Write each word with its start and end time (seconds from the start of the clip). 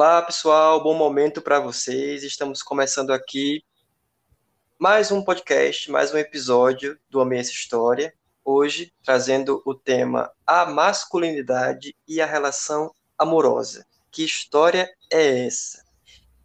Olá, 0.00 0.22
pessoal, 0.22 0.80
bom 0.80 0.94
momento 0.94 1.42
para 1.42 1.58
vocês. 1.58 2.22
Estamos 2.22 2.62
começando 2.62 3.12
aqui 3.12 3.64
mais 4.78 5.10
um 5.10 5.24
podcast, 5.24 5.90
mais 5.90 6.14
um 6.14 6.16
episódio 6.16 6.96
do 7.10 7.20
Ambiência 7.20 7.50
História. 7.52 8.14
Hoje 8.44 8.92
trazendo 9.02 9.60
o 9.66 9.74
tema 9.74 10.30
a 10.46 10.64
masculinidade 10.66 11.96
e 12.06 12.20
a 12.20 12.26
relação 12.26 12.94
amorosa. 13.18 13.84
Que 14.08 14.24
história 14.24 14.88
é 15.12 15.46
essa? 15.46 15.84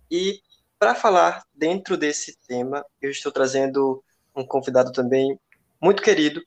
E 0.09 0.41
para 0.79 0.95
falar 0.95 1.43
dentro 1.53 1.95
desse 1.95 2.35
tema, 2.47 2.83
eu 2.99 3.11
estou 3.11 3.31
trazendo 3.31 4.03
um 4.35 4.43
convidado 4.43 4.91
também 4.91 5.39
muito 5.79 6.01
querido. 6.01 6.41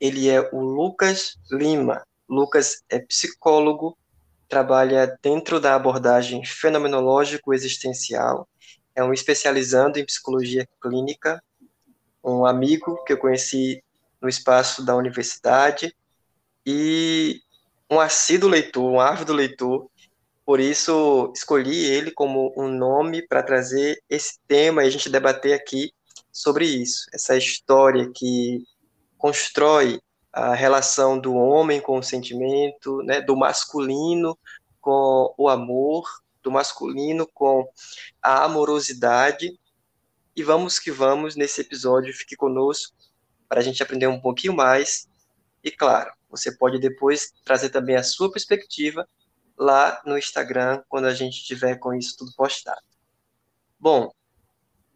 Ele 0.00 0.26
é 0.30 0.40
o 0.54 0.60
Lucas 0.62 1.36
Lima. 1.50 2.02
Lucas 2.26 2.82
é 2.88 2.98
psicólogo, 2.98 3.94
trabalha 4.48 5.18
dentro 5.22 5.60
da 5.60 5.74
abordagem 5.74 6.44
fenomenológico-existencial, 6.44 8.48
é 8.94 9.04
um 9.04 9.12
especializando 9.12 9.98
em 9.98 10.04
psicologia 10.04 10.66
clínica, 10.80 11.42
um 12.24 12.44
amigo 12.44 13.02
que 13.04 13.12
eu 13.12 13.18
conheci 13.18 13.82
no 14.20 14.28
espaço 14.28 14.84
da 14.84 14.96
universidade 14.96 15.94
e 16.66 17.40
um 17.90 18.00
assíduo 18.00 18.48
leitor, 18.48 18.90
um 18.90 19.00
ávido 19.00 19.32
leitor, 19.32 19.88
por 20.44 20.60
isso 20.60 21.32
escolhi 21.36 21.84
ele 21.84 22.10
como 22.10 22.52
um 22.56 22.68
nome 22.68 23.26
para 23.26 23.42
trazer 23.42 24.02
esse 24.08 24.38
tema 24.48 24.82
e 24.82 24.86
a 24.86 24.90
gente 24.90 25.10
debater 25.10 25.52
aqui 25.52 25.92
sobre 26.32 26.66
isso, 26.66 27.06
essa 27.12 27.36
história 27.36 28.10
que 28.14 28.64
constrói 29.16 30.00
a 30.32 30.54
relação 30.54 31.18
do 31.18 31.34
homem 31.34 31.80
com 31.80 31.98
o 31.98 32.02
sentimento, 32.02 33.02
né, 33.02 33.20
do 33.20 33.36
masculino 33.36 34.38
com 34.80 35.34
o 35.36 35.48
amor, 35.48 36.04
do 36.42 36.50
masculino 36.50 37.26
com 37.32 37.68
a 38.22 38.44
amorosidade. 38.44 39.58
E 40.34 40.42
vamos 40.42 40.78
que 40.78 40.90
vamos 40.90 41.34
nesse 41.34 41.60
episódio, 41.60 42.14
fique 42.14 42.36
conosco 42.36 42.96
para 43.48 43.60
a 43.60 43.62
gente 43.62 43.82
aprender 43.82 44.06
um 44.06 44.20
pouquinho 44.20 44.54
mais. 44.54 45.08
E 45.64 45.70
claro, 45.70 46.12
você 46.30 46.56
pode 46.56 46.78
depois 46.78 47.32
trazer 47.44 47.70
também 47.70 47.96
a 47.96 48.02
sua 48.02 48.30
perspectiva 48.30 49.08
lá 49.56 50.00
no 50.06 50.16
Instagram 50.16 50.82
quando 50.88 51.06
a 51.06 51.14
gente 51.14 51.44
tiver 51.44 51.76
com 51.76 51.92
isso 51.92 52.16
tudo 52.16 52.32
postado. 52.36 52.80
Bom, 53.78 54.12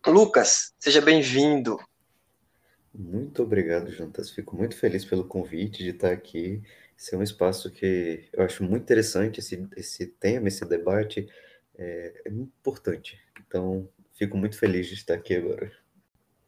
Lucas, 0.07 0.73
seja 0.79 1.01
bem-vindo. 1.01 1.79
Muito 2.95 3.43
obrigado, 3.43 3.91
Juntas. 3.91 4.31
Fico 4.31 4.55
muito 4.55 4.77
feliz 4.77 5.05
pelo 5.05 5.25
convite 5.25 5.83
de 5.83 5.91
estar 5.91 6.13
aqui. 6.13 6.63
Esse 6.99 7.15
é 7.15 7.19
um 7.19 7.23
espaço 7.23 7.71
que 7.71 8.29
eu 8.33 8.45
acho 8.45 8.63
muito 8.63 8.83
interessante, 8.83 9.41
esse, 9.41 9.67
esse 9.77 10.07
tema, 10.07 10.49
esse 10.49 10.65
debate 10.65 11.29
é, 11.77 12.23
é 12.27 12.29
importante. 12.29 13.19
Então, 13.47 13.89
fico 14.15 14.37
muito 14.37 14.59
feliz 14.59 14.87
de 14.87 14.95
estar 14.95 15.15
aqui 15.15 15.35
agora. 15.35 15.73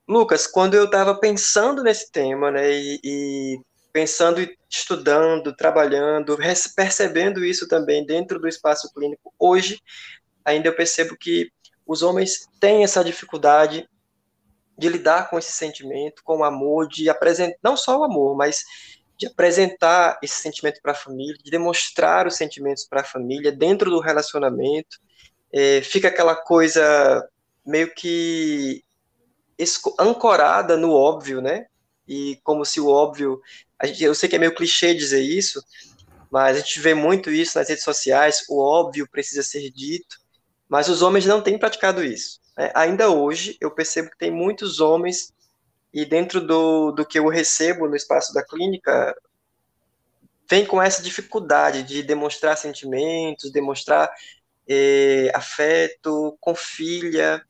Lucas, 0.06 0.46
quando 0.46 0.74
eu 0.74 0.84
estava 0.84 1.18
pensando 1.18 1.82
nesse 1.82 2.12
tema, 2.12 2.50
né, 2.50 2.70
e, 2.70 3.00
e 3.02 3.60
pensando, 3.90 4.46
estudando, 4.68 5.56
trabalhando, 5.56 6.36
percebendo 6.76 7.44
isso 7.44 7.66
também 7.66 8.04
dentro 8.04 8.38
do 8.38 8.46
espaço 8.46 8.92
clínico, 8.92 9.32
hoje 9.38 9.80
ainda 10.44 10.68
eu 10.68 10.76
percebo 10.76 11.16
que 11.16 11.50
os 11.86 12.02
homens 12.02 12.46
têm 12.60 12.84
essa 12.84 13.02
dificuldade 13.02 13.88
de 14.76 14.88
lidar 14.88 15.30
com 15.30 15.38
esse 15.38 15.52
sentimento, 15.52 16.22
com 16.24 16.38
o 16.38 16.44
amor, 16.44 16.88
de 16.88 17.08
apresentar, 17.08 17.56
não 17.62 17.76
só 17.76 17.98
o 17.98 18.04
amor, 18.04 18.36
mas 18.36 18.64
de 19.16 19.26
apresentar 19.26 20.18
esse 20.22 20.34
sentimento 20.34 20.80
para 20.82 20.92
a 20.92 20.96
família, 20.96 21.36
de 21.42 21.50
demonstrar 21.50 22.26
os 22.26 22.36
sentimentos 22.36 22.84
para 22.84 23.02
a 23.02 23.04
família 23.04 23.52
dentro 23.52 23.90
do 23.90 24.00
relacionamento. 24.00 24.98
É, 25.52 25.80
fica 25.82 26.08
aquela 26.08 26.34
coisa 26.34 27.26
meio 27.64 27.94
que 27.94 28.84
ancorada 29.98 30.76
no 30.76 30.92
óbvio, 30.92 31.40
né? 31.40 31.66
E 32.06 32.38
como 32.42 32.64
se 32.64 32.80
o 32.80 32.88
óbvio. 32.88 33.40
Gente, 33.84 34.02
eu 34.02 34.14
sei 34.14 34.28
que 34.28 34.36
é 34.36 34.38
meio 34.38 34.54
clichê 34.54 34.94
dizer 34.94 35.22
isso, 35.22 35.62
mas 36.30 36.56
a 36.56 36.60
gente 36.60 36.80
vê 36.80 36.94
muito 36.94 37.30
isso 37.30 37.56
nas 37.56 37.68
redes 37.68 37.84
sociais: 37.84 38.44
o 38.48 38.60
óbvio 38.60 39.08
precisa 39.08 39.42
ser 39.42 39.70
dito, 39.70 40.16
mas 40.68 40.88
os 40.88 41.02
homens 41.02 41.24
não 41.24 41.40
têm 41.40 41.58
praticado 41.58 42.02
isso. 42.02 42.40
É, 42.56 42.72
ainda 42.74 43.10
hoje, 43.10 43.56
eu 43.60 43.70
percebo 43.70 44.10
que 44.10 44.18
tem 44.18 44.30
muitos 44.30 44.80
homens, 44.80 45.32
e 45.92 46.04
dentro 46.04 46.40
do, 46.40 46.92
do 46.92 47.06
que 47.06 47.18
eu 47.18 47.28
recebo 47.28 47.88
no 47.88 47.96
espaço 47.96 48.32
da 48.32 48.44
clínica, 48.44 49.16
vem 50.48 50.66
com 50.66 50.80
essa 50.80 51.02
dificuldade 51.02 51.82
de 51.82 52.02
demonstrar 52.02 52.56
sentimentos, 52.56 53.52
demonstrar 53.52 54.10
é, 54.68 55.30
afeto 55.34 56.36
com 56.40 56.54
filha, 56.54 57.44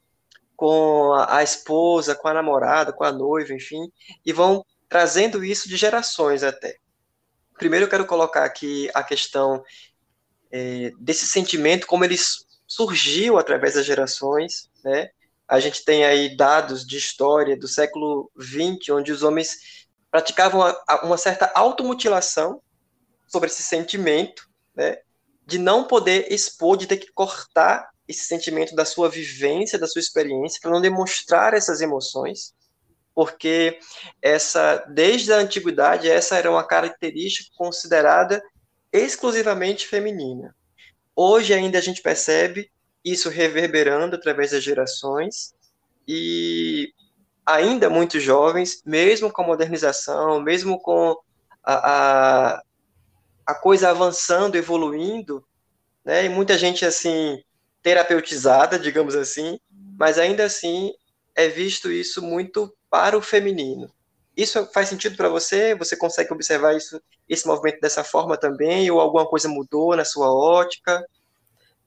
com 0.57 1.13
a, 1.15 1.39
a, 1.39 1.43
esposa, 1.43 2.15
com 2.15 2.29
a 2.29 2.35
namorada, 2.35 2.93
com 2.93 3.05
a 3.05 3.13
noiva, 3.13 3.53
enfim, 3.53 3.91
e 4.25 4.33
vão 4.33 4.65
trazendo 4.89 5.45
isso 5.45 5.69
de 5.69 5.77
gerações 5.77 6.43
até. 6.43 6.77
Primeiro 7.59 7.87
eu 7.87 7.91
quero 7.91 8.07
colocar 8.07 8.45
aqui 8.45 8.91
a 8.95 9.03
questão 9.03 9.63
é, 10.51 10.93
desse 10.99 11.27
sentimento, 11.27 11.87
como 11.87 12.05
eles 12.05 12.47
surgiu 12.67 13.39
através 13.39 13.75
das 13.75 13.85
gerações, 13.85 14.69
né? 14.85 15.09
A 15.49 15.59
gente 15.61 15.85
tem 15.85 16.05
aí 16.05 16.37
dados 16.37 16.87
de 16.87 16.97
história 16.97 17.57
do 17.57 17.67
século 17.69 18.31
XX, 18.39 18.91
onde 18.91 19.13
os 19.13 19.23
homens 19.23 19.57
praticavam 20.11 20.75
uma 21.03 21.17
certa 21.17 21.51
automutilação 21.55 22.63
sobre 23.27 23.49
esse 23.49 23.63
sentimento, 23.63 24.49
né? 24.75 24.99
De 25.47 25.59
não 25.59 25.85
poder 25.85 26.33
expor, 26.33 26.77
de 26.77 26.87
ter 26.87 26.99
que 26.99 27.13
cortar 27.13 27.91
esse 28.07 28.25
sentimento 28.25 28.75
da 28.75 28.85
sua 28.85 29.09
vivência, 29.09 29.79
da 29.79 29.87
sua 29.87 30.01
experiência, 30.01 30.61
para 30.61 30.71
não 30.71 30.81
demonstrar 30.81 31.55
essas 31.55 31.81
emoções, 31.81 32.55
porque 33.15 33.79
essa, 34.21 34.85
desde 34.89 35.33
a 35.33 35.39
antiguidade, 35.39 36.09
essa 36.09 36.37
era 36.37 36.51
uma 36.51 36.67
característica 36.67 37.51
considerada 37.57 38.43
exclusivamente 38.93 39.87
feminina. 39.87 40.55
Hoje 41.17 41.55
ainda 41.55 41.79
a 41.79 41.83
gente 41.83 42.03
percebe 42.03 42.71
isso 43.05 43.29
reverberando 43.29 44.17
através 44.17 44.53
das 44.53 44.63
gerações 44.63 45.55
e 46.09 46.93
ainda 47.45 47.91
muitos 47.91 48.23
jovens, 48.23 48.83
mesmo 48.85 49.31
com 49.31 49.43
a 49.43 49.47
modernização, 49.47 50.41
mesmo 50.41 50.81
com 50.81 51.17
a, 51.63 52.55
a, 52.55 52.63
a 53.47 53.55
coisa 53.55 53.91
avançando, 53.91 54.57
evoluindo, 54.57 55.45
né, 56.05 56.25
e 56.25 56.29
muita 56.29 56.57
gente 56.57 56.85
assim 56.85 57.43
terapeutizada, 57.83 58.79
digamos 58.79 59.15
assim, 59.15 59.61
mas 59.99 60.19
ainda 60.19 60.45
assim 60.45 60.93
é 61.35 61.49
visto 61.49 61.91
isso 61.91 62.23
muito 62.23 62.75
para 62.89 63.19
o 63.19 63.23
feminino. 63.23 63.91
Isso 64.37 64.67
faz 64.73 64.89
sentido 64.89 65.17
para 65.17 65.29
você? 65.29 65.75
Você 65.75 65.97
consegue 65.97 66.33
observar 66.33 66.77
isso, 66.77 67.01
esse 67.29 67.47
movimento 67.47 67.81
dessa 67.81 68.03
forma 68.03 68.37
também? 68.37 68.91
Ou 68.91 69.01
alguma 69.01 69.27
coisa 69.27 69.49
mudou 69.49 69.95
na 69.95 70.05
sua 70.05 70.33
ótica? 70.33 71.05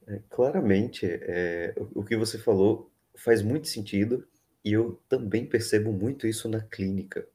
É, 0.08 0.22
claramente, 0.30 1.06
é, 1.06 1.74
o, 1.76 2.00
o 2.00 2.04
que 2.04 2.16
você 2.16 2.38
falou 2.38 2.90
faz 3.14 3.42
muito 3.42 3.68
sentido 3.68 4.26
e 4.64 4.72
eu 4.72 5.00
também 5.08 5.46
percebo 5.46 5.92
muito 5.92 6.26
isso 6.26 6.48
na 6.48 6.60
clínica. 6.60 7.28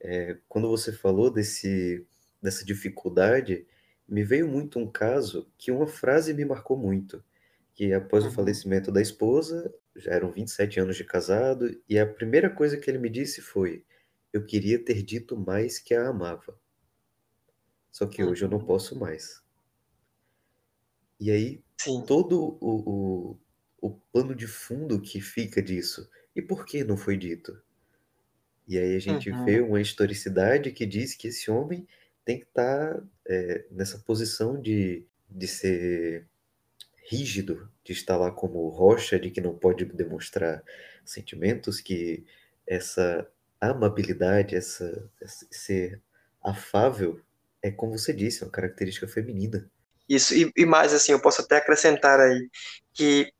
É, 0.00 0.36
quando 0.48 0.68
você 0.68 0.92
falou 0.92 1.30
desse, 1.30 2.06
dessa 2.42 2.64
dificuldade, 2.64 3.66
me 4.08 4.24
veio 4.24 4.48
muito 4.48 4.78
um 4.78 4.90
caso 4.90 5.50
que 5.56 5.70
uma 5.70 5.86
frase 5.86 6.34
me 6.34 6.44
marcou 6.44 6.76
muito, 6.76 7.22
que 7.74 7.92
após 7.92 8.24
o 8.24 8.28
uhum. 8.28 8.32
falecimento 8.32 8.90
da 8.90 9.00
esposa, 9.00 9.72
já 9.94 10.12
eram 10.12 10.32
27 10.32 10.80
anos 10.80 10.96
de 10.96 11.04
casado, 11.04 11.80
e 11.88 11.98
a 11.98 12.06
primeira 12.06 12.50
coisa 12.50 12.76
que 12.76 12.90
ele 12.90 12.98
me 12.98 13.10
disse 13.10 13.40
foi: 13.40 13.84
eu 14.32 14.44
queria 14.44 14.78
ter 14.82 15.02
dito 15.02 15.36
mais 15.36 15.78
que 15.78 15.94
a 15.94 16.08
amava. 16.08 16.58
Só 17.90 18.06
que 18.06 18.22
hoje 18.22 18.44
eu 18.44 18.48
não 18.48 18.58
uhum. 18.58 18.66
posso 18.66 18.98
mais. 18.98 19.42
E 21.20 21.30
aí, 21.30 21.62
Sim. 21.78 22.04
todo 22.06 22.58
o, 22.60 23.38
o, 23.80 23.88
o 23.88 23.90
pano 24.12 24.34
de 24.34 24.46
fundo 24.46 25.00
que 25.00 25.20
fica 25.20 25.62
disso. 25.62 26.08
E 26.34 26.42
por 26.42 26.66
que 26.66 26.84
não 26.84 26.96
foi 26.96 27.16
dito? 27.16 27.60
E 28.66 28.78
aí 28.78 28.94
a 28.94 29.00
gente 29.00 29.30
uhum. 29.30 29.44
vê 29.44 29.60
uma 29.60 29.80
historicidade 29.80 30.72
que 30.72 30.84
diz 30.84 31.14
que 31.14 31.28
esse 31.28 31.50
homem 31.50 31.86
tem 32.24 32.38
que 32.38 32.44
estar 32.44 32.94
tá, 32.94 33.02
é, 33.26 33.64
nessa 33.70 33.98
posição 33.98 34.60
de, 34.60 35.06
de 35.30 35.48
ser 35.48 36.26
rígido, 37.08 37.70
de 37.82 37.92
estar 37.92 38.18
lá 38.18 38.30
como 38.30 38.68
rocha, 38.68 39.18
de 39.18 39.30
que 39.30 39.40
não 39.40 39.56
pode 39.56 39.86
demonstrar 39.86 40.62
sentimentos, 41.04 41.80
que 41.80 42.26
essa 42.66 43.26
amabilidade, 43.58 44.54
essa, 44.54 45.10
ser 45.50 46.02
afável, 46.42 47.18
é 47.62 47.70
como 47.70 47.98
você 47.98 48.12
disse, 48.12 48.42
é 48.42 48.46
uma 48.46 48.52
característica 48.52 49.08
feminina. 49.08 49.68
Isso, 50.08 50.34
e, 50.34 50.50
e 50.56 50.64
mais 50.64 50.92
assim, 50.94 51.12
eu 51.12 51.20
posso 51.20 51.42
até 51.42 51.56
acrescentar 51.56 52.18
aí 52.18 52.48
que 52.94 53.30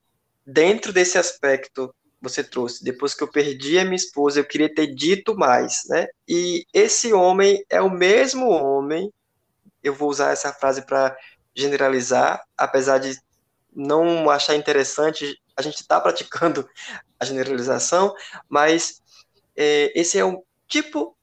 dentro 0.46 0.92
desse 0.92 1.18
aspecto 1.18 1.94
você 2.20 2.42
trouxe, 2.42 2.82
depois 2.82 3.14
que 3.14 3.22
eu 3.22 3.30
perdi 3.30 3.78
a 3.78 3.84
minha 3.84 3.96
esposa, 3.96 4.40
eu 4.40 4.44
queria 4.44 4.72
ter 4.72 4.88
dito 4.88 5.36
mais, 5.36 5.82
né? 5.88 6.06
E 6.26 6.64
esse 6.72 7.12
homem 7.12 7.64
é 7.70 7.80
o 7.80 7.90
mesmo 7.90 8.48
homem, 8.48 9.12
eu 9.82 9.94
vou 9.94 10.10
usar 10.10 10.32
essa 10.32 10.52
frase 10.52 10.84
para 10.84 11.16
generalizar, 11.54 12.42
apesar 12.56 12.98
de 12.98 13.16
não 13.74 14.28
achar 14.28 14.56
interessante, 14.56 15.40
a 15.56 15.62
gente 15.62 15.76
está 15.76 16.00
praticando 16.00 16.68
a 17.18 17.24
generalização, 17.24 18.14
mas 18.48 19.00
é, 19.56 19.92
esse 19.98 20.18
é 20.18 20.24
um 20.24 20.42
tipo 20.66 21.16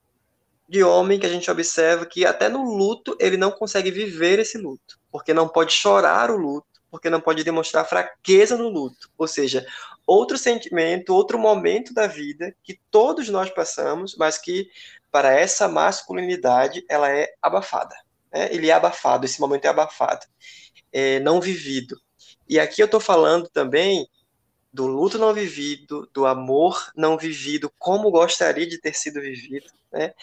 de 0.68 0.84
homem 0.84 1.20
que 1.20 1.26
a 1.26 1.30
gente 1.30 1.50
observa 1.50 2.06
que 2.06 2.26
até 2.26 2.50
no 2.50 2.64
luto 2.64 3.16
ele 3.20 3.38
não 3.38 3.52
consegue 3.52 3.92
viver 3.92 4.40
esse 4.40 4.58
luto, 4.58 5.00
porque 5.12 5.34
não 5.34 5.48
pode 5.48 5.72
chorar 5.74 6.32
o 6.32 6.38
luto, 6.38 6.68
porque 6.90 7.10
não 7.10 7.22
pode 7.22 7.44
demonstrar 7.44 7.88
fraqueza 7.88 8.58
no 8.58 8.70
luto. 8.70 9.10
Ou 9.18 9.28
seja, 9.28 9.66
outro 10.08 10.38
sentimento, 10.38 11.14
outro 11.14 11.38
momento 11.38 11.94
da 11.94 12.08
vida 12.08 12.56
que 12.64 12.80
todos 12.90 13.30
nós 13.30 13.50
passamos, 13.50 14.16
mas 14.18 14.38
que 14.38 14.70
para 15.12 15.34
essa 15.34 15.68
masculinidade 15.68 16.84
ela 16.90 17.12
é 17.12 17.34
abafada. 17.42 17.96
Né? 18.34 18.50
Ele 18.52 18.70
é 18.70 18.74
abafado, 18.74 19.26
esse 19.26 19.40
momento 19.40 19.66
é 19.66 19.70
abafado, 19.70 20.26
é 20.92 21.20
não 21.20 21.40
vivido. 21.40 21.96
E 22.48 22.60
aqui 22.60 22.82
eu 22.82 22.86
estou 22.86 23.00
falando 23.00 23.50
também 23.50 24.08
do 24.76 24.88
luto 24.88 25.18
não 25.18 25.34
vivido, 25.34 26.10
do 26.14 26.26
amor 26.26 26.92
não 26.98 27.18
vivido, 27.18 27.72
como 27.80 28.12
gostaria 28.12 28.68
de 28.68 28.78
ter 28.78 28.94
sido 28.94 29.22
vivido, 29.22 29.68
né? 29.90 30.14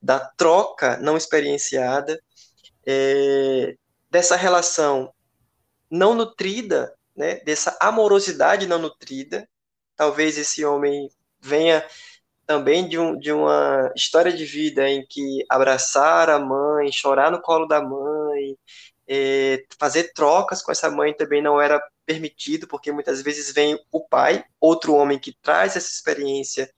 da 0.00 0.18
troca 0.18 0.96
não 0.96 1.14
experienciada, 1.14 2.18
é, 2.86 3.76
dessa 4.10 4.34
relação 4.34 5.12
não 5.90 6.14
nutrida, 6.14 6.94
né? 7.14 7.36
dessa 7.40 7.76
amorosidade 7.78 8.66
não 8.66 8.78
nutrida. 8.78 9.46
Talvez 9.94 10.38
esse 10.38 10.64
homem 10.64 11.10
venha 11.38 11.86
também 12.46 12.88
de, 12.88 12.98
um, 12.98 13.18
de 13.18 13.30
uma 13.30 13.92
história 13.94 14.32
de 14.32 14.46
vida 14.46 14.88
em 14.88 15.04
que 15.06 15.44
abraçar 15.50 16.30
a 16.30 16.38
mãe, 16.38 16.90
chorar 16.90 17.30
no 17.30 17.42
colo 17.42 17.66
da 17.66 17.82
mãe, 17.82 18.56
é, 19.06 19.66
fazer 19.78 20.14
trocas 20.14 20.62
com 20.62 20.72
essa 20.72 20.90
mãe 20.90 21.14
também 21.14 21.42
não 21.42 21.60
era 21.60 21.78
permitido, 22.08 22.66
porque 22.66 22.90
muitas 22.90 23.20
vezes 23.20 23.52
vem 23.52 23.78
o 23.92 24.00
pai, 24.00 24.42
outro 24.58 24.94
homem 24.94 25.18
que 25.18 25.36
traz 25.42 25.76
essa 25.76 25.90
experiência 25.90 26.72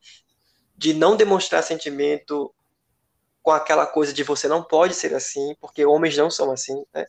de 0.77 0.93
não 0.93 1.17
demonstrar 1.17 1.63
sentimento 1.63 2.53
com 3.41 3.53
aquela 3.53 3.87
coisa 3.87 4.13
de 4.13 4.25
você 4.25 4.49
não 4.49 4.65
pode 4.65 4.93
ser 4.93 5.15
assim, 5.15 5.55
porque 5.61 5.87
homens 5.87 6.17
não 6.17 6.29
são 6.29 6.51
assim, 6.51 6.85
né? 6.93 7.07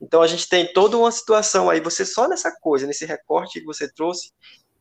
Então 0.00 0.20
a 0.20 0.26
gente 0.26 0.48
tem 0.48 0.72
toda 0.72 0.98
uma 0.98 1.12
situação 1.12 1.70
aí, 1.70 1.80
você 1.80 2.04
só 2.04 2.26
nessa 2.26 2.50
coisa, 2.50 2.84
nesse 2.84 3.06
recorte 3.06 3.60
que 3.60 3.64
você 3.64 3.88
trouxe, 3.88 4.32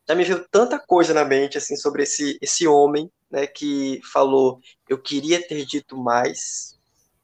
já 0.10 0.16
me 0.16 0.24
veio 0.24 0.44
tanta 0.50 0.80
coisa 0.80 1.14
na 1.14 1.24
mente 1.24 1.60
assim 1.60 1.76
sobre 1.76 2.02
esse 2.02 2.40
esse 2.42 2.68
homem, 2.68 3.12
né, 3.30 3.46
que 3.46 4.02
falou 4.12 4.60
eu 4.90 4.98
queria 4.98 5.48
ter 5.48 5.64
dito 5.66 5.96
mais. 5.96 6.80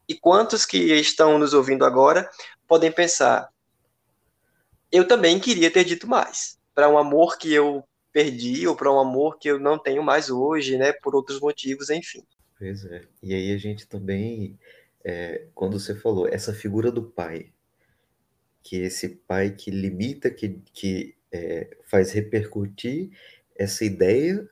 E 0.08 0.14
quantos 0.14 0.68
que 0.68 0.78
estão 0.78 1.40
nos 1.40 1.54
ouvindo 1.56 1.84
agora 1.84 2.30
podem 2.68 2.92
pensar 2.92 3.50
eu 4.92 5.08
também 5.08 5.40
queria 5.40 5.72
ter 5.72 5.84
dito 5.84 6.08
mais, 6.08 6.58
para 6.74 6.90
um 6.90 6.98
amor 6.98 7.38
que 7.38 7.54
eu 7.54 7.84
perdi 8.12 8.68
ou 8.68 8.76
para 8.76 8.92
um 8.92 9.00
amor 9.00 9.38
que 9.38 9.50
eu 9.50 9.60
não 9.60 9.78
tenho 9.78 10.02
mais 10.04 10.30
hoje, 10.30 10.78
né, 10.78 10.92
por 10.92 11.16
outros 11.16 11.40
motivos, 11.40 11.90
enfim. 11.90 12.24
Pois 12.58 12.84
é. 12.86 13.04
E 13.22 13.34
aí 13.34 13.54
a 13.54 13.58
gente 13.58 13.88
também, 13.88 14.58
é, 15.04 15.48
quando 15.54 15.80
você 15.80 15.94
falou, 15.94 16.28
essa 16.28 16.54
figura 16.54 16.92
do 16.92 17.04
pai, 17.04 17.52
que 18.64 18.78
esse 18.78 19.10
pai 19.10 19.52
que 19.52 19.70
limita, 19.70 20.30
que, 20.30 20.62
que 20.74 21.16
é, 21.32 21.78
faz 21.86 22.12
repercutir 22.12 23.12
essa 23.56 23.86
ideia, 23.86 24.50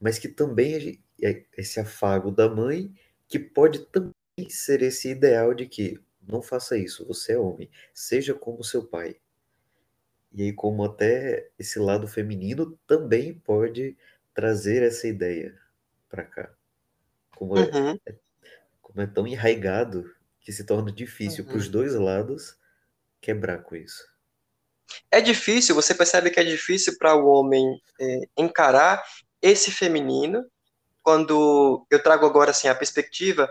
mas 0.00 0.18
que 0.18 0.28
também 0.28 1.00
é 1.22 1.44
esse 1.56 1.80
afago 1.80 2.30
da 2.30 2.48
mãe, 2.48 2.92
que 3.28 3.38
pode 3.38 3.86
também 3.86 4.12
ser 4.48 4.82
esse 4.82 5.08
ideal 5.08 5.54
de 5.54 5.66
que 5.66 5.98
não 6.20 6.42
faça 6.42 6.76
isso, 6.76 7.06
você 7.06 7.32
é 7.32 7.38
homem, 7.38 7.70
seja 7.92 8.34
como 8.34 8.62
seu 8.62 8.84
pai. 8.84 9.16
E 10.34 10.42
aí, 10.42 10.52
como 10.52 10.84
até 10.84 11.50
esse 11.58 11.78
lado 11.78 12.08
feminino 12.08 12.78
também 12.86 13.34
pode 13.34 13.96
trazer 14.34 14.82
essa 14.82 15.06
ideia 15.08 15.58
para 16.10 16.24
cá. 16.24 16.54
Como, 17.36 17.58
é, 17.58 17.64
Uhum, 17.64 17.98
é- 18.06 18.16
como 18.82 19.00
é 19.02 19.06
tão 19.08 19.26
enraigado 19.26 20.14
que 20.40 20.52
se 20.52 20.64
torna 20.64 20.92
difícil 20.92 21.46
para 21.46 21.58
os 21.58 21.68
uhum. 21.68 21.70
dois 21.70 21.94
lados 21.94 22.58
quebrar 23.20 23.62
com 23.62 23.76
isso. 23.76 24.04
É 25.10 25.20
difícil, 25.20 25.74
você 25.74 25.94
percebe 25.94 26.30
que 26.30 26.40
é 26.40 26.44
difícil 26.44 26.96
para 26.98 27.14
o 27.14 27.26
homem 27.26 27.64
é, 28.00 28.20
encarar 28.36 29.02
esse 29.40 29.70
feminino, 29.70 30.44
quando 31.02 31.86
eu 31.90 32.02
trago 32.02 32.26
agora 32.26 32.50
assim 32.52 32.68
a 32.68 32.74
perspectiva 32.74 33.50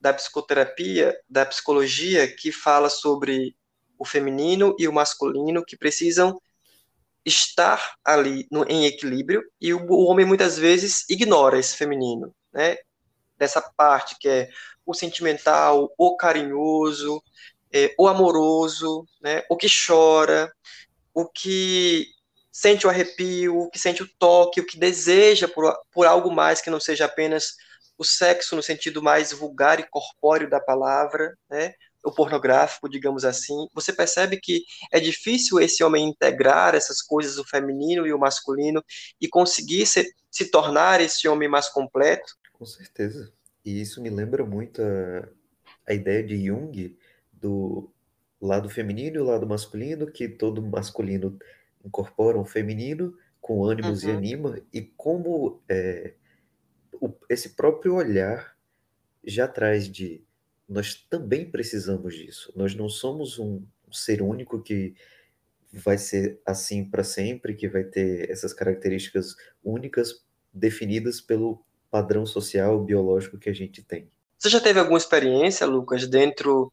da 0.00 0.14
psicoterapia, 0.14 1.18
da 1.28 1.46
psicologia, 1.46 2.28
que 2.34 2.52
fala 2.52 2.90
sobre 2.90 3.56
o 4.00 4.04
feminino 4.06 4.74
e 4.78 4.88
o 4.88 4.92
masculino 4.92 5.62
que 5.62 5.76
precisam 5.76 6.40
estar 7.24 7.96
ali 8.02 8.48
no, 8.50 8.64
em 8.64 8.86
equilíbrio, 8.86 9.44
e 9.60 9.74
o, 9.74 9.86
o 9.92 10.06
homem 10.06 10.24
muitas 10.24 10.56
vezes 10.56 11.04
ignora 11.10 11.58
esse 11.58 11.76
feminino, 11.76 12.34
né? 12.50 12.78
Dessa 13.36 13.60
parte 13.60 14.16
que 14.18 14.26
é 14.26 14.48
o 14.86 14.94
sentimental, 14.94 15.92
o 15.98 16.16
carinhoso, 16.16 17.22
é, 17.70 17.94
o 17.98 18.08
amoroso, 18.08 19.06
né? 19.20 19.42
O 19.50 19.56
que 19.56 19.66
chora, 19.68 20.50
o 21.12 21.28
que 21.28 22.06
sente 22.50 22.86
o 22.86 22.90
arrepio, 22.90 23.58
o 23.58 23.70
que 23.70 23.78
sente 23.78 24.02
o 24.02 24.10
toque, 24.18 24.62
o 24.62 24.66
que 24.66 24.78
deseja 24.78 25.46
por, 25.46 25.78
por 25.92 26.06
algo 26.06 26.30
mais 26.32 26.62
que 26.62 26.70
não 26.70 26.80
seja 26.80 27.04
apenas 27.04 27.54
o 27.98 28.04
sexo 28.04 28.56
no 28.56 28.62
sentido 28.62 29.02
mais 29.02 29.30
vulgar 29.30 29.78
e 29.78 29.86
corpóreo 29.90 30.48
da 30.48 30.58
palavra, 30.58 31.36
né? 31.50 31.74
O 32.04 32.12
pornográfico, 32.12 32.88
digamos 32.88 33.24
assim. 33.24 33.54
Você 33.74 33.92
percebe 33.92 34.38
que 34.40 34.62
é 34.92 35.00
difícil 35.00 35.60
esse 35.60 35.82
homem 35.84 36.08
integrar 36.08 36.74
essas 36.74 37.02
coisas, 37.02 37.38
o 37.38 37.44
feminino 37.46 38.06
e 38.06 38.12
o 38.12 38.18
masculino, 38.18 38.82
e 39.20 39.28
conseguir 39.28 39.86
se, 39.86 40.12
se 40.30 40.50
tornar 40.50 41.00
esse 41.00 41.28
homem 41.28 41.48
mais 41.48 41.68
completo? 41.68 42.34
Com 42.52 42.64
certeza. 42.66 43.32
E 43.64 43.80
isso 43.80 44.02
me 44.02 44.10
lembra 44.10 44.44
muito 44.44 44.82
a, 44.82 45.28
a 45.86 45.94
ideia 45.94 46.22
de 46.22 46.46
Jung 46.46 46.96
do 47.32 47.90
lado 48.40 48.68
feminino 48.70 49.16
e 49.16 49.20
o 49.20 49.24
lado 49.24 49.46
masculino, 49.46 50.10
que 50.10 50.28
todo 50.28 50.62
masculino 50.62 51.38
incorpora 51.84 52.38
um 52.38 52.44
feminino 52.44 53.16
com 53.40 53.64
ânimos 53.64 54.04
e 54.04 54.10
Uhum, 54.10 54.12
anima, 54.12 54.60
e 54.72 54.82
como 54.82 55.62
é, 55.68 56.14
o- 57.00 57.14
esse 57.28 57.50
próprio 57.50 57.94
olhar 57.96 58.56
já 59.24 59.48
traz 59.48 59.88
de 59.90 60.22
nós 60.70 60.94
também 60.94 61.50
precisamos 61.50 62.14
disso. 62.14 62.52
Nós 62.54 62.76
não 62.76 62.88
somos 62.88 63.40
um 63.40 63.60
ser 63.90 64.22
único 64.22 64.62
que 64.62 64.94
vai 65.72 65.98
ser 65.98 66.40
assim 66.46 66.88
para 66.88 67.02
sempre, 67.02 67.54
que 67.54 67.68
vai 67.68 67.82
ter 67.82 68.30
essas 68.30 68.54
características 68.54 69.34
únicas 69.64 70.24
definidas 70.52 71.20
pelo 71.20 71.60
padrão 71.90 72.24
social 72.24 72.82
biológico 72.84 73.36
que 73.36 73.50
a 73.50 73.52
gente 73.52 73.82
tem. 73.82 74.08
Você 74.38 74.48
já 74.48 74.60
teve 74.60 74.78
alguma 74.78 74.96
experiência, 74.96 75.66
Lucas, 75.66 76.06
dentro 76.06 76.72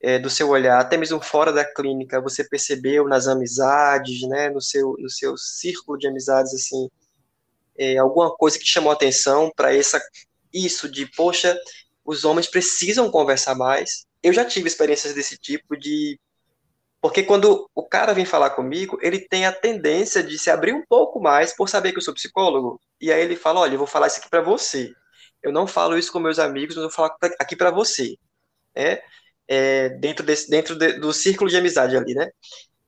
é, 0.00 0.18
do 0.18 0.28
seu 0.28 0.48
olhar, 0.48 0.80
até 0.80 0.96
mesmo 0.96 1.20
fora 1.20 1.52
da 1.52 1.64
clínica, 1.64 2.20
você 2.20 2.42
percebeu 2.44 3.06
nas 3.08 3.28
amizades, 3.28 4.22
né, 4.28 4.50
no 4.50 4.60
seu, 4.60 4.96
no 4.98 5.08
seu 5.08 5.36
círculo 5.36 5.96
de 5.96 6.08
amizades, 6.08 6.52
assim, 6.52 6.90
é, 7.78 7.96
alguma 7.96 8.34
coisa 8.36 8.58
que 8.58 8.66
chamou 8.66 8.90
atenção 8.90 9.52
para 9.54 9.72
essa 9.74 10.02
isso 10.52 10.90
de, 10.90 11.06
poxa, 11.06 11.56
os 12.06 12.24
homens 12.24 12.46
precisam 12.48 13.10
conversar 13.10 13.54
mais. 13.54 14.06
Eu 14.22 14.32
já 14.32 14.44
tive 14.44 14.68
experiências 14.68 15.14
desse 15.14 15.36
tipo 15.36 15.76
de 15.76 16.18
porque 17.00 17.22
quando 17.22 17.70
o 17.74 17.82
cara 17.84 18.12
vem 18.12 18.24
falar 18.24 18.50
comigo, 18.50 18.98
ele 19.00 19.20
tem 19.20 19.46
a 19.46 19.52
tendência 19.52 20.22
de 20.22 20.38
se 20.38 20.50
abrir 20.50 20.72
um 20.72 20.82
pouco 20.88 21.20
mais 21.20 21.54
por 21.54 21.68
saber 21.68 21.92
que 21.92 21.98
eu 21.98 22.02
sou 22.02 22.14
psicólogo. 22.14 22.80
E 23.00 23.12
aí 23.12 23.22
ele 23.22 23.36
fala: 23.36 23.60
"Olha, 23.60 23.74
eu 23.74 23.78
vou 23.78 23.86
falar 23.86 24.08
isso 24.08 24.18
aqui 24.18 24.28
para 24.28 24.40
você. 24.42 24.92
Eu 25.42 25.52
não 25.52 25.66
falo 25.66 25.96
isso 25.96 26.10
com 26.12 26.18
meus 26.18 26.38
amigos, 26.38 26.74
mas 26.74 26.82
eu 26.82 26.88
vou 26.90 26.96
falar 26.96 27.14
aqui 27.38 27.54
para 27.54 27.70
você", 27.70 28.16
né? 28.74 29.00
É, 29.48 29.90
dentro 29.90 30.24
desse 30.26 30.50
dentro 30.50 30.76
de, 30.76 30.94
do 30.94 31.12
círculo 31.12 31.50
de 31.50 31.56
amizade 31.56 31.96
ali, 31.96 32.14
né? 32.14 32.28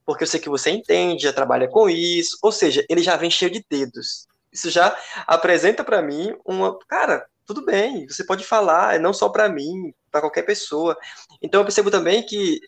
Porque 0.05 0.25
eu 0.25 0.29
sei 0.29 0.41
que 0.41 0.49
você 0.49 0.71
entende, 0.71 1.25
já 1.25 1.33
trabalha 1.33 1.69
com 1.69 1.89
isso, 1.89 2.39
ou 2.43 2.51
seja, 2.53 2.85
ele 2.89 3.03
já 3.03 3.17
vem 3.17 3.31
cheio 3.31 3.51
de 3.51 3.65
dedos. 3.71 4.27
Isso 4.53 4.71
já 4.71 4.97
apresenta 5.27 5.85
para 5.85 6.03
mim 6.03 6.35
uma, 6.45 6.79
cara, 6.89 7.27
tudo 7.49 7.65
bem, 7.65 8.07
você 8.07 8.23
pode 8.23 8.45
falar, 8.45 8.97
é 8.97 8.99
não 8.99 9.15
só 9.15 9.31
para 9.31 9.49
mim, 9.49 9.95
para 10.11 10.21
qualquer 10.21 10.43
pessoa. 10.43 10.95
Então 11.41 11.63
eu 11.63 11.65
percebo 11.65 11.91
também 11.91 12.23
que 12.23 12.61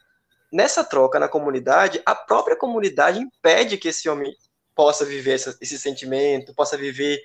nessa 0.51 0.83
troca 0.83 1.19
na 1.19 1.29
comunidade, 1.29 2.01
a 2.07 2.15
própria 2.15 2.57
comunidade 2.57 3.19
impede 3.21 3.77
que 3.77 3.89
esse 3.89 4.09
homem 4.09 4.35
possa 4.75 5.05
viver 5.05 5.35
essa, 5.35 5.55
esse 5.61 5.79
sentimento, 5.79 6.55
possa 6.55 6.79
viver 6.79 7.21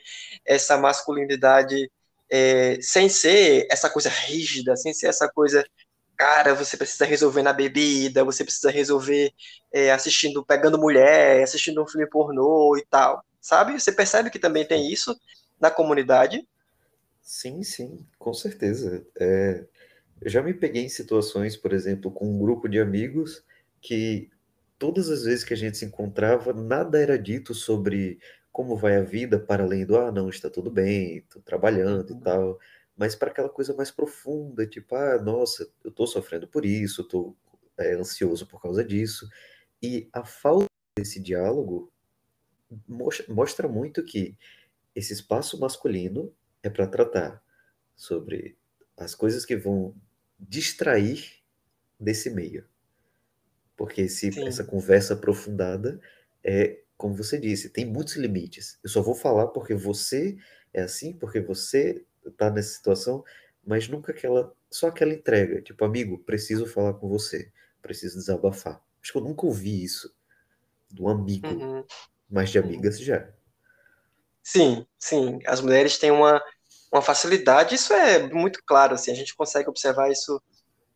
essa 0.46 0.78
masculinidade 0.78 1.90
é, 2.30 2.78
sem 2.82 3.08
ser 3.08 3.66
essa 3.72 3.90
coisa 3.90 4.10
rígida, 4.10 4.76
sem 4.76 4.94
ser 4.94 5.08
essa 5.08 5.30
coisa, 5.30 5.66
cara, 6.18 6.54
você 6.54 6.76
precisa 6.76 7.06
resolver 7.06 7.42
na 7.42 7.54
bebida, 7.54 8.26
você 8.26 8.44
precisa 8.44 8.70
resolver 8.70 9.32
é, 9.74 9.94
assistindo, 9.94 10.46
pegando 10.46 10.78
mulher, 10.78 11.42
assistindo 11.42 11.82
um 11.82 11.88
filme 11.88 12.06
pornô 12.10 12.76
e 12.78 12.86
tal, 12.86 13.24
sabe? 13.40 13.80
Você 13.80 13.94
percebe 13.94 14.30
que 14.30 14.40
também 14.40 14.68
tem 14.68 14.92
isso 14.92 15.18
na 15.58 15.72
comunidade? 15.72 16.46
Sim, 17.28 17.64
sim, 17.64 18.08
com 18.20 18.34
certeza. 18.34 19.06
É, 19.20 19.66
eu 20.22 20.30
já 20.30 20.44
me 20.44 20.54
peguei 20.54 20.84
em 20.84 20.90
situações, 20.90 21.58
por 21.58 21.74
exemplo, 21.74 22.12
com 22.12 22.28
um 22.28 22.40
grupo 22.40 22.70
de 22.70 22.80
amigos 22.80 23.46
que 23.82 24.30
todas 24.80 25.10
as 25.10 25.24
vezes 25.24 25.44
que 25.46 25.54
a 25.54 25.58
gente 25.58 25.78
se 25.78 25.86
encontrava, 25.86 26.54
nada 26.54 27.00
era 27.02 27.18
dito 27.18 27.54
sobre 27.56 28.20
como 28.52 28.78
vai 28.78 28.98
a 28.98 29.04
vida, 29.04 29.40
para 29.40 29.64
além 29.64 29.86
do, 29.86 29.98
ah, 29.98 30.12
não, 30.12 30.30
está 30.30 30.50
tudo 30.50 30.72
bem, 30.72 31.20
estou 31.20 31.42
trabalhando 31.42 32.12
e 32.12 32.14
Uhum. 32.14 32.22
tal, 32.22 32.60
mas 32.98 33.16
para 33.16 33.32
aquela 33.32 33.50
coisa 33.50 33.74
mais 33.76 33.92
profunda, 33.92 34.68
tipo, 34.68 34.96
ah, 34.96 35.20
nossa, 35.22 35.70
eu 35.84 35.92
estou 35.92 36.08
sofrendo 36.08 36.48
por 36.48 36.66
isso, 36.66 37.02
estou 37.04 37.38
é, 37.80 37.94
ansioso 37.96 38.48
por 38.48 38.62
causa 38.62 38.84
disso. 38.84 39.28
E 39.84 40.10
a 40.14 40.26
falta 40.26 40.68
desse 41.00 41.22
diálogo 41.22 41.92
mostra, 42.88 43.26
mostra 43.34 43.68
muito 43.68 44.04
que 44.04 44.38
esse 44.96 45.14
espaço 45.14 45.60
masculino 45.60 46.34
é 46.68 46.70
para 46.70 46.88
tratar 46.88 47.44
sobre 47.96 48.58
as 48.98 49.16
coisas 49.16 49.46
que 49.46 49.56
vão 49.58 49.96
distrair 50.40 51.42
desse 52.00 52.30
meio. 52.30 52.66
Porque 53.76 54.02
esse, 54.02 54.42
essa 54.46 54.64
conversa 54.64 55.14
aprofundada 55.14 56.00
é, 56.44 56.80
como 56.98 57.14
você 57.16 57.38
disse, 57.38 57.70
tem 57.70 57.86
muitos 57.86 58.16
limites. 58.16 58.80
Eu 58.84 58.90
só 58.90 59.02
vou 59.02 59.16
falar 59.16 59.48
porque 59.48 59.74
você 59.74 60.38
é 60.74 60.82
assim, 60.82 61.14
porque 61.14 61.42
você 61.42 62.06
está 62.26 62.50
nessa 62.50 62.74
situação, 62.74 63.24
mas 63.66 63.88
nunca 63.90 64.12
aquela, 64.12 64.54
só 64.72 64.88
aquela 64.88 65.14
entrega, 65.14 65.62
tipo, 65.62 65.84
amigo, 65.84 66.20
preciso 66.20 66.66
falar 66.66 66.94
com 66.94 67.10
você, 67.10 67.52
preciso 67.82 68.18
desabafar. 68.18 68.82
Acho 69.02 69.12
que 69.12 69.18
eu 69.18 69.24
nunca 69.24 69.46
ouvi 69.46 69.84
isso 69.84 70.14
um 71.00 71.10
amigo, 71.10 71.64
Uhum. 71.64 71.86
mas 72.30 72.50
de 72.52 72.60
Uhum. 72.60 72.66
amigas 72.66 73.00
já. 73.00 73.30
Sim, 74.44 74.86
sim. 75.00 75.40
As 75.46 75.60
mulheres 75.62 75.98
têm 75.98 76.12
uma, 76.12 76.42
uma 76.96 77.02
facilidade, 77.02 77.76
isso 77.76 77.94
é 77.94 78.20
muito 78.32 78.62
claro, 78.66 78.96
assim, 78.96 79.12
a 79.12 79.16
gente 79.16 79.36
consegue 79.36 79.70
observar 79.70 80.12
isso 80.12 80.42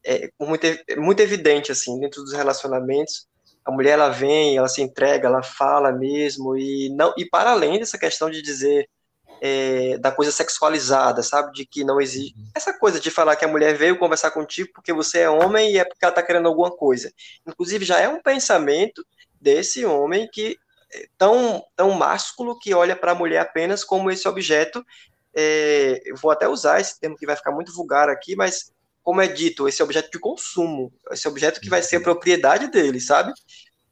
é, 0.03 0.29
muito, 0.39 0.65
muito 0.97 1.19
evidente, 1.19 1.71
assim, 1.71 1.99
dentro 1.99 2.23
dos 2.23 2.33
relacionamentos. 2.33 3.27
A 3.65 3.71
mulher, 3.71 3.91
ela 3.91 4.09
vem, 4.09 4.57
ela 4.57 4.69
se 4.69 4.81
entrega, 4.81 5.27
ela 5.27 5.43
fala 5.43 5.91
mesmo, 5.91 6.57
e 6.57 6.89
não 6.89 7.13
e 7.17 7.25
para 7.25 7.51
além 7.51 7.77
dessa 7.79 7.97
questão 7.97 8.29
de 8.29 8.41
dizer 8.41 8.87
é, 9.41 9.97
da 9.97 10.11
coisa 10.11 10.31
sexualizada, 10.31 11.21
sabe? 11.21 11.51
De 11.53 11.65
que 11.65 11.83
não 11.83 11.99
existe. 11.99 12.37
Uhum. 12.37 12.49
Essa 12.55 12.77
coisa 12.77 12.99
de 12.99 13.11
falar 13.11 13.35
que 13.35 13.45
a 13.45 13.47
mulher 13.47 13.75
veio 13.75 13.99
conversar 13.99 14.31
contigo 14.31 14.69
porque 14.73 14.93
você 14.93 15.19
é 15.19 15.29
homem 15.29 15.71
e 15.71 15.77
é 15.77 15.85
porque 15.85 16.03
ela 16.03 16.11
está 16.11 16.23
querendo 16.23 16.47
alguma 16.47 16.71
coisa. 16.71 17.11
Inclusive, 17.45 17.85
já 17.85 17.99
é 17.99 18.07
um 18.07 18.21
pensamento 18.21 19.05
desse 19.39 19.85
homem 19.85 20.27
que 20.31 20.57
é 20.91 21.07
tão, 21.17 21.63
tão 21.75 21.91
másculo 21.91 22.57
que 22.57 22.73
olha 22.73 22.95
para 22.95 23.11
a 23.11 23.15
mulher 23.15 23.39
apenas 23.39 23.83
como 23.83 24.09
esse 24.09 24.27
objeto. 24.27 24.83
É, 25.35 26.01
eu 26.05 26.15
vou 26.15 26.31
até 26.31 26.47
usar 26.47 26.79
esse 26.79 26.99
termo 26.99 27.15
que 27.15 27.25
vai 27.25 27.35
ficar 27.35 27.51
muito 27.51 27.73
vulgar 27.73 28.09
aqui, 28.09 28.35
mas 28.35 28.71
como 29.03 29.21
é 29.21 29.27
dito, 29.27 29.67
esse 29.67 29.81
objeto 29.81 30.11
de 30.11 30.19
consumo, 30.19 30.93
esse 31.11 31.27
objeto 31.27 31.59
que 31.59 31.69
vai 31.69 31.81
ser 31.81 31.97
a 31.97 32.01
propriedade 32.01 32.69
dele, 32.69 32.99
sabe? 32.99 33.31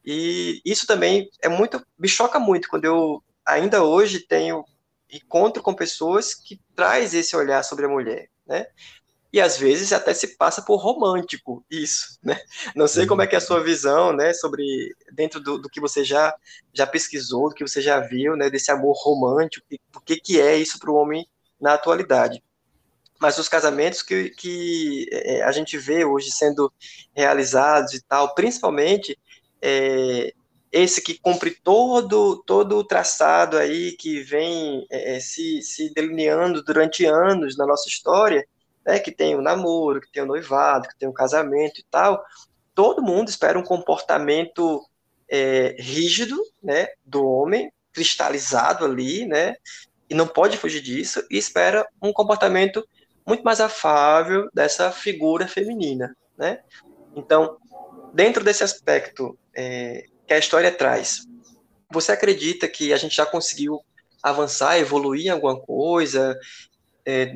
E 0.06 0.62
isso 0.63 0.86
também 0.86 1.29
é 1.41 1.50
muito, 1.50 1.84
me 1.98 2.08
choca 2.08 2.39
muito 2.39 2.70
quando 2.70 2.86
eu 2.86 3.24
ainda 3.46 3.84
hoje 3.84 4.20
tenho 4.20 4.63
encontro 5.12 5.63
com 5.63 5.74
pessoas 5.74 6.34
que 6.34 6.60
traz 6.75 7.13
esse 7.13 7.36
olhar 7.36 7.63
sobre 7.63 7.86
a 7.86 7.89
mulher, 7.89 8.29
né? 8.46 8.67
E 9.38 9.39
às 9.39 9.56
vezes 9.56 9.94
até 9.94 10.15
se 10.15 10.36
passa 10.36 10.63
por 10.63 10.77
romântico 10.77 11.63
isso, 11.70 12.17
né? 12.24 12.41
Não 12.75 12.88
sei 12.88 13.06
como 13.06 13.22
é 13.22 13.27
que 13.27 13.36
é 13.36 13.38
a 13.38 13.41
sua 13.41 13.62
visão, 13.62 14.12
né, 14.12 14.34
sobre 14.34 14.96
dentro 15.13 15.39
do, 15.39 15.60
do 15.60 15.70
que 15.70 15.79
você 15.79 16.03
já 16.03 16.34
já 16.74 16.88
pesquisou, 16.88 17.50
do 17.50 17.53
que 17.53 17.63
você 17.63 17.79
já 17.79 18.00
viu, 18.00 18.36
né, 18.36 18.50
desse 18.50 18.72
amor 18.72 18.96
romântico, 18.98 19.63
o 19.96 20.01
que 20.01 20.15
que 20.15 20.41
é 20.41 20.58
isso 20.58 20.79
para 20.79 20.89
o 20.89 20.96
homem 20.96 21.24
na 21.62 21.75
atualidade. 21.75 22.44
Mas 23.22 23.38
os 23.38 23.48
casamentos 23.48 24.01
que, 24.01 24.32
que 24.32 25.08
é, 25.12 25.44
a 25.44 25.51
gente 25.51 25.77
vê 25.77 26.03
hoje 26.03 26.32
sendo 26.32 26.74
realizados 27.13 27.94
e 27.94 28.01
tal, 28.01 28.34
principalmente 28.34 29.20
é, 29.62 30.34
esse 30.72 31.00
que 31.00 31.20
cumpre 31.20 31.51
todo, 31.63 32.41
todo 32.44 32.75
o 32.75 32.84
traçado 32.84 33.56
aí 33.56 33.91
que 33.91 34.20
vem 34.20 34.88
é, 34.89 35.20
se, 35.20 35.62
se 35.62 35.94
delineando 35.94 36.63
durante 36.63 37.06
anos 37.06 37.56
na 37.56 37.67
nossa 37.67 37.88
história, 37.88 38.44
né, 38.88 39.00
que 39.00 39.12
tem 39.12 39.36
o 39.36 39.41
namoro, 39.41 40.00
que 40.00 40.10
tem 40.10 40.24
o 40.24 40.25
noivado, 40.25 40.88
que 40.88 40.98
tem 40.98 41.10
o 41.10 41.13
casamento 41.13 41.82
e 41.82 41.86
tal, 41.91 42.24
todo 42.74 43.03
mundo 43.03 43.27
espera 43.27 43.60
um 43.60 43.63
comportamento 43.63 44.82
é, 45.29 45.75
rígido, 45.77 46.41
né, 46.63 46.88
do 47.06 47.27
homem, 47.27 47.70
cristalizado 47.91 48.86
ali, 48.86 49.25
né, 49.25 49.58
e 50.10 50.15
não 50.15 50.25
pode 50.25 50.56
fugir 50.56 50.82
disso, 50.82 51.22
e 51.29 51.38
espera 51.38 51.86
um 52.01 52.13
comportamento 52.13 52.88
muito 53.25 53.44
mais 53.44 53.60
afável 53.60 54.48
dessa 54.53 54.89
figura 54.89 55.50
feminina, 55.50 56.15
né? 56.38 56.62
Então, 57.13 57.58
dentro 58.13 58.41
desse 58.41 58.63
aspecto 58.63 59.38
é, 59.53 60.06
que 60.25 60.34
a 60.34 60.38
história 60.38 60.72
traz, 60.72 61.27
você 61.91 62.13
acredita 62.13 62.70
que 62.70 62.94
a 62.94 62.98
gente 62.98 63.13
já 63.13 63.25
conseguiu 63.25 63.82
avançar, 64.24 64.79
evoluir 64.79 65.25
em 65.25 65.29
alguma 65.29 65.60
coisa 65.60 66.39
é, 67.08 67.34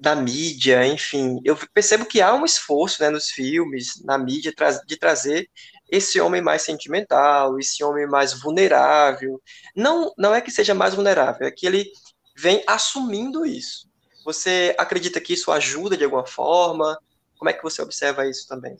da 0.00 0.16
mídia, 0.16 0.86
enfim? 0.86 1.42
Eu 1.44 1.54
percebo 1.74 2.06
que 2.06 2.22
há 2.22 2.32
um 2.34 2.46
esforço, 2.46 3.02
né, 3.02 3.10
nos 3.10 3.28
filmes, 3.28 4.02
na 4.02 4.16
mídia, 4.16 4.50
de 4.86 4.96
trazer 4.96 5.46
esse 5.90 6.18
homem 6.18 6.40
mais 6.40 6.62
sentimental, 6.62 7.58
esse 7.58 7.84
homem 7.84 8.06
mais 8.06 8.32
vulnerável. 8.32 9.38
Não, 9.76 10.10
não 10.16 10.34
é 10.34 10.40
que 10.40 10.50
seja 10.50 10.72
mais 10.72 10.94
vulnerável, 10.94 11.46
é 11.46 11.50
que 11.50 11.66
ele 11.66 11.92
vem 12.34 12.64
assumindo 12.66 13.44
isso. 13.44 13.90
Você 14.24 14.74
acredita 14.78 15.20
que 15.20 15.34
isso 15.34 15.52
ajuda 15.52 15.98
de 15.98 16.04
alguma 16.04 16.26
forma? 16.26 16.98
Como 17.36 17.50
é 17.50 17.52
que 17.52 17.62
você 17.62 17.82
observa 17.82 18.26
isso 18.26 18.48
também? 18.48 18.78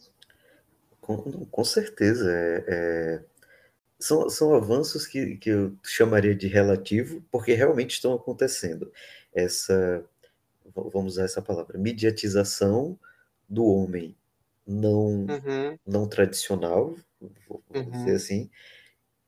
Com, 1.02 1.44
com 1.46 1.64
certeza. 1.64 2.30
É, 2.32 2.64
é, 2.66 3.24
são, 3.98 4.30
são 4.30 4.54
avanços 4.54 5.06
que, 5.06 5.36
que 5.36 5.50
eu 5.50 5.76
chamaria 5.84 6.34
de 6.34 6.46
relativo, 6.46 7.22
porque 7.30 7.52
realmente 7.52 7.90
estão 7.90 8.14
acontecendo. 8.14 8.90
Essa, 9.34 10.04
vamos 10.74 11.14
usar 11.14 11.24
essa 11.24 11.42
palavra, 11.42 11.78
mediatização 11.78 12.98
do 13.48 13.64
homem 13.64 14.16
não, 14.66 15.26
uhum. 15.26 15.78
não 15.86 16.08
tradicional, 16.08 16.96
vou 17.48 17.62
uhum. 17.74 17.90
dizer 17.90 18.14
assim, 18.14 18.50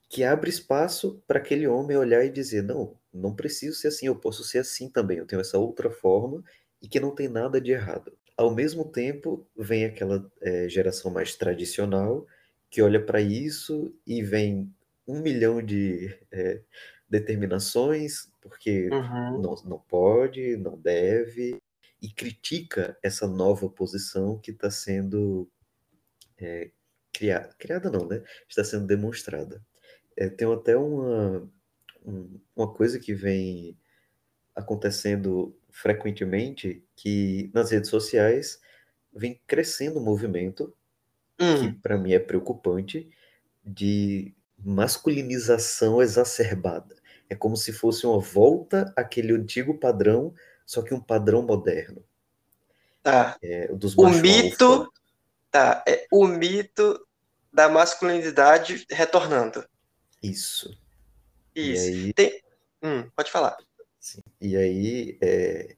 que 0.09 0.23
abre 0.23 0.51
espaço 0.51 1.23
para 1.27 1.39
aquele 1.39 1.67
homem 1.67 1.97
olhar 1.97 2.25
e 2.25 2.31
dizer: 2.31 2.63
não, 2.63 2.97
não 3.13 3.35
preciso 3.35 3.77
ser 3.77 3.89
assim, 3.89 4.07
eu 4.07 4.17
posso 4.17 4.45
ser 4.45 4.59
assim 4.59 4.89
também, 4.89 5.19
eu 5.19 5.27
tenho 5.27 5.41
essa 5.41 5.59
outra 5.59 5.91
forma 5.91 6.43
e 6.81 6.89
que 6.89 7.01
não 7.01 7.15
tem 7.15 7.29
nada 7.29 7.61
de 7.61 7.73
errado. 7.73 8.13
Ao 8.37 8.55
mesmo 8.55 8.85
tempo, 8.85 9.47
vem 9.57 9.85
aquela 9.85 10.31
é, 10.41 10.69
geração 10.69 11.11
mais 11.11 11.35
tradicional 11.35 12.27
que 12.71 12.81
olha 12.81 13.05
para 13.05 13.21
isso 13.21 13.95
e 14.07 14.23
vem 14.23 14.73
um 15.07 15.21
milhão 15.21 15.63
de 15.63 16.17
é, 16.31 16.61
determinações, 17.13 18.33
porque 18.41 18.89
uhum. 18.89 19.39
não, 19.43 19.55
não 19.67 19.79
pode, 19.79 20.57
não 20.57 20.79
deve, 20.79 21.61
e 22.01 22.09
critica 22.11 22.97
essa 23.03 23.29
nova 23.29 23.69
posição 23.69 24.39
que 24.39 24.51
está 24.51 24.71
sendo 24.71 25.47
é, 26.39 26.71
criada. 27.13 27.55
Criada 27.59 27.91
não, 27.91 28.09
né? 28.09 28.25
Está 28.49 28.65
sendo 28.65 28.87
demonstrada. 28.87 29.63
É, 30.17 30.31
tem 30.31 30.51
até 30.51 30.75
uma, 30.75 31.47
uma 32.57 32.73
coisa 32.73 32.99
que 32.99 33.13
vem 33.13 33.79
acontecendo 34.57 35.55
frequentemente, 35.71 36.83
que 36.97 37.51
nas 37.53 37.71
redes 37.71 37.91
sociais 37.91 38.59
vem 39.13 39.39
crescendo 39.47 40.01
um 40.01 40.05
movimento 40.05 40.75
hum. 41.39 41.61
que 41.61 41.73
para 41.75 41.99
mim 41.99 42.13
é 42.13 42.19
preocupante 42.19 43.11
de 43.63 44.35
masculinização 44.59 46.01
exacerbada. 46.01 47.02
É 47.33 47.35
como 47.35 47.57
se 47.57 47.73
fosse 47.73 48.07
uma 48.07 48.21
volta 48.21 48.93
àquele 48.95 49.33
antigo 49.33 49.79
padrão, 49.79 50.35
só 50.67 50.83
que 50.83 50.93
um 50.93 51.01
padrão 51.01 51.41
moderno. 51.41 52.05
Tá. 53.03 53.39
É, 53.43 53.71
o 53.97 54.09
mito, 54.11 54.65
alfa. 54.65 54.91
tá, 55.51 55.85
é 55.89 56.07
o 56.13 56.27
mito 56.27 57.07
da 57.51 57.71
masculinidade 57.71 58.85
retornando. 58.91 59.65
Isso. 60.23 60.79
Isso. 61.57 61.87
Aí, 61.87 62.13
Tem... 62.13 62.43
hum, 62.83 63.09
pode 63.17 63.31
falar. 63.31 63.57
Sim. 63.99 64.21
E 64.39 64.55
aí, 64.55 65.19
é... 65.23 65.75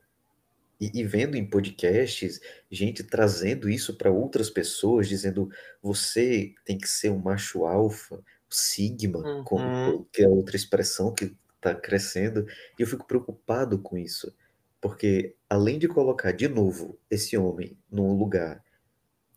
e, 0.81 0.91
e, 0.93 1.05
vendo 1.05 1.37
em 1.37 1.49
podcasts, 1.49 2.41
gente 2.69 3.05
trazendo 3.05 3.71
isso 3.71 3.97
para 3.97 4.11
outras 4.11 4.51
pessoas, 4.51 5.07
dizendo 5.07 5.49
você 5.81 6.53
tem 6.65 6.77
que 6.77 6.89
ser 6.89 7.11
um 7.11 7.19
macho 7.19 7.65
alfa, 7.65 8.21
sigma, 8.51 9.21
uhum. 9.21 9.45
com, 9.45 10.07
que 10.13 10.25
é 10.25 10.29
outra 10.29 10.57
expressão 10.57 11.15
que 11.15 11.37
está 11.65 11.75
crescendo, 11.75 12.47
e 12.79 12.83
eu 12.83 12.87
fico 12.87 13.07
preocupado 13.07 13.79
com 13.79 13.97
isso, 13.97 14.35
porque 14.81 15.35
além 15.49 15.79
de 15.79 15.89
colocar 15.89 16.33
de 16.33 16.47
novo 16.47 16.99
esse 17.11 17.37
homem 17.37 17.77
num 17.91 18.13
lugar 18.13 18.63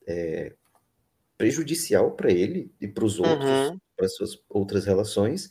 é, 0.06 0.54
prejudicial 1.38 2.12
para 2.12 2.32
ele 2.32 2.72
e 2.82 2.88
para 2.88 3.06
os 3.06 3.20
outros, 3.20 3.50
uhum. 3.50 3.80
para 3.96 4.08
suas 4.10 4.44
outras 4.50 4.86
relações, 4.86 5.50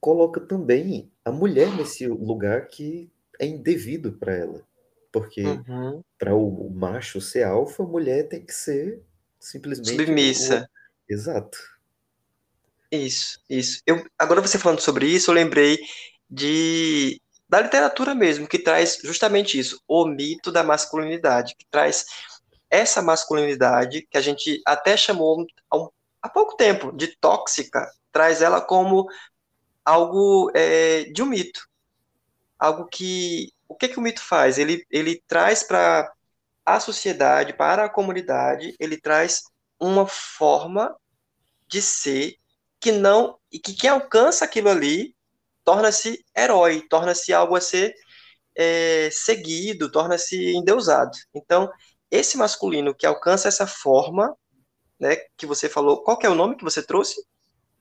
coloca 0.00 0.40
também 0.40 1.12
a 1.24 1.30
mulher 1.30 1.72
nesse 1.76 2.06
lugar 2.08 2.66
que 2.66 3.10
é 3.38 3.46
indevido 3.46 4.12
para 4.12 4.34
ela. 4.34 4.66
Porque 5.12 5.44
uhum. 5.44 6.02
para 6.18 6.34
o, 6.34 6.70
macho 6.70 7.20
ser 7.20 7.42
alfa, 7.42 7.82
a 7.82 7.86
mulher 7.86 8.28
tem 8.28 8.44
que 8.44 8.54
ser 8.54 9.02
simplesmente. 9.38 9.90
Submissa. 9.90 10.68
Exato. 11.08 11.58
Isso, 12.92 13.38
isso. 13.48 13.80
Eu, 13.86 14.04
agora 14.18 14.42
você 14.42 14.58
falando 14.58 14.80
sobre 14.80 15.06
isso, 15.06 15.30
eu 15.30 15.34
lembrei 15.34 15.78
de 16.28 17.20
da 17.48 17.60
literatura 17.60 18.14
mesmo, 18.14 18.48
que 18.48 18.58
traz 18.58 18.98
justamente 19.04 19.58
isso, 19.58 19.82
o 19.86 20.06
mito 20.06 20.50
da 20.52 20.62
masculinidade, 20.62 21.54
que 21.58 21.66
traz 21.70 22.04
essa 22.70 23.02
masculinidade 23.02 24.06
que 24.10 24.16
a 24.18 24.20
gente 24.22 24.60
até 24.66 24.96
chamou 24.96 25.44
há, 25.70 25.76
um, 25.76 25.88
há 26.22 26.28
pouco 26.30 26.56
tempo 26.56 26.92
de 26.92 27.16
tóxica, 27.18 27.90
traz 28.10 28.40
ela 28.42 28.60
como 28.60 29.06
algo 29.84 30.50
é, 30.54 31.04
de 31.04 31.22
um 31.22 31.26
mito, 31.26 31.66
algo 32.58 32.86
que 32.88 33.52
o 33.68 33.74
que 33.74 33.88
que 33.88 33.98
o 33.98 34.02
mito 34.02 34.22
faz? 34.22 34.58
Ele 34.58 34.84
ele 34.90 35.22
traz 35.26 35.62
para 35.62 36.10
a 36.64 36.80
sociedade, 36.80 37.54
para 37.54 37.86
a 37.86 37.90
comunidade, 37.90 38.74
ele 38.78 39.00
traz 39.00 39.42
uma 39.80 40.06
forma 40.06 40.94
de 41.68 41.82
ser 41.82 42.36
que 42.82 42.90
não 42.90 43.38
e 43.50 43.60
que 43.60 43.72
quem 43.72 43.88
alcança 43.88 44.44
aquilo 44.44 44.68
ali 44.68 45.14
torna-se 45.64 46.24
herói, 46.36 46.82
torna-se 46.90 47.32
algo 47.32 47.54
a 47.54 47.60
ser 47.60 47.94
é, 48.56 49.08
seguido, 49.12 49.90
torna-se 49.90 50.52
endeusado. 50.52 51.16
Então, 51.32 51.70
esse 52.10 52.36
masculino 52.36 52.92
que 52.92 53.06
alcança 53.06 53.46
essa 53.46 53.68
forma, 53.68 54.36
né, 54.98 55.16
que 55.36 55.46
você 55.46 55.68
falou, 55.68 56.02
qual 56.02 56.18
é 56.22 56.28
o 56.28 56.34
nome 56.34 56.56
que 56.56 56.64
você 56.64 56.82
trouxe? 56.82 57.24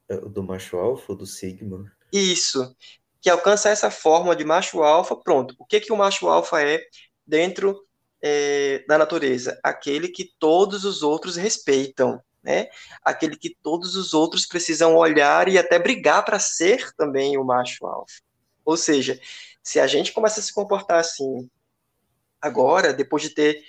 É 0.08 0.16
do 0.18 0.44
macho 0.44 0.78
alfa, 0.78 1.16
do 1.16 1.26
sigma. 1.26 1.92
Isso, 2.14 2.76
que 3.20 3.30
alcança 3.30 3.70
essa 3.70 3.90
forma 3.90 4.36
de 4.36 4.46
macho 4.46 4.84
alfa, 4.84 5.16
pronto. 5.16 5.56
O 5.58 5.66
que 5.66 5.80
que 5.80 5.92
o 5.92 5.98
macho 5.98 6.28
alfa 6.28 6.62
é 6.62 6.80
dentro 7.26 7.84
é, 8.22 8.86
da 8.88 9.00
natureza? 9.00 9.60
Aquele 9.64 10.10
que 10.10 10.30
todos 10.38 10.86
os 10.86 11.02
outros 11.02 11.36
respeitam, 11.36 12.22
né? 12.44 12.68
Aquele 13.04 13.36
que 13.36 13.56
todos 13.62 13.96
os 13.96 14.14
outros 14.14 14.46
precisam 14.46 14.96
olhar 14.96 15.48
e 15.48 15.58
até 15.58 15.78
brigar 15.78 16.26
para 16.26 16.40
ser 16.40 16.92
também 16.96 17.38
o 17.38 17.44
macho 17.44 17.86
alfa. 17.86 18.22
Ou 18.66 18.78
seja, 18.78 19.20
se 19.64 19.80
a 19.80 19.88
gente 19.88 20.12
começa 20.12 20.40
a 20.40 20.44
se 20.44 20.54
comportar 20.54 21.00
assim 21.00 21.50
agora, 22.42 22.94
depois 22.94 23.22
de 23.24 23.30
ter 23.30 23.64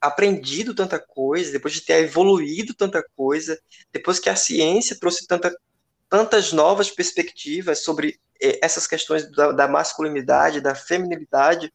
aprendido 0.00 0.74
tanta 0.74 0.98
coisa, 0.98 1.50
depois 1.50 1.74
de 1.74 1.80
ter 1.80 2.04
evoluído 2.04 2.74
tanta 2.74 3.04
coisa, 3.16 3.58
depois 3.92 4.18
que 4.18 4.30
a 4.30 4.36
ciência 4.36 4.96
trouxe 4.98 5.26
tanta, 5.26 5.54
tantas 6.08 6.52
novas 6.52 6.90
perspectivas 6.90 7.82
sobre 7.82 8.20
eh, 8.40 8.58
essas 8.62 8.86
questões 8.86 9.30
da, 9.32 9.52
da 9.52 9.68
masculinidade, 9.68 10.60
da 10.60 10.74
feminilidade, 10.74 11.72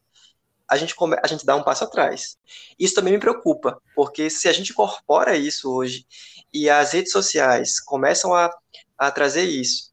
a 0.72 0.76
gente, 0.78 0.94
come, 0.94 1.18
a 1.22 1.26
gente 1.26 1.44
dá 1.44 1.54
um 1.54 1.62
passo 1.62 1.84
atrás. 1.84 2.38
Isso 2.78 2.94
também 2.94 3.12
me 3.12 3.18
preocupa, 3.18 3.78
porque 3.94 4.30
se 4.30 4.48
a 4.48 4.52
gente 4.54 4.72
incorpora 4.72 5.36
isso 5.36 5.70
hoje 5.70 6.06
e 6.50 6.70
as 6.70 6.92
redes 6.92 7.12
sociais 7.12 7.78
começam 7.78 8.34
a, 8.34 8.50
a 8.96 9.10
trazer 9.10 9.44
isso 9.44 9.92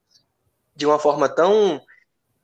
de 0.74 0.86
uma 0.86 0.98
forma 0.98 1.28
tão 1.28 1.82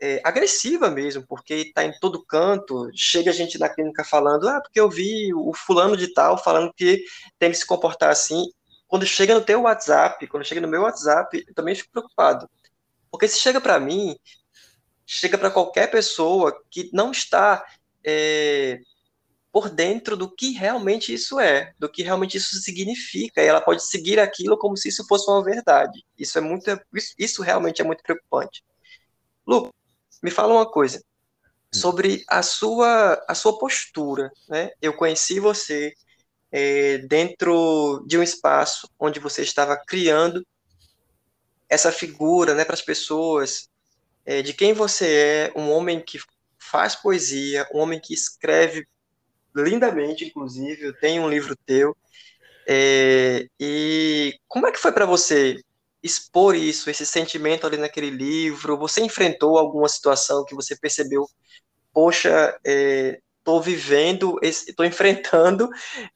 é, 0.01 0.19
agressiva 0.21 0.91
mesmo, 0.91 1.25
porque 1.25 1.53
está 1.53 1.85
em 1.85 1.97
todo 1.97 2.25
canto, 2.25 2.89
chega 2.93 3.31
a 3.31 3.33
gente 3.33 3.57
na 3.57 3.69
clínica 3.69 4.03
falando, 4.03 4.49
ah, 4.49 4.59
porque 4.59 4.81
eu 4.81 4.89
vi 4.89 5.33
o 5.33 5.53
fulano 5.53 5.95
de 5.95 6.13
tal 6.13 6.37
falando 6.37 6.73
que 6.73 7.05
tem 7.39 7.51
que 7.51 7.57
se 7.57 7.65
comportar 7.65 8.09
assim. 8.09 8.51
Quando 8.85 9.05
chega 9.05 9.33
no 9.33 9.45
teu 9.45 9.61
WhatsApp, 9.61 10.27
quando 10.27 10.43
chega 10.43 10.59
no 10.59 10.67
meu 10.67 10.81
WhatsApp, 10.81 11.41
eu 11.47 11.53
também 11.53 11.73
fico 11.73 11.89
preocupado. 11.89 12.49
Porque 13.09 13.29
se 13.29 13.39
chega 13.39 13.61
para 13.61 13.79
mim, 13.79 14.13
chega 15.05 15.37
para 15.37 15.49
qualquer 15.49 15.89
pessoa 15.89 16.53
que 16.69 16.89
não 16.91 17.11
está 17.11 17.65
é, 18.05 18.79
por 19.51 19.69
dentro 19.69 20.17
do 20.17 20.29
que 20.29 20.51
realmente 20.51 21.13
isso 21.13 21.39
é, 21.39 21.73
do 21.79 21.89
que 21.89 22.03
realmente 22.03 22.37
isso 22.37 22.57
significa, 22.57 23.41
e 23.41 23.47
ela 23.47 23.61
pode 23.61 23.85
seguir 23.85 24.19
aquilo 24.19 24.57
como 24.57 24.75
se 24.75 24.89
isso 24.89 25.05
fosse 25.07 25.29
uma 25.29 25.43
verdade. 25.43 26.05
Isso 26.17 26.37
é 26.37 26.41
muito, 26.41 26.69
isso, 26.93 27.13
isso 27.17 27.41
realmente 27.41 27.81
é 27.81 27.85
muito 27.85 28.03
preocupante. 28.03 28.63
Lu, 29.47 29.73
me 30.21 30.31
fala 30.31 30.53
uma 30.53 30.69
coisa 30.69 31.01
sobre 31.73 32.23
a 32.27 32.41
sua 32.41 33.23
a 33.27 33.35
sua 33.35 33.57
postura, 33.57 34.31
né? 34.49 34.71
Eu 34.81 34.93
conheci 34.93 35.39
você 35.39 35.93
é, 36.51 36.99
dentro 36.99 38.03
de 38.07 38.17
um 38.17 38.23
espaço 38.23 38.89
onde 38.99 39.19
você 39.19 39.41
estava 39.41 39.77
criando 39.77 40.45
essa 41.69 41.91
figura, 41.91 42.53
né, 42.53 42.63
para 42.63 42.75
as 42.75 42.81
pessoas 42.81 43.67
é, 44.25 44.41
de 44.41 44.53
quem 44.53 44.73
você 44.73 45.51
é, 45.55 45.59
um 45.59 45.71
homem 45.71 46.01
que 46.01 46.19
faz 46.69 46.95
poesia, 46.95 47.67
um 47.73 47.79
homem 47.79 47.99
que 47.99 48.13
escreve 48.13 48.87
lindamente, 49.55 50.25
inclusive, 50.25 50.93
tenho 50.99 51.23
um 51.23 51.29
livro 51.29 51.55
teu. 51.65 51.95
É, 52.67 53.47
e 53.59 54.37
como 54.47 54.67
é 54.67 54.71
que 54.71 54.79
foi 54.79 54.91
para 54.91 55.05
você 55.05 55.61
expor 56.03 56.55
isso, 56.55 56.89
esse 56.89 57.05
sentimento 57.05 57.65
ali 57.65 57.77
naquele 57.77 58.09
livro? 58.09 58.77
Você 58.77 59.01
enfrentou 59.01 59.57
alguma 59.57 59.87
situação 59.87 60.43
que 60.45 60.55
você 60.55 60.75
percebeu, 60.77 61.27
poxa, 61.93 62.59
estou 62.63 63.59
é, 63.59 63.63
vivendo, 63.63 64.37
estou 64.41 64.85
enfrentando 64.85 65.69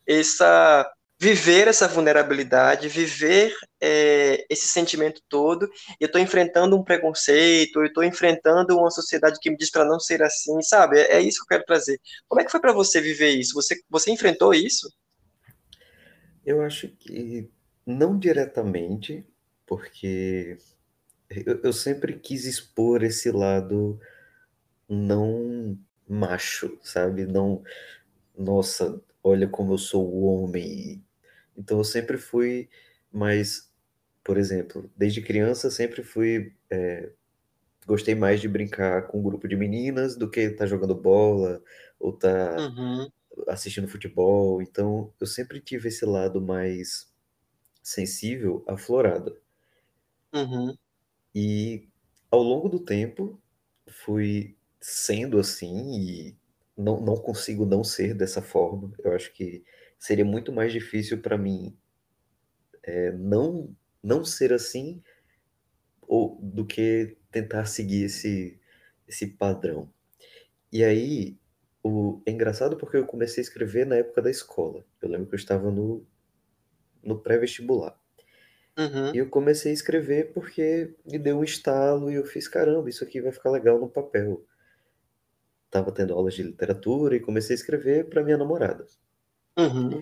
essa 0.06 0.92
viver 1.20 1.68
essa 1.68 1.88
vulnerabilidade, 1.88 2.88
viver 2.88 3.54
é, 3.82 4.46
esse 4.50 4.68
sentimento 4.68 5.22
todo. 5.28 5.70
Eu 6.00 6.06
estou 6.06 6.22
enfrentando 6.22 6.78
um 6.78 6.84
preconceito, 6.84 7.80
eu 7.80 7.88
estou 7.88 8.04
enfrentando 8.04 8.78
uma 8.78 8.90
sociedade 8.90 9.38
que 9.42 9.50
me 9.50 9.58
diz 9.58 9.70
para 9.70 9.84
não 9.84 10.00
ser 10.00 10.24
assim, 10.24 10.62
sabe? 10.62 10.98
É, 10.98 11.18
é, 11.18 11.22
isso 11.22 11.40
que 11.40 11.44
eu 11.44 11.58
quero 11.58 11.66
trazer. 11.66 12.00
Como 12.28 12.40
é 12.40 12.46
que 12.46 12.52
foi 12.52 12.62
para 12.62 12.72
você 12.72 13.02
viver 13.02 13.32
isso? 13.32 13.54
Você, 13.54 13.76
você 13.90 14.12
enfrentou 14.12 14.54
isso? 14.54 14.90
Eu 16.46 16.62
acho 16.62 16.88
que 16.88 17.52
não 17.86 18.18
diretamente, 18.18 19.28
porque 19.68 20.58
eu, 21.30 21.60
eu 21.64 21.74
sempre 21.74 22.18
quis 22.18 22.46
expor 22.46 23.04
esse 23.04 23.30
lado 23.30 24.00
não 24.88 25.78
macho, 26.08 26.80
sabe? 26.82 27.26
Não, 27.26 27.62
nossa, 28.38 29.00
olha 29.24 29.48
como 29.48 29.74
eu 29.74 29.78
sou 29.78 30.08
o 30.08 30.24
homem, 30.24 31.04
então 31.60 31.78
eu 31.78 31.84
sempre 31.84 32.17
fui 32.17 32.69
mais, 33.12 33.69
por 34.24 34.38
exemplo, 34.38 34.89
desde 34.95 35.22
criança 35.22 35.69
sempre 35.69 36.02
fui. 36.02 36.54
É, 36.69 37.12
gostei 37.86 38.15
mais 38.15 38.39
de 38.39 38.48
brincar 38.48 39.08
com 39.08 39.19
um 39.19 39.24
grupo 39.24 39.48
de 39.48 39.56
meninas 39.56 40.15
do 40.15 40.30
que 40.30 40.39
estar 40.41 40.60
tá 40.60 40.65
jogando 40.67 40.95
bola 40.95 41.62
ou 42.00 42.12
estar 42.13 42.56
tá 42.56 42.62
uhum. 42.62 43.10
assistindo 43.48 43.89
futebol. 43.89 44.62
Então 44.62 45.13
eu 45.19 45.28
sempre 45.28 45.60
tive 45.60 45.89
esse 45.89 46.06
lado 46.06 46.39
mais 46.39 47.12
sensível, 47.84 48.63
aflorado. 48.67 49.38
Uhum. 50.34 50.78
E 51.36 51.89
ao 52.32 52.41
longo 52.41 52.69
do 52.69 52.80
tempo 52.80 53.38
fui 53.88 54.56
sendo 54.80 55.39
assim 55.39 56.00
e 56.00 56.38
não, 56.78 57.02
não 57.02 57.17
consigo 57.17 57.65
não 57.65 57.84
ser 57.84 58.13
dessa 58.13 58.41
forma. 58.41 58.93
Eu 59.04 59.13
acho 59.13 59.34
que 59.34 59.65
seria 60.00 60.26
muito 60.26 60.52
mais 60.52 60.72
difícil 60.74 61.22
para 61.22 61.38
mim 61.38 61.78
é, 62.84 63.12
não 63.12 63.76
não 64.02 64.24
ser 64.24 64.54
assim 64.54 65.04
ou 66.02 66.40
do 66.42 66.66
que 66.66 67.18
tentar 67.32 67.66
seguir 67.66 68.06
esse 68.06 68.60
esse 69.08 69.28
padrão. 69.28 69.92
E 70.72 70.84
aí 70.84 71.40
o 71.84 72.22
é 72.26 72.32
engraçado 72.32 72.78
porque 72.78 72.98
eu 72.98 73.06
comecei 73.06 73.42
a 73.42 73.46
escrever 73.46 73.86
na 73.86 73.98
época 73.98 74.22
da 74.22 74.32
escola. 74.32 74.86
Eu 75.02 75.10
lembro 75.10 75.28
que 75.28 75.36
eu 75.36 75.40
estava 75.40 75.72
no 75.72 76.06
no 77.04 77.20
pré-vestibular. 77.22 77.98
Uhum. 78.78 79.14
E 79.14 79.18
eu 79.18 79.30
comecei 79.30 79.72
a 79.72 79.74
escrever 79.74 80.34
porque 80.34 80.96
me 81.06 81.20
deu 81.20 81.40
um 81.40 81.44
estalo 81.44 82.10
e 82.12 82.16
eu 82.16 82.26
fiz, 82.26 82.48
caramba, 82.48 82.90
isso 82.90 83.04
aqui 83.04 83.22
vai 83.22 83.32
ficar 83.32 83.52
legal 83.52 83.80
no 83.80 83.90
papel. 83.90 84.46
Tava 85.72 85.92
tendo 85.92 86.14
aulas 86.14 86.34
de 86.36 86.44
literatura 86.44 87.16
e 87.16 87.20
comecei 87.20 87.56
a 87.56 87.60
escrever 87.60 88.08
para 88.10 88.24
minha 88.24 88.38
namorada. 88.38 88.86
Uhum. 89.60 90.02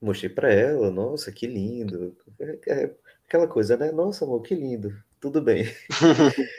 Mostrei 0.00 0.30
para 0.30 0.52
ela, 0.52 0.90
nossa, 0.90 1.32
que 1.32 1.46
lindo. 1.46 2.16
É, 2.38 2.58
é 2.66 2.94
aquela 3.26 3.48
coisa, 3.48 3.76
né? 3.76 3.90
Nossa, 3.90 4.24
amor, 4.24 4.42
que 4.42 4.54
lindo. 4.54 4.96
Tudo 5.20 5.40
bem. 5.40 5.64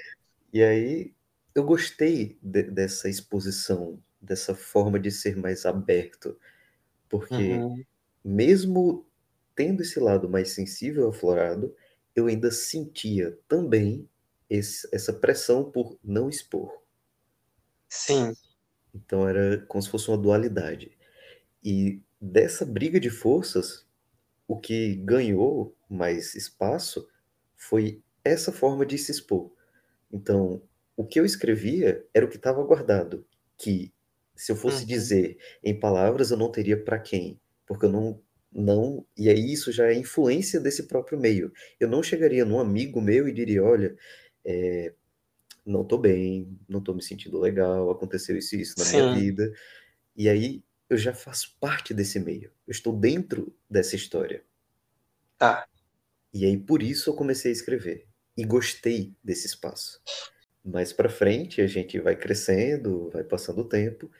e 0.52 0.64
aí 0.64 1.14
eu 1.54 1.64
gostei 1.64 2.38
de, 2.42 2.64
dessa 2.64 3.08
exposição, 3.08 4.02
dessa 4.20 4.54
forma 4.54 5.00
de 5.00 5.12
ser 5.12 5.38
mais 5.38 5.66
aberto, 5.66 6.38
porque 7.08 7.54
uhum. 7.54 7.84
mesmo 8.24 9.06
tendo 9.56 9.82
esse 9.82 10.00
lado 10.00 10.30
mais 10.30 10.50
sensível 10.50 11.08
aflorado, 11.08 11.74
eu 12.16 12.28
ainda 12.28 12.52
sentia 12.52 13.38
também 13.48 14.10
esse, 14.50 14.88
essa 14.92 15.14
pressão 15.14 15.64
por 15.72 15.98
não 16.04 16.30
expor. 16.30 16.82
Sim. 17.88 18.34
Então 18.94 19.28
era 19.28 19.60
como 19.68 19.82
se 19.82 19.90
fosse 19.90 20.10
uma 20.10 20.18
dualidade. 20.18 20.98
E 21.64 22.02
dessa 22.20 22.66
briga 22.66 23.00
de 23.00 23.10
forças, 23.10 23.86
o 24.48 24.60
que 24.60 24.96
ganhou 24.96 25.76
mais 25.90 26.36
espaço 26.36 27.08
foi 27.56 28.02
essa 28.24 28.52
forma 28.52 28.86
de 28.86 28.98
se 28.98 29.12
expor. 29.12 29.52
Então, 30.12 30.62
o 30.96 31.06
que 31.06 31.20
eu 31.20 31.26
escrevia 31.26 32.06
era 32.14 32.26
o 32.26 32.30
que 32.30 32.38
estava 32.38 32.64
guardado, 32.64 33.26
que 33.58 33.94
se 34.36 34.52
eu 34.52 34.56
fosse 34.56 34.82
uhum. 34.82 34.88
dizer 34.88 35.38
em 35.64 35.78
palavras, 35.78 36.32
eu 36.32 36.38
não 36.38 36.52
teria 36.52 36.82
para 36.82 37.00
quem, 37.00 37.40
porque 37.66 37.86
eu 37.86 37.92
não, 37.92 38.22
não, 38.52 39.06
e 39.18 39.30
aí 39.30 39.52
isso 39.52 39.72
já 39.72 39.88
é 39.88 39.94
influência 39.94 40.60
desse 40.60 40.84
próprio 40.84 41.20
meio. 41.20 41.52
Eu 41.80 41.88
não 41.88 42.04
chegaria 42.04 42.46
num 42.46 42.60
amigo 42.60 43.02
meu 43.02 43.28
e 43.28 43.34
diria, 43.34 43.64
olha, 43.64 43.96
é, 44.44 44.94
não 45.66 45.84
tô 45.84 45.98
bem, 45.98 46.58
não 46.68 46.82
tô 46.82 46.94
me 46.94 47.02
sentindo 47.02 47.40
legal, 47.40 47.90
aconteceu 47.90 48.38
isso 48.38 48.56
e 48.56 48.62
isso 48.62 48.76
na 48.78 48.86
Sim. 48.86 48.98
minha 48.98 49.16
vida. 49.16 49.54
E 50.16 50.30
aí 50.30 50.64
eu 50.90 50.98
já 50.98 51.14
faço 51.14 51.56
parte 51.60 51.94
desse 51.94 52.20
meio. 52.20 52.52
Eu 52.68 52.72
estou 52.72 52.96
dentro 52.96 53.56
dessa 53.70 53.96
história. 53.96 54.44
Tá. 55.38 55.68
E 56.34 56.46
aí 56.46 56.58
por 56.58 56.84
isso 56.84 57.10
eu 57.10 57.14
comecei 57.16 57.52
a 57.52 57.54
escrever 57.54 58.08
e 58.38 58.44
gostei 58.44 59.14
desse 59.24 59.48
espaço. 59.48 60.02
Mais 60.64 60.92
para 60.92 61.10
frente 61.10 61.62
a 61.62 61.68
gente 61.68 62.00
vai 62.00 62.16
crescendo, 62.16 63.10
vai 63.12 63.24
passando 63.24 63.62
o 63.62 63.70
tempo 63.70 64.12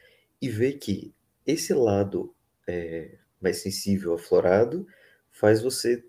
e 0.42 0.50
vê 0.50 0.74
que 0.74 1.14
esse 1.46 1.74
lado 1.74 2.34
é, 2.68 3.18
mais 3.42 3.58
sensível, 3.58 4.14
aflorado, 4.14 4.88
faz 5.32 5.62
você 5.62 6.04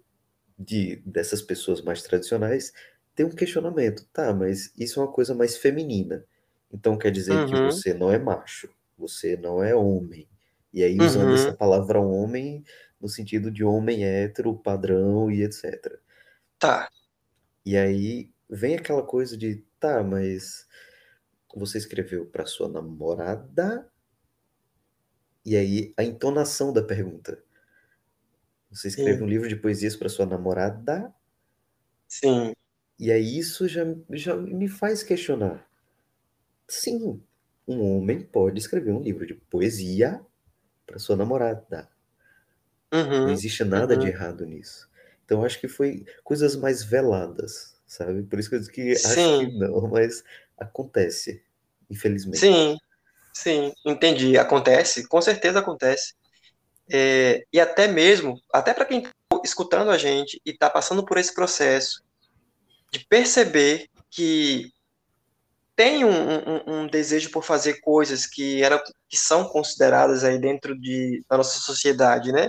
de 0.59 0.97
dessas 1.05 1.43
pessoas 1.43 1.83
mais 1.83 2.03
tradicionais 2.03 2.73
ter 3.15 3.25
um 3.25 3.31
questionamento, 3.31 4.07
tá? 4.13 4.33
Mas 4.33 4.73
isso 4.77 5.01
é 5.01 5.03
uma 5.03 5.13
coisa 5.13 5.35
mais 5.35 5.57
feminina. 5.57 6.25
Então 6.73 6.97
quer 6.99 7.11
dizer 7.11 7.33
uhum. 7.33 7.47
que 7.47 7.61
você 7.63 7.95
não 7.95 8.11
é 8.11 8.19
macho, 8.19 8.69
você 8.97 9.37
não 9.37 9.63
é 9.63 9.75
homem. 9.75 10.29
E 10.77 10.85
aí 10.85 11.01
usando 11.01 11.29
uhum. 11.29 11.35
essa 11.35 11.55
palavra 11.55 11.99
homem 11.99 12.63
no 13.01 13.09
sentido 13.09 13.51
de 13.51 13.65
homem 13.65 14.05
hétero, 14.05 14.55
padrão 14.55 15.31
e 15.31 15.43
etc. 15.43 15.99
Tá. 16.59 16.91
E 17.65 17.79
aí 17.79 18.31
vem 18.47 18.77
aquela 18.77 19.03
coisa 19.03 19.39
de, 19.39 19.65
tá, 19.81 20.05
mas 20.05 20.69
você 21.55 21.79
escreveu 21.79 22.27
para 22.27 22.45
sua 22.45 22.69
namorada? 22.69 23.91
E 25.47 25.57
aí 25.57 25.95
a 25.97 26.05
entonação 26.05 26.75
da 26.75 26.83
pergunta. 26.83 27.43
Você 28.71 28.89
escreve 28.89 29.17
Sim. 29.17 29.25
um 29.25 29.29
livro 29.29 29.49
de 29.49 29.57
poesias 29.57 29.97
para 29.97 30.11
sua 30.11 30.27
namorada? 30.27 31.11
Sim. 32.07 32.53
E 32.99 33.11
aí 33.11 33.39
isso 33.39 33.67
já, 33.67 33.83
já 34.11 34.37
me 34.37 34.69
faz 34.69 35.03
questionar. 35.03 35.67
Sim, 36.69 37.23
um 37.67 37.81
homem 37.81 38.21
pode 38.21 38.59
escrever 38.59 38.93
um 38.93 39.01
livro 39.01 39.27
de 39.27 39.33
poesia 39.33 40.23
para 40.87 40.99
sua 40.99 41.17
namorada. 41.17 41.89
Uhum, 42.93 43.27
não 43.27 43.31
existe 43.31 43.65
nada 43.65 43.95
uhum. 43.95 44.01
de 44.01 44.09
errado 44.09 44.47
nisso. 44.47 44.89
Então 45.25 45.45
acho 45.45 45.61
que 45.61 45.69
foi 45.69 46.07
coisas 46.23 46.55
mais 46.55 46.85
veladas, 46.85 47.77
sabe? 47.87 48.23
Por 48.23 48.39
isso 48.39 48.49
que 48.49 48.55
eu 48.55 48.61
disse 48.61 48.73
que 48.73 48.95
sim. 48.95 49.09
acho 49.09 49.39
que 49.41 49.59
não, 49.59 49.89
mas 49.89 50.23
acontece, 50.57 51.43
infelizmente. 51.91 52.39
Sim, 52.39 52.79
sim, 53.35 53.73
entendi. 53.85 54.39
Acontece, 54.39 55.07
com 55.09 55.21
certeza 55.21 55.59
acontece. 55.59 56.15
É, 56.89 57.45
e 57.53 57.59
até 57.59 57.89
mesmo, 57.89 58.41
até 58.53 58.73
para 58.73 58.85
quem 58.85 58.99
está 58.99 59.11
escutando 59.45 59.91
a 59.91 59.99
gente 59.99 60.41
e 60.47 60.51
está 60.51 60.71
passando 60.71 61.05
por 61.05 61.19
esse 61.19 61.35
processo 61.35 62.05
de 62.93 63.05
perceber 63.05 63.89
que 64.09 64.73
tem 65.77 66.05
um, 66.05 66.11
um, 66.11 66.63
um, 66.67 66.87
desejo 66.87 67.31
por 67.31 67.45
fazer 67.45 67.81
coisas 67.81 68.27
que, 68.27 68.63
era, 68.63 68.83
que 69.09 69.17
são 69.17 69.45
consideradas 69.45 70.25
aí 70.25 70.39
dentro 70.39 70.75
de, 70.79 71.23
da 71.29 71.37
nossa 71.37 71.61
sociedade, 71.61 72.33
né? 72.33 72.49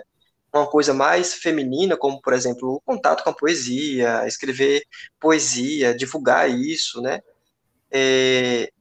Uma 0.54 0.66
coisa 0.66 0.94
mais 0.94 1.34
feminina, 1.34 1.98
como, 1.98 2.22
por 2.22 2.32
exemplo, 2.32 2.76
o 2.76 2.82
contato 2.82 3.24
com 3.24 3.30
a 3.30 3.36
poesia, 3.36 4.26
escrever 4.26 4.82
poesia, 5.20 5.94
divulgar 5.94 6.50
isso, 6.50 7.02
né? 7.02 7.20
É, 7.92 8.72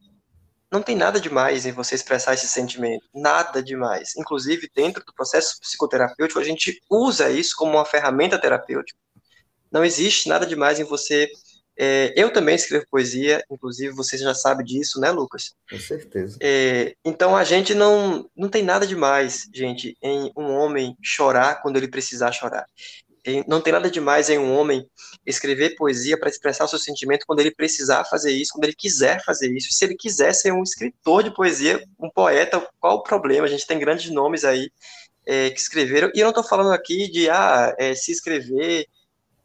não 0.71 0.81
tem 0.81 0.97
nada 0.97 1.21
demais 1.21 1.67
em 1.67 1.73
você 1.73 1.97
expressar 1.97 2.35
esse 2.35 2.47
sentimento, 2.47 3.09
nada 3.13 3.61
demais. 3.61 4.17
Inclusive, 4.17 4.71
dentro 4.75 5.05
do 5.05 5.13
processo 5.13 5.59
psicoterapêutico, 5.61 6.39
a 6.39 6.45
gente 6.45 6.81
usa 6.89 7.31
isso 7.31 7.55
como 7.57 7.73
uma 7.73 7.85
ferramenta 7.85 8.41
terapêutica. 8.41 8.99
Não 9.73 9.85
existe 9.85 10.29
nada 10.29 10.47
demais 10.47 10.79
em 10.79 10.85
você 10.85 11.29
é, 11.79 12.13
eu 12.17 12.33
também 12.33 12.55
escrevo 12.55 12.87
poesia, 12.91 13.45
inclusive 13.51 13.95
você 13.95 14.17
já 14.17 14.35
sabe 14.35 14.65
disso, 14.65 14.99
né, 14.99 15.11
Lucas? 15.11 15.55
Com 15.71 15.79
certeza. 15.79 16.39
É, 16.41 16.95
então 17.05 17.37
a 17.37 17.45
gente 17.45 17.75
não, 17.75 18.29
não 18.35 18.49
tem 18.49 18.63
nada 18.63 18.87
demais, 18.87 19.49
gente, 19.55 19.97
em 20.03 20.33
um 20.37 20.51
homem 20.53 20.97
chorar 21.03 21.61
quando 21.61 21.77
ele 21.77 21.89
precisar 21.89 22.33
chorar. 22.33 22.67
Não 23.49 23.61
tem 23.61 23.73
nada 23.73 23.91
demais 23.91 24.31
em 24.31 24.39
um 24.39 24.55
homem 24.57 24.89
escrever 25.27 25.75
poesia 25.75 26.17
para 26.17 26.29
expressar 26.29 26.65
o 26.65 26.69
seu 26.69 26.79
sentimento 26.79 27.25
quando 27.27 27.41
ele 27.41 27.51
precisar 27.51 28.05
fazer 28.05 28.31
isso, 28.31 28.53
quando 28.53 28.65
ele 28.65 28.75
quiser 28.75 29.23
fazer 29.25 29.53
isso. 29.53 29.73
Se 29.73 29.85
ele 29.85 29.97
quiser 29.97 30.33
ser 30.33 30.53
um 30.53 30.63
escritor 30.63 31.25
de 31.25 31.35
poesia, 31.35 31.83
um 31.99 32.09
poeta, 32.09 32.65
qual 32.79 32.99
o 32.99 33.03
problema? 33.03 33.45
A 33.45 33.51
gente 33.51 33.67
tem 33.67 33.81
grandes 33.81 34.13
nomes 34.13 34.45
aí 34.45 34.71
é, 35.27 35.51
que 35.51 35.59
escreveram. 35.59 36.11
E 36.15 36.21
eu 36.21 36.25
não 36.25 36.31
estou 36.31 36.45
falando 36.45 36.73
aqui 36.73 37.11
de 37.11 37.29
ah, 37.29 37.75
é, 37.79 37.97
se 37.97 38.13
escrever 38.13 38.87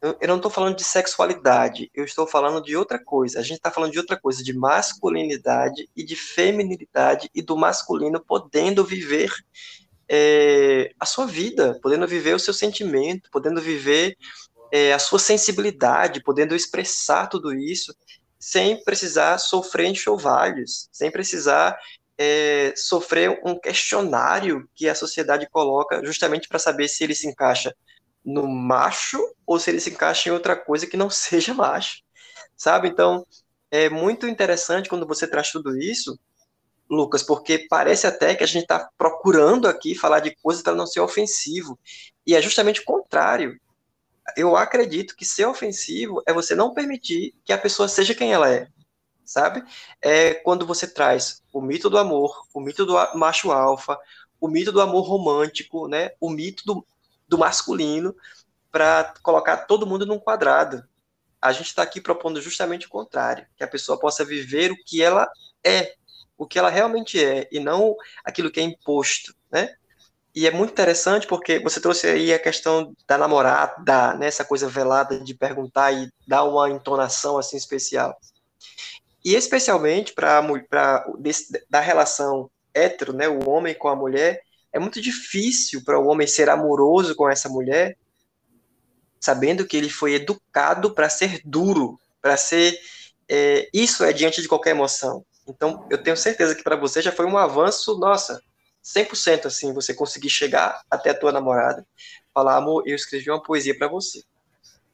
eu 0.02 0.26
não 0.26 0.36
estou 0.36 0.50
falando 0.50 0.76
de 0.76 0.82
sexualidade, 0.82 1.88
eu 1.94 2.04
estou 2.04 2.26
falando 2.26 2.60
de 2.60 2.76
outra 2.76 2.98
coisa. 2.98 3.38
A 3.38 3.42
gente 3.42 3.58
está 3.58 3.70
falando 3.70 3.92
de 3.92 3.98
outra 3.98 4.18
coisa, 4.18 4.42
de 4.42 4.52
masculinidade 4.52 5.88
e 5.96 6.02
de 6.02 6.16
feminilidade 6.16 7.30
e 7.32 7.40
do 7.40 7.56
masculino 7.56 8.18
podendo 8.18 8.84
viver 8.84 9.32
é, 10.08 10.90
a 10.98 11.06
sua 11.06 11.24
vida, 11.24 11.78
podendo 11.80 12.06
viver 12.06 12.34
o 12.34 12.38
seu 12.38 12.52
sentimento, 12.52 13.30
podendo 13.30 13.60
viver 13.60 14.16
é, 14.72 14.92
a 14.92 14.98
sua 14.98 15.20
sensibilidade, 15.20 16.22
podendo 16.22 16.56
expressar 16.56 17.28
tudo 17.28 17.54
isso 17.54 17.94
sem 18.40 18.82
precisar 18.82 19.38
sofrer 19.38 19.86
enxovalhos, 19.86 20.88
sem 20.90 21.12
precisar 21.12 21.78
é, 22.18 22.74
sofrer 22.76 23.40
um 23.44 23.56
questionário 23.56 24.68
que 24.74 24.88
a 24.88 24.96
sociedade 24.96 25.48
coloca 25.48 26.04
justamente 26.04 26.48
para 26.48 26.58
saber 26.58 26.88
se 26.88 27.04
ele 27.04 27.14
se 27.14 27.28
encaixa 27.28 27.72
no 28.24 28.46
macho 28.46 29.18
ou 29.46 29.58
se 29.58 29.70
ele 29.70 29.80
se 29.80 29.90
encaixa 29.90 30.28
em 30.28 30.32
outra 30.32 30.56
coisa 30.56 30.86
que 30.86 30.96
não 30.96 31.08
seja 31.10 31.54
macho, 31.54 32.02
sabe? 32.56 32.88
Então, 32.88 33.26
é 33.70 33.88
muito 33.88 34.26
interessante 34.26 34.88
quando 34.88 35.06
você 35.06 35.26
traz 35.26 35.50
tudo 35.50 35.76
isso, 35.76 36.18
Lucas, 36.88 37.22
porque 37.22 37.66
parece 37.70 38.06
até 38.06 38.34
que 38.34 38.44
a 38.44 38.46
gente 38.46 38.62
está 38.62 38.90
procurando 38.98 39.66
aqui 39.66 39.94
falar 39.94 40.20
de 40.20 40.36
coisas 40.36 40.62
para 40.62 40.74
não 40.74 40.86
ser 40.86 41.00
ofensivo, 41.00 41.78
e 42.26 42.34
é 42.34 42.42
justamente 42.42 42.80
o 42.80 42.84
contrário. 42.84 43.58
Eu 44.36 44.56
acredito 44.56 45.16
que 45.16 45.24
ser 45.24 45.46
ofensivo 45.46 46.22
é 46.26 46.32
você 46.32 46.54
não 46.54 46.74
permitir 46.74 47.34
que 47.44 47.52
a 47.52 47.58
pessoa 47.58 47.88
seja 47.88 48.14
quem 48.14 48.32
ela 48.32 48.52
é, 48.52 48.68
sabe? 49.24 49.64
É 50.02 50.34
quando 50.34 50.66
você 50.66 50.86
traz 50.86 51.42
o 51.52 51.60
mito 51.60 51.88
do 51.88 51.98
amor, 51.98 52.46
o 52.52 52.60
mito 52.60 52.84
do 52.84 52.94
macho 53.16 53.50
alfa, 53.50 53.98
o 54.40 54.46
mito 54.46 54.70
do 54.70 54.80
amor 54.80 55.02
romântico, 55.02 55.88
né? 55.88 56.10
O 56.20 56.28
mito 56.28 56.62
do, 56.66 56.86
do 57.32 57.38
masculino 57.38 58.14
para 58.70 59.14
colocar 59.22 59.56
todo 59.64 59.86
mundo 59.86 60.04
num 60.04 60.18
quadrado. 60.18 60.84
A 61.40 61.50
gente 61.50 61.68
está 61.68 61.82
aqui 61.82 61.98
propondo 61.98 62.42
justamente 62.42 62.86
o 62.86 62.90
contrário, 62.90 63.46
que 63.56 63.64
a 63.64 63.68
pessoa 63.68 63.98
possa 63.98 64.22
viver 64.22 64.70
o 64.70 64.76
que 64.84 65.02
ela 65.02 65.26
é, 65.64 65.94
o 66.36 66.46
que 66.46 66.58
ela 66.58 66.68
realmente 66.68 67.24
é, 67.24 67.48
e 67.50 67.58
não 67.58 67.96
aquilo 68.22 68.50
que 68.50 68.60
é 68.60 68.62
imposto, 68.62 69.34
né? 69.50 69.74
E 70.34 70.46
é 70.46 70.50
muito 70.50 70.72
interessante 70.72 71.26
porque 71.26 71.58
você 71.58 71.80
trouxe 71.80 72.06
aí 72.06 72.34
a 72.34 72.38
questão 72.38 72.94
da 73.06 73.16
namorada, 73.16 74.14
né, 74.14 74.26
essa 74.26 74.44
coisa 74.44 74.68
velada 74.68 75.20
de 75.20 75.34
perguntar 75.34 75.92
e 75.92 76.10
dar 76.26 76.44
uma 76.44 76.68
entonação 76.68 77.38
assim 77.38 77.56
especial. 77.56 78.14
E 79.24 79.34
especialmente 79.34 80.12
para 80.12 80.42
da 81.70 81.80
relação 81.80 82.50
hétero, 82.74 83.14
né, 83.14 83.26
o 83.28 83.48
homem 83.48 83.74
com 83.74 83.88
a 83.88 83.96
mulher, 83.96 84.42
é 84.72 84.78
muito 84.78 85.00
difícil 85.00 85.82
para 85.84 85.98
o 85.98 86.06
homem 86.06 86.26
ser 86.26 86.48
amoroso 86.48 87.14
com 87.14 87.28
essa 87.28 87.48
mulher, 87.48 87.96
sabendo 89.20 89.66
que 89.66 89.76
ele 89.76 89.90
foi 89.90 90.14
educado 90.14 90.94
para 90.94 91.08
ser 91.08 91.40
duro, 91.44 91.98
para 92.20 92.36
ser. 92.36 92.78
É, 93.28 93.68
isso 93.72 94.04
é 94.04 94.12
diante 94.12 94.42
de 94.42 94.48
qualquer 94.48 94.70
emoção. 94.70 95.24
Então, 95.46 95.86
eu 95.90 96.02
tenho 96.02 96.16
certeza 96.16 96.54
que 96.54 96.62
para 96.62 96.76
você 96.76 97.02
já 97.02 97.12
foi 97.12 97.26
um 97.26 97.36
avanço, 97.36 97.98
nossa, 97.98 98.40
100% 98.82 99.46
assim, 99.46 99.72
você 99.72 99.94
conseguir 99.94 100.30
chegar 100.30 100.82
até 100.90 101.10
a 101.10 101.18
tua 101.18 101.32
namorada, 101.32 101.86
falar, 102.34 102.56
amor, 102.56 102.82
eu 102.86 102.94
escrevi 102.94 103.30
uma 103.30 103.42
poesia 103.42 103.76
para 103.76 103.88
você. 103.88 104.22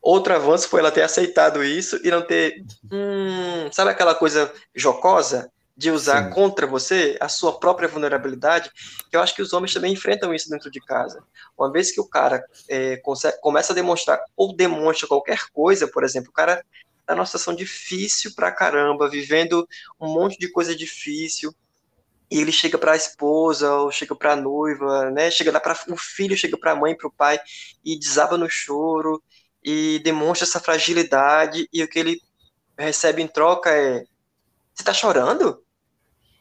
Outro 0.01 0.35
avanço 0.35 0.69
foi 0.69 0.81
ela 0.81 0.93
ter 0.93 1.03
aceitado 1.03 1.64
isso 1.64 1.99
e 2.05 2.11
não 2.11 2.23
ter, 2.23 2.64
hum, 2.91 3.71
sabe 3.73 3.91
aquela 3.91 4.14
coisa 4.14 4.53
jocosa? 4.75 5.51
De 5.79 5.93
usar 5.93 6.25
Sim. 6.25 6.31
contra 6.31 6.67
você 6.67 7.17
a 7.21 7.29
sua 7.29 7.57
própria 7.57 7.87
vulnerabilidade, 7.87 8.69
que 9.09 9.17
eu 9.17 9.21
acho 9.21 9.33
que 9.33 9.41
os 9.41 9.53
homens 9.53 9.73
também 9.73 9.93
enfrentam 9.93 10.35
isso 10.35 10.51
dentro 10.51 10.69
de 10.73 10.81
casa. 10.81 11.23
Uma 11.57 11.71
vez 11.71 11.93
que 11.93 12.01
o 12.01 12.05
cara 12.05 12.45
é, 12.69 12.97
consegue, 12.97 13.38
começa 13.41 13.73
a 13.73 13.77
demonstrar 13.77 14.21
ou 14.37 14.53
demonstra 14.53 15.07
qualquer 15.07 15.38
coisa, 15.53 15.87
por 15.87 16.03
exemplo, 16.03 16.31
o 16.31 16.33
cara 16.33 16.64
está 17.01 17.14
numa 17.14 17.25
situação 17.25 17.55
difícil 17.55 18.35
pra 18.35 18.51
caramba, 18.51 19.09
vivendo 19.09 19.69
um 20.01 20.09
monte 20.09 20.37
de 20.37 20.51
coisa 20.51 20.75
difícil, 20.75 21.55
e 22.29 22.41
ele 22.41 22.51
chega 22.51 22.77
para 22.77 22.93
a 22.93 22.97
esposa 22.97 23.73
ou 23.73 23.93
chega 23.93 24.17
para 24.17 24.33
a 24.33 24.37
noiva, 24.37 25.12
né? 25.12 25.31
Chega 25.31 25.53
lá 25.53 25.61
para 25.61 25.79
o 25.91 25.97
filho, 25.97 26.37
chega 26.37 26.59
para 26.59 26.73
a 26.73 26.77
mãe, 26.77 26.97
para 26.97 27.07
o 27.07 27.12
pai 27.12 27.38
e 27.85 27.97
desaba 27.97 28.37
no 28.37 28.51
choro 28.51 29.23
e 29.62 30.01
demonstra 30.01 30.45
essa 30.45 30.59
fragilidade 30.59 31.69
e 31.73 31.85
o 31.85 31.88
que 31.88 32.01
ele 32.01 32.21
recebe 32.77 33.23
em 33.23 33.29
troca 33.29 33.71
é: 33.71 34.01
você 34.75 34.83
está 34.83 34.93
chorando? 34.93 35.62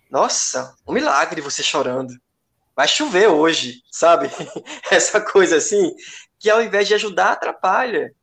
Nossa, 0.10 0.76
um 0.88 0.94
milagre 0.94 1.42
você 1.42 1.62
chorando. 1.62 2.14
vai 2.76 2.88
chover 2.88 3.28
hoje, 3.28 3.82
sabe? 3.92 4.30
Essa 4.92 5.20
coisa 5.20 5.58
assim, 5.58 5.94
que 6.40 6.50
ao 6.50 6.62
invés 6.62 6.88
de 6.88 6.94
ajudar, 6.94 7.34
atrapalha. 7.34 8.14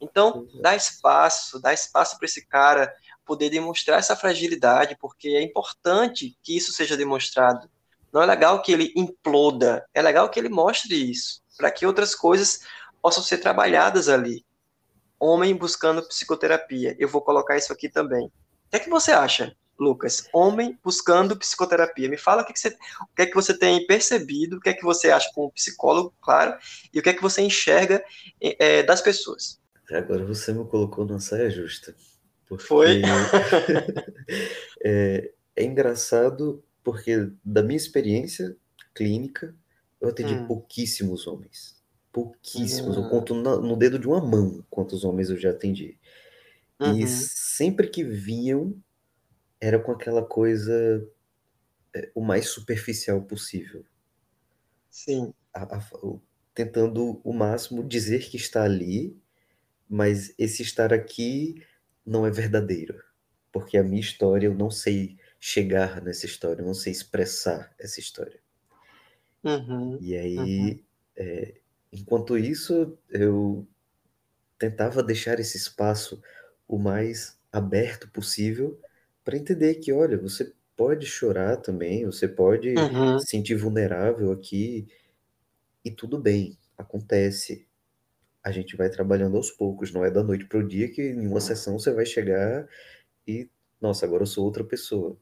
Então, 0.00 0.46
dá 0.60 0.76
espaço, 0.76 1.60
dá 1.60 1.72
espaço 1.72 2.16
para 2.18 2.26
esse 2.26 2.46
cara 2.46 2.92
poder 3.24 3.50
demonstrar 3.50 3.98
essa 3.98 4.16
fragilidade, 4.16 4.96
porque 4.98 5.28
é 5.28 5.42
importante 5.42 6.38
que 6.42 6.56
isso 6.56 6.72
seja 6.72 6.96
demonstrado. 6.96 7.68
Não 8.12 8.22
é 8.22 8.26
legal 8.26 8.62
que 8.62 8.72
ele 8.72 8.92
imploda, 8.96 9.86
é 9.92 10.00
legal 10.00 10.30
que 10.30 10.38
ele 10.40 10.48
mostre 10.48 10.94
isso, 10.94 11.42
para 11.56 11.70
que 11.70 11.84
outras 11.84 12.14
coisas 12.14 12.60
possam 13.02 13.22
ser 13.22 13.38
trabalhadas 13.38 14.08
ali. 14.08 14.46
Homem 15.20 15.54
buscando 15.54 16.06
psicoterapia. 16.06 16.96
Eu 16.98 17.08
vou 17.08 17.20
colocar 17.20 17.56
isso 17.56 17.72
aqui 17.72 17.88
também. 17.88 18.26
O 18.26 18.70
que 18.70 18.76
é 18.76 18.78
que 18.78 18.88
você 18.88 19.12
acha, 19.12 19.54
Lucas? 19.78 20.28
Homem 20.32 20.78
buscando 20.82 21.36
psicoterapia. 21.36 22.08
Me 22.08 22.16
fala 22.16 22.42
o 22.42 22.44
que, 22.44 22.52
é 22.52 22.54
que, 22.54 22.60
você, 22.60 22.68
o 22.68 23.14
que 23.16 23.22
é 23.22 23.26
que 23.26 23.34
você 23.34 23.56
tem 23.56 23.86
percebido, 23.86 24.56
o 24.56 24.60
que 24.60 24.68
é 24.68 24.74
que 24.74 24.84
você 24.84 25.10
acha 25.10 25.30
como 25.34 25.52
psicólogo, 25.52 26.14
claro, 26.20 26.56
e 26.92 26.98
o 26.98 27.02
que 27.02 27.10
é 27.10 27.14
que 27.14 27.22
você 27.22 27.42
enxerga 27.42 28.02
é, 28.40 28.82
das 28.82 29.00
pessoas. 29.00 29.60
Agora 29.90 30.24
você 30.24 30.52
me 30.52 30.64
colocou 30.66 31.06
na 31.06 31.18
saia 31.18 31.50
justa. 31.50 31.94
Porque 32.46 32.64
Foi? 32.64 33.02
é, 34.82 35.30
é 35.56 35.64
engraçado 35.64 36.62
porque 36.82 37.30
da 37.44 37.62
minha 37.62 37.76
experiência 37.76 38.56
clínica, 38.94 39.54
eu 40.00 40.08
atendi 40.08 40.34
hum. 40.34 40.46
pouquíssimos 40.46 41.26
homens. 41.26 41.76
Pouquíssimos. 42.10 42.96
Hum. 42.96 43.04
Eu 43.04 43.10
conto 43.10 43.34
no, 43.34 43.60
no, 43.60 43.76
dedo 43.76 43.98
de 43.98 44.08
uma 44.08 44.20
mão 44.20 44.64
quantos 44.70 45.04
homens 45.04 45.28
eu 45.30 45.36
já 45.36 45.50
atendi. 45.50 45.98
Uhum. 46.80 46.98
E 46.98 47.06
sempre 47.06 47.88
que 47.88 48.02
vinham, 48.02 48.74
era 49.60 49.78
com 49.78 49.92
aquela 49.92 50.24
coisa 50.24 51.06
é, 51.94 52.10
o 52.14 52.20
mais 52.20 52.48
superficial 52.48 53.20
possível. 53.22 53.84
Sim. 54.90 55.32
A, 55.52 55.62
a, 55.76 55.82
tentando 56.54 57.20
o 57.24 57.32
máximo 57.32 57.86
dizer 57.86 58.28
que 58.28 58.36
está 58.36 58.62
ali, 58.62 59.16
mas 59.88 60.34
esse 60.38 60.62
estar 60.62 60.92
aqui 60.92 61.64
não 62.04 62.26
é 62.26 62.30
verdadeiro. 62.30 63.02
Porque 63.52 63.76
a 63.76 63.82
minha 63.82 64.00
história 64.00 64.46
eu 64.46 64.54
não 64.54 64.70
sei 64.70 65.16
chegar 65.40 66.02
nessa 66.02 66.26
história, 66.26 66.62
eu 66.62 66.66
não 66.66 66.74
sei 66.74 66.92
expressar 66.92 67.72
essa 67.78 68.00
história. 68.00 68.40
Uhum, 69.42 69.98
e 70.00 70.16
aí, 70.16 70.70
uhum. 70.72 70.80
é, 71.16 71.54
enquanto 71.92 72.36
isso, 72.36 72.98
eu 73.08 73.66
tentava 74.58 75.02
deixar 75.02 75.38
esse 75.38 75.56
espaço 75.56 76.20
o 76.66 76.76
mais 76.76 77.38
aberto 77.52 78.08
possível 78.08 78.78
para 79.28 79.36
entender 79.36 79.74
que, 79.74 79.92
olha, 79.92 80.16
você 80.16 80.54
pode 80.74 81.04
chorar 81.04 81.58
também, 81.58 82.06
você 82.06 82.26
pode 82.26 82.70
uhum. 82.70 83.18
se 83.18 83.26
sentir 83.26 83.56
vulnerável 83.56 84.32
aqui 84.32 84.88
e 85.84 85.90
tudo 85.90 86.18
bem, 86.18 86.56
acontece. 86.78 87.68
A 88.42 88.50
gente 88.50 88.74
vai 88.74 88.88
trabalhando 88.88 89.36
aos 89.36 89.50
poucos, 89.50 89.92
não 89.92 90.02
é 90.02 90.10
da 90.10 90.22
noite 90.22 90.46
para 90.46 90.60
o 90.60 90.66
dia 90.66 90.90
que 90.90 91.02
em 91.02 91.26
uma 91.26 91.42
sessão 91.42 91.78
você 91.78 91.92
vai 91.92 92.06
chegar 92.06 92.66
e, 93.26 93.50
nossa, 93.78 94.06
agora 94.06 94.22
eu 94.22 94.26
sou 94.26 94.46
outra 94.46 94.64
pessoa. 94.64 95.14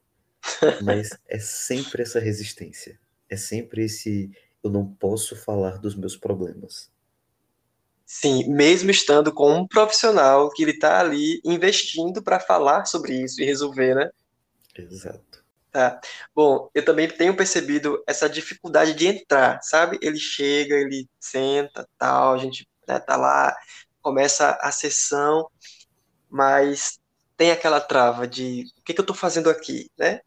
Mas 0.84 1.10
é 1.26 1.40
sempre 1.40 2.02
essa 2.02 2.20
resistência. 2.20 3.00
É 3.28 3.36
sempre 3.36 3.86
esse 3.86 4.30
eu 4.62 4.70
não 4.70 4.86
posso 4.86 5.34
falar 5.34 5.78
dos 5.78 5.96
meus 5.96 6.16
problemas. 6.16 6.92
Sim, 8.06 8.48
mesmo 8.48 8.88
estando 8.88 9.32
com 9.34 9.52
um 9.52 9.66
profissional 9.66 10.48
que 10.50 10.62
ele 10.62 10.70
está 10.70 11.00
ali 11.00 11.40
investindo 11.44 12.22
para 12.22 12.38
falar 12.38 12.84
sobre 12.84 13.20
isso 13.20 13.42
e 13.42 13.44
resolver, 13.44 13.96
né? 13.96 14.10
Exato. 14.78 15.44
Tá. 15.72 16.00
Bom, 16.34 16.70
eu 16.72 16.84
também 16.84 17.08
tenho 17.08 17.36
percebido 17.36 18.02
essa 18.06 18.28
dificuldade 18.30 18.94
de 18.94 19.08
entrar, 19.08 19.60
sabe? 19.60 19.98
Ele 20.00 20.18
chega, 20.18 20.76
ele 20.76 21.06
senta, 21.18 21.86
tal, 21.98 22.34
a 22.34 22.38
gente 22.38 22.66
né, 22.86 23.00
tá 23.00 23.16
lá, 23.16 23.54
começa 24.00 24.56
a 24.62 24.70
sessão, 24.70 25.50
mas 26.30 27.00
tem 27.36 27.50
aquela 27.50 27.80
trava 27.80 28.26
de 28.26 28.64
o 28.78 28.82
que, 28.84 28.94
que 28.94 29.00
eu 29.00 29.02
estou 29.02 29.16
fazendo 29.16 29.50
aqui, 29.50 29.90
né? 29.98 30.20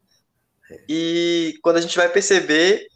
E 0.88 1.58
quando 1.62 1.78
a 1.78 1.80
gente 1.80 1.96
vai 1.96 2.08
perceber, 2.08 2.86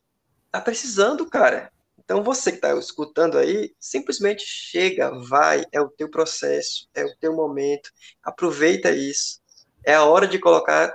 tá 0.53 0.61
precisando, 0.61 1.29
cara. 1.29 1.73
Então 2.05 2.23
você 2.23 2.51
que 2.51 2.59
está 2.59 2.77
escutando 2.79 3.39
aí, 3.39 3.75
simplesmente 3.81 4.45
chega, 4.45 5.11
vai, 5.27 5.65
é 5.73 5.81
o 5.81 5.89
teu 5.89 6.11
processo, 6.11 6.87
é 6.95 7.05
o 7.05 7.17
teu 7.17 7.35
momento, 7.35 7.91
aproveita 8.23 8.91
isso. 8.91 9.41
É 9.85 9.95
a 9.95 10.05
hora 10.05 10.27
de 10.27 10.39
colocar 10.39 10.95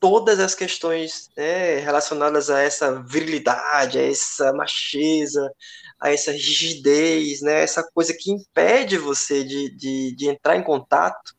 todas 0.00 0.40
as 0.40 0.54
questões 0.54 1.30
né, 1.36 1.78
relacionadas 1.78 2.50
a 2.50 2.60
essa 2.60 3.02
virilidade, 3.02 3.98
a 3.98 4.02
essa 4.02 4.52
macheza, 4.52 5.50
a 6.00 6.12
essa 6.12 6.32
rigidez, 6.32 7.40
né, 7.40 7.62
essa 7.62 7.82
coisa 7.94 8.12
que 8.12 8.30
impede 8.30 8.98
você 8.98 9.44
de, 9.44 9.74
de, 9.76 10.14
de 10.14 10.28
entrar 10.28 10.56
em 10.56 10.62
contato 10.62 11.34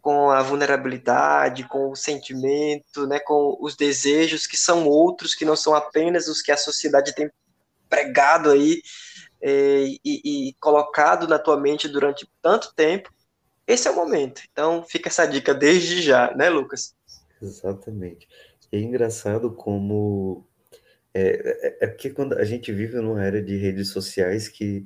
com 0.00 0.30
a 0.30 0.42
vulnerabilidade, 0.42 1.66
com 1.68 1.90
o 1.90 1.96
sentimento, 1.96 3.06
né, 3.06 3.18
com 3.20 3.56
os 3.60 3.76
desejos 3.76 4.46
que 4.46 4.56
são 4.56 4.86
outros, 4.86 5.34
que 5.34 5.44
não 5.44 5.56
são 5.56 5.74
apenas 5.74 6.28
os 6.28 6.42
que 6.42 6.52
a 6.52 6.56
sociedade 6.56 7.14
tem 7.14 7.30
pregado 7.88 8.50
aí 8.50 8.80
é, 9.40 9.84
e, 10.04 10.48
e, 10.48 10.54
colocado 10.60 11.28
na 11.28 11.38
tua 11.38 11.58
mente 11.58 11.88
durante 11.88 12.28
tanto 12.42 12.74
tempo. 12.74 13.12
Esse 13.66 13.88
é 13.88 13.90
o 13.90 13.96
momento. 13.96 14.42
Então, 14.50 14.84
fica 14.84 15.08
essa 15.08 15.26
dica 15.26 15.54
desde 15.54 16.00
já, 16.00 16.34
né, 16.34 16.48
Lucas? 16.48 16.94
Exatamente. 17.42 18.28
É 18.72 18.78
engraçado 18.78 19.52
como 19.52 20.46
é, 21.12 21.78
é, 21.82 21.84
é 21.84 21.86
porque 21.86 22.10
quando 22.10 22.34
a 22.34 22.44
gente 22.44 22.72
vive 22.72 22.96
numa 22.96 23.24
era 23.24 23.42
de 23.42 23.56
redes 23.56 23.88
sociais 23.88 24.48
que 24.48 24.84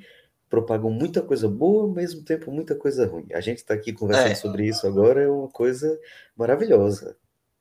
propagam 0.48 0.90
muita 0.90 1.22
coisa 1.22 1.48
boa, 1.48 1.82
ao 1.84 1.90
mesmo 1.90 2.24
tempo 2.24 2.50
muita 2.50 2.74
coisa 2.74 3.06
ruim. 3.06 3.26
A 3.32 3.40
gente 3.40 3.58
está 3.58 3.74
aqui 3.74 3.92
conversando 3.92 4.32
é. 4.32 4.34
sobre 4.34 4.66
isso 4.66 4.86
agora, 4.86 5.22
é 5.22 5.28
uma 5.28 5.48
coisa 5.48 5.98
maravilhosa. 6.36 7.16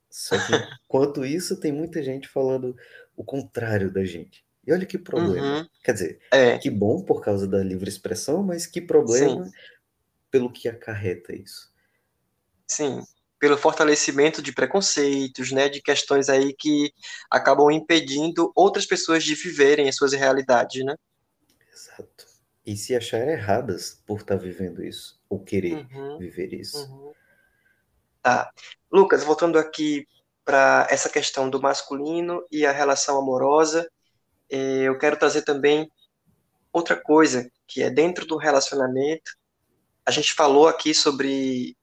Só 0.10 0.36
que, 0.38 0.54
enquanto 0.86 1.26
isso, 1.26 1.60
tem 1.60 1.72
muita 1.72 2.02
gente 2.02 2.28
falando 2.28 2.76
o 3.16 3.24
contrário 3.24 3.92
da 3.92 4.04
gente. 4.04 4.44
E 4.70 4.74
olha 4.74 4.86
que 4.86 4.98
problema. 4.98 5.60
Uhum. 5.60 5.68
Quer 5.84 5.94
dizer, 5.94 6.20
é. 6.32 6.58
que 6.58 6.70
bom 6.70 7.02
por 7.02 7.22
causa 7.22 7.48
da 7.48 7.64
livre 7.64 7.90
expressão, 7.90 8.44
mas 8.44 8.66
que 8.66 8.80
problema 8.80 9.46
Sim. 9.46 9.52
pelo 10.30 10.52
que 10.52 10.70
acarreta 10.70 11.36
isso. 11.36 11.74
Sim, 12.68 13.02
pelo 13.40 13.58
fortalecimento 13.58 14.42
de 14.42 14.54
preconceitos, 14.54 15.52
né, 15.52 15.68
de 15.70 15.82
questões 15.82 16.30
aí 16.30 16.54
que 16.54 16.94
acabam 17.32 17.72
impedindo 17.72 18.52
outras 18.56 18.86
pessoas 18.86 19.24
de 19.24 19.34
viverem 19.34 19.90
as 19.90 19.96
suas 19.96 20.14
realidades, 20.14 20.86
né? 20.86 20.96
Exato 21.74 22.30
e 22.70 22.78
se 22.78 22.96
achar 22.96 23.28
erradas 23.28 24.00
por 24.06 24.20
estar 24.20 24.38
tá 24.38 24.44
vivendo 24.44 24.84
isso, 24.84 25.20
ou 25.28 25.40
querer 25.44 25.88
uhum, 25.92 26.20
viver 26.20 26.54
isso. 26.54 26.86
Uhum. 26.86 27.12
Tá. 28.22 28.52
Lucas, 28.92 29.24
voltando 29.24 29.58
aqui 29.58 30.06
para 30.46 30.86
essa 30.88 31.10
questão 31.10 31.50
do 31.50 31.60
masculino 31.60 32.46
e 32.52 32.68
a 32.68 32.72
relação 32.72 33.18
amorosa, 33.18 33.90
eu 34.50 34.98
quero 34.98 35.18
trazer 35.18 35.44
também 35.44 35.90
outra 36.72 36.96
coisa, 36.96 37.50
que 37.68 37.82
é 37.82 37.90
dentro 37.90 38.26
do 38.26 38.38
relacionamento, 38.38 39.32
a 40.06 40.12
gente 40.12 40.34
falou 40.34 40.68
aqui 40.68 40.94
sobre 40.94 41.76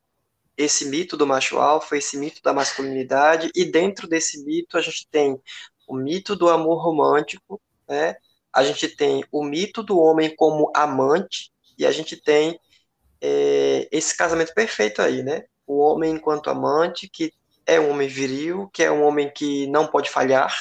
esse 0.57 0.87
mito 0.87 1.17
do 1.17 1.27
macho 1.27 1.59
alfa, 1.59 1.97
esse 1.97 2.17
mito 2.17 2.43
da 2.43 2.53
masculinidade, 2.53 3.51
e 3.55 3.65
dentro 3.65 4.09
desse 4.09 4.43
mito 4.45 4.77
a 4.77 4.81
gente 4.81 5.07
tem 5.11 5.41
o 5.87 5.95
mito 5.95 6.35
do 6.35 6.49
amor 6.49 6.83
romântico, 6.83 7.61
né, 7.89 8.17
a 8.53 8.65
gente 8.65 8.89
tem 8.89 9.23
o 9.31 9.45
mito 9.45 9.83
do 9.83 9.99
homem 9.99 10.35
como 10.35 10.73
amante 10.75 11.53
e 11.79 11.85
a 11.85 11.93
gente 11.93 12.17
tem 12.17 12.59
é, 13.21 13.87
esse 13.93 14.17
casamento 14.17 14.55
perfeito 14.55 15.03
aí, 15.03 15.23
né? 15.23 15.45
O 15.67 15.79
homem 15.79 16.15
enquanto 16.15 16.49
amante, 16.49 17.09
que 17.09 17.33
é 17.67 17.79
um 17.79 17.91
homem 17.91 18.09
viril, 18.09 18.71
que 18.73 18.83
é 18.83 18.91
um 18.91 19.05
homem 19.05 19.31
que 19.31 19.67
não 19.67 19.87
pode 19.87 20.09
falhar, 20.09 20.55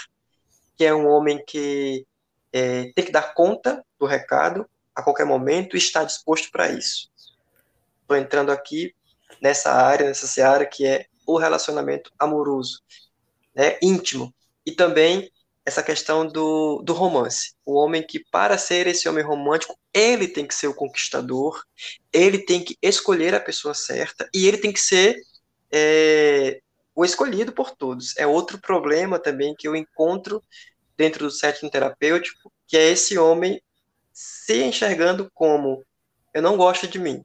que 0.78 0.84
é 0.84 0.94
um 0.94 1.08
homem 1.08 1.44
que 1.46 2.06
é, 2.52 2.92
tem 2.96 3.06
que 3.06 3.12
dar 3.12 3.34
conta 3.34 3.84
do 4.00 4.06
recado 4.06 4.68
a 4.94 5.04
qualquer 5.04 5.26
momento 5.26 5.76
e 5.76 5.80
está 5.80 6.04
disposto 6.04 6.50
para 6.52 6.70
isso. 6.70 7.12
Estou 8.02 8.16
entrando 8.18 8.52
aqui 8.52 8.94
nessa 9.42 9.72
área, 9.72 10.08
nessa 10.08 10.28
seara 10.28 10.66
que 10.66 10.86
é 10.86 11.06
o 11.26 11.38
relacionamento 11.38 12.12
amoroso, 12.20 12.82
né, 13.54 13.78
íntimo, 13.82 14.34
e 14.66 14.72
também 14.72 15.32
essa 15.66 15.82
questão 15.82 16.28
do, 16.28 16.82
do 16.84 16.94
romance. 16.94 17.56
O 17.66 17.74
homem 17.74 18.06
que, 18.06 18.24
para 18.32 18.58
ser 18.58 18.86
esse 18.86 19.10
homem 19.10 19.24
romântico, 19.24 19.78
ele 19.92 20.28
tem 20.28 20.46
que 20.46 20.54
ser 20.54 20.68
o 20.68 20.76
conquistador, 20.76 21.64
ele 22.14 22.40
tem 22.40 22.64
que 22.64 22.78
escolher 22.82 23.34
a 23.34 23.40
pessoa 23.40 23.74
certa 23.74 24.30
e 24.34 24.48
ele 24.48 24.58
tem 24.58 24.72
que 24.72 24.80
ser 24.80 25.20
é, 25.72 26.62
o 26.96 27.04
escolhido 27.04 27.52
por 27.52 27.72
todos. 27.72 28.16
É 28.18 28.26
outro 28.26 28.58
problema 28.58 29.20
também 29.20 29.54
que 29.54 29.68
eu 29.68 29.76
encontro 29.76 30.42
dentro 30.98 31.26
do 31.26 31.32
setting 31.32 31.70
terapêutico, 31.70 32.52
que 32.66 32.78
é 32.78 32.90
esse 32.90 33.18
homem 33.18 33.62
se 34.14 34.64
enxergando 34.64 35.30
como 35.34 35.84
eu 36.34 36.42
não 36.42 36.56
gosto 36.56 36.88
de 36.88 36.98
mim, 36.98 37.24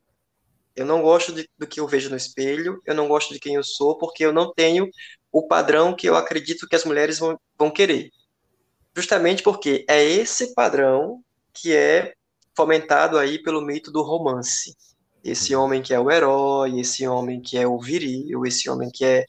eu 0.74 0.84
não 0.84 1.02
gosto 1.02 1.32
de, 1.32 1.48
do 1.56 1.66
que 1.66 1.78
eu 1.78 1.86
vejo 1.86 2.10
no 2.10 2.16
espelho, 2.16 2.82
eu 2.84 2.94
não 2.94 3.06
gosto 3.06 3.32
de 3.32 3.38
quem 3.38 3.54
eu 3.54 3.62
sou, 3.62 3.96
porque 3.96 4.24
eu 4.24 4.32
não 4.32 4.52
tenho 4.52 4.88
o 5.30 5.46
padrão 5.46 5.94
que 5.94 6.08
eu 6.08 6.16
acredito 6.16 6.66
que 6.66 6.74
as 6.74 6.84
mulheres 6.84 7.18
vão, 7.18 7.38
vão 7.56 7.70
querer. 7.70 8.10
justamente 8.94 9.42
porque 9.42 9.84
é 9.88 10.02
esse 10.02 10.52
padrão 10.54 11.22
que 11.52 11.74
é 11.74 12.14
fomentado 12.56 13.18
aí 13.18 13.40
pelo 13.42 13.62
mito 13.62 13.92
do 13.92 14.02
romance. 14.02 14.76
Esse 15.22 15.54
homem 15.54 15.82
que 15.82 15.92
é 15.92 16.00
o 16.00 16.10
herói, 16.10 16.80
esse 16.80 17.06
homem 17.06 17.40
que 17.40 17.58
é 17.58 17.66
o 17.66 17.78
viril, 17.78 18.46
esse 18.46 18.68
homem 18.70 18.90
que 18.90 19.04
é 19.04 19.26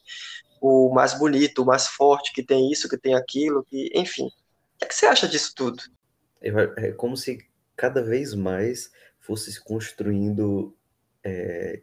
o 0.60 0.92
mais 0.94 1.18
bonito, 1.18 1.62
o 1.62 1.66
mais 1.66 1.88
forte, 1.88 2.32
que 2.32 2.42
tem 2.42 2.70
isso, 2.70 2.88
que 2.88 2.96
tem 2.96 3.14
aquilo, 3.14 3.64
que, 3.64 3.90
enfim. 3.94 4.26
O 4.26 4.30
que, 4.78 4.84
é 4.84 4.86
que 4.86 4.94
você 4.94 5.06
acha 5.06 5.28
disso 5.28 5.52
tudo? 5.54 5.82
É, 6.40 6.50
é 6.88 6.92
como 6.92 7.16
se 7.16 7.38
cada 7.76 8.02
vez 8.02 8.32
mais 8.34 8.92
fosse 9.18 9.52
se 9.52 9.62
construindo 9.62 10.74
é, 11.24 11.82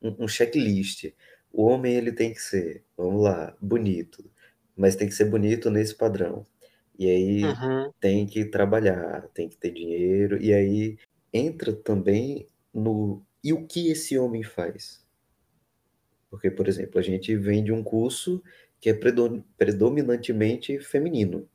um, 0.00 0.24
um 0.24 0.28
checklist. 0.28 1.12
O 1.52 1.64
homem 1.64 1.94
ele 1.94 2.12
tem 2.12 2.32
que 2.32 2.40
ser, 2.40 2.84
vamos 2.96 3.22
lá, 3.22 3.56
bonito, 3.60 4.24
mas 4.76 4.96
tem 4.96 5.08
que 5.08 5.14
ser 5.14 5.24
bonito 5.24 5.70
nesse 5.70 5.94
padrão. 5.94 6.46
E 6.98 7.08
aí 7.08 7.44
uhum. 7.44 7.92
tem 7.98 8.26
que 8.26 8.44
trabalhar, 8.44 9.26
tem 9.34 9.48
que 9.48 9.56
ter 9.56 9.72
dinheiro, 9.72 10.40
e 10.40 10.52
aí 10.52 10.98
entra 11.32 11.72
também 11.72 12.46
no 12.72 13.22
e 13.42 13.52
o 13.52 13.66
que 13.66 13.90
esse 13.90 14.18
homem 14.18 14.42
faz? 14.42 15.04
Porque, 16.28 16.50
por 16.50 16.68
exemplo, 16.68 16.98
a 16.98 17.02
gente 17.02 17.34
vem 17.36 17.64
de 17.64 17.72
um 17.72 17.82
curso 17.82 18.42
que 18.80 18.88
é 18.88 18.94
predominantemente 19.56 20.78
feminino. 20.78 21.48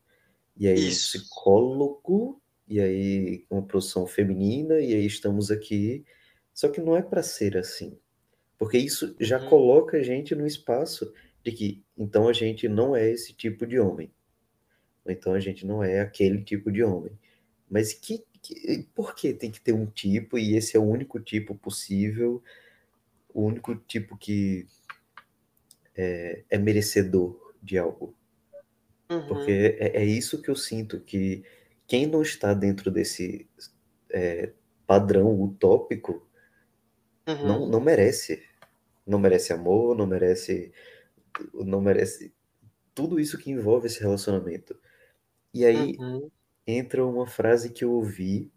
E 0.58 0.68
aí, 0.68 0.88
Isso. 0.88 1.18
psicólogo, 1.18 2.42
e 2.68 2.80
aí 2.80 3.46
uma 3.50 3.62
profissão 3.62 4.06
feminina, 4.06 4.80
e 4.80 4.94
aí 4.94 5.06
estamos 5.06 5.52
aqui. 5.52 6.06
Só 6.54 6.68
que 6.70 6.82
não 6.82 6.96
é 6.96 7.02
para 7.02 7.22
ser 7.22 7.58
assim. 7.58 7.98
Porque 8.58 8.78
isso 8.78 9.16
já 9.20 9.42
uhum. 9.42 9.50
coloca 9.50 9.98
a 9.98 10.04
gente 10.04 10.34
no 10.34 10.46
espaço 10.46 11.14
de 11.44 11.52
que 11.52 11.84
então 11.98 12.28
a 12.28 12.34
gente 12.34 12.68
não 12.68 12.96
é 12.96 13.10
esse 13.10 13.34
tipo 13.34 13.68
de 13.68 13.80
homem. 13.80 14.12
Ou 15.04 15.12
então 15.12 15.34
a 15.34 15.40
gente 15.40 15.66
não 15.66 15.84
é 15.84 16.00
aquele 16.00 16.44
tipo 16.44 16.72
de 16.72 16.84
homem. 16.84 17.18
Mas 17.70 17.94
que, 17.94 18.24
que, 18.46 18.88
por 18.94 19.16
que 19.16 19.34
tem 19.34 19.50
que 19.50 19.60
ter 19.60 19.74
um 19.74 19.86
tipo 19.88 20.38
e 20.38 20.56
esse 20.56 20.78
é 20.78 20.80
o 20.80 20.84
único 20.84 21.20
tipo 21.20 21.56
possível, 21.56 22.44
o 23.34 23.44
único 23.44 23.76
tipo 23.76 24.16
que 24.16 24.68
é, 25.96 26.44
é 26.50 26.58
merecedor 26.58 27.54
de 27.62 27.78
algo? 27.78 28.16
Uhum. 29.10 29.28
Porque 29.28 29.78
é, 29.80 30.02
é, 30.02 30.06
isso 30.06 30.42
que 30.42 30.50
eu 30.50 30.56
sinto, 30.56 31.00
que 31.00 31.44
quem 31.88 32.06
não 32.06 32.22
está 32.22 32.54
dentro 32.54 32.92
desse 32.92 33.48
é, 34.10 34.52
padrão 34.86 35.42
utópico 35.42 36.28
uhum. 37.28 37.48
não, 37.48 37.68
não 37.68 37.82
merece. 37.82 38.44
Não 39.06 39.20
merece 39.20 39.54
amor, 39.54 39.96
não 39.96 40.08
merece. 40.08 40.72
Não 41.54 41.82
merece 41.82 42.34
tudo 42.94 43.20
isso 43.20 43.38
que 43.38 43.52
envolve 43.52 43.88
esse 43.88 44.00
relacionamento. 44.00 44.76
E 45.54 45.66
aí 45.66 45.96
uhum. 46.00 46.30
Entra 46.66 47.06
uma 47.06 47.28
frase 47.28 47.72
que 47.72 47.84
eu 47.84 47.92
ouvi 47.92 48.52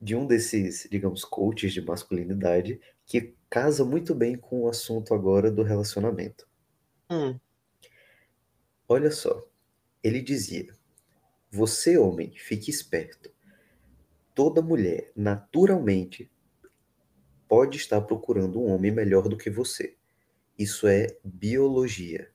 de 0.00 0.14
um 0.14 0.26
desses, 0.26 0.88
digamos, 0.90 1.24
coaches 1.24 1.72
de 1.72 1.80
masculinidade, 1.80 2.80
que 3.04 3.34
casa 3.50 3.84
muito 3.84 4.14
bem 4.14 4.36
com 4.36 4.62
o 4.62 4.68
assunto 4.68 5.12
agora 5.12 5.50
do 5.50 5.62
relacionamento. 5.62 6.48
Hum. 7.10 7.38
Olha 8.88 9.10
só, 9.10 9.46
ele 10.02 10.20
dizia: 10.20 10.74
Você, 11.50 11.98
homem, 11.98 12.32
fique 12.36 12.70
esperto. 12.70 13.30
Toda 14.34 14.62
mulher, 14.62 15.10
naturalmente, 15.16 16.30
pode 17.48 17.76
estar 17.76 18.00
procurando 18.02 18.60
um 18.60 18.68
homem 18.68 18.92
melhor 18.92 19.28
do 19.28 19.36
que 19.36 19.50
você. 19.50 19.96
Isso 20.56 20.86
é 20.86 21.16
biologia. 21.24 22.30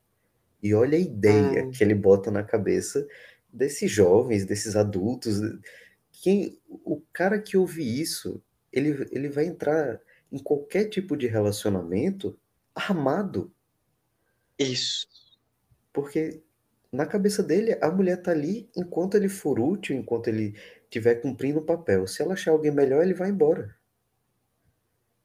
E 0.61 0.73
olha 0.73 0.97
a 0.97 1.01
ideia 1.01 1.65
hum. 1.65 1.71
que 1.71 1.83
ele 1.83 1.95
bota 1.95 2.29
na 2.31 2.43
cabeça 2.43 3.07
desses 3.53 3.91
jovens, 3.91 4.45
desses 4.45 4.75
adultos. 4.75 5.39
Quem, 6.11 6.59
o 6.67 7.01
cara 7.13 7.39
que 7.39 7.55
ouve 7.55 7.83
isso, 7.83 8.41
ele, 8.71 9.07
ele 9.11 9.29
vai 9.29 9.45
entrar 9.45 10.01
em 10.31 10.39
qualquer 10.39 10.89
tipo 10.89 11.15
de 11.15 11.27
relacionamento 11.27 12.37
armado. 12.73 13.53
Isso. 14.57 15.07
Porque 15.93 16.41
na 16.91 17.05
cabeça 17.05 17.43
dele, 17.43 17.77
a 17.81 17.91
mulher 17.91 18.21
tá 18.21 18.31
ali 18.31 18.69
enquanto 18.75 19.15
ele 19.15 19.29
for 19.29 19.59
útil, 19.59 19.95
enquanto 19.95 20.27
ele 20.27 20.55
estiver 20.83 21.15
cumprindo 21.15 21.59
o 21.59 21.65
papel. 21.65 22.07
Se 22.07 22.21
ela 22.21 22.33
achar 22.33 22.51
alguém 22.51 22.71
melhor, 22.71 23.03
ele 23.03 23.13
vai 23.13 23.29
embora. 23.29 23.75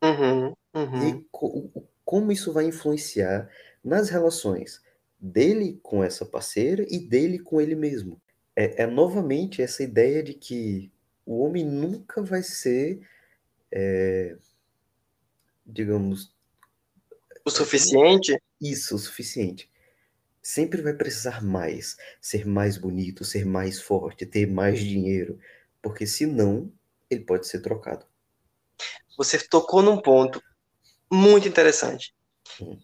Uhum, 0.03 0.55
uhum. 0.75 1.09
E 1.09 1.27
co 1.31 1.89
como 2.05 2.33
isso 2.33 2.55
vai 2.55 2.65
influenciar 2.65 3.51
nas 3.85 4.09
relações 4.09 4.81
dele 5.21 5.79
com 5.83 6.03
essa 6.03 6.25
parceira 6.25 6.87
e 6.89 6.99
dele 6.99 7.39
com 7.39 7.61
ele 7.61 7.75
mesmo. 7.75 8.21
É, 8.55 8.83
é 8.83 8.87
novamente 8.87 9.63
essa 9.63 9.83
ideia 9.83 10.23
de 10.23 10.35
que 10.35 10.91
o 11.25 11.43
homem 11.43 11.65
nunca 11.65 12.23
vai 12.23 12.43
ser, 12.43 13.01
é, 13.71 14.37
digamos. 15.67 16.35
O 17.45 17.51
suficiente? 17.51 18.41
Isso, 18.61 18.97
o 18.97 18.99
suficiente. 18.99 19.71
Sempre 20.41 20.81
vai 20.81 20.95
precisar 20.95 21.45
mais, 21.45 21.97
ser 22.21 22.47
mais 22.47 22.79
bonito, 22.79 23.25
ser 23.25 23.45
mais 23.45 23.81
forte, 23.81 24.25
ter 24.25 24.47
mais 24.47 24.81
dinheiro, 24.81 25.39
porque 25.83 26.07
senão 26.07 26.73
ele 27.11 27.21
pode 27.25 27.47
ser 27.47 27.61
trocado. 27.61 28.07
Você 29.19 29.39
tocou 29.39 29.83
num 29.83 30.01
ponto 30.01 30.43
muito 31.11 31.49
interessante, 31.49 32.15
hum. 32.61 32.79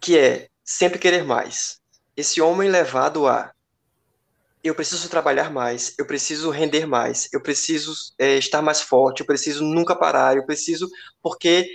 que 0.00 0.18
é 0.18 0.49
sempre 0.70 1.00
querer 1.00 1.24
mais. 1.24 1.80
Esse 2.16 2.40
homem 2.40 2.70
levado 2.70 3.26
a 3.26 3.52
eu 4.62 4.74
preciso 4.74 5.08
trabalhar 5.08 5.50
mais, 5.50 5.94
eu 5.98 6.06
preciso 6.06 6.50
render 6.50 6.86
mais, 6.86 7.28
eu 7.32 7.42
preciso 7.42 7.94
é, 8.18 8.36
estar 8.36 8.60
mais 8.62 8.80
forte, 8.80 9.20
eu 9.20 9.26
preciso 9.26 9.64
nunca 9.64 9.96
parar, 9.96 10.36
eu 10.36 10.44
preciso, 10.44 10.88
porque 11.22 11.66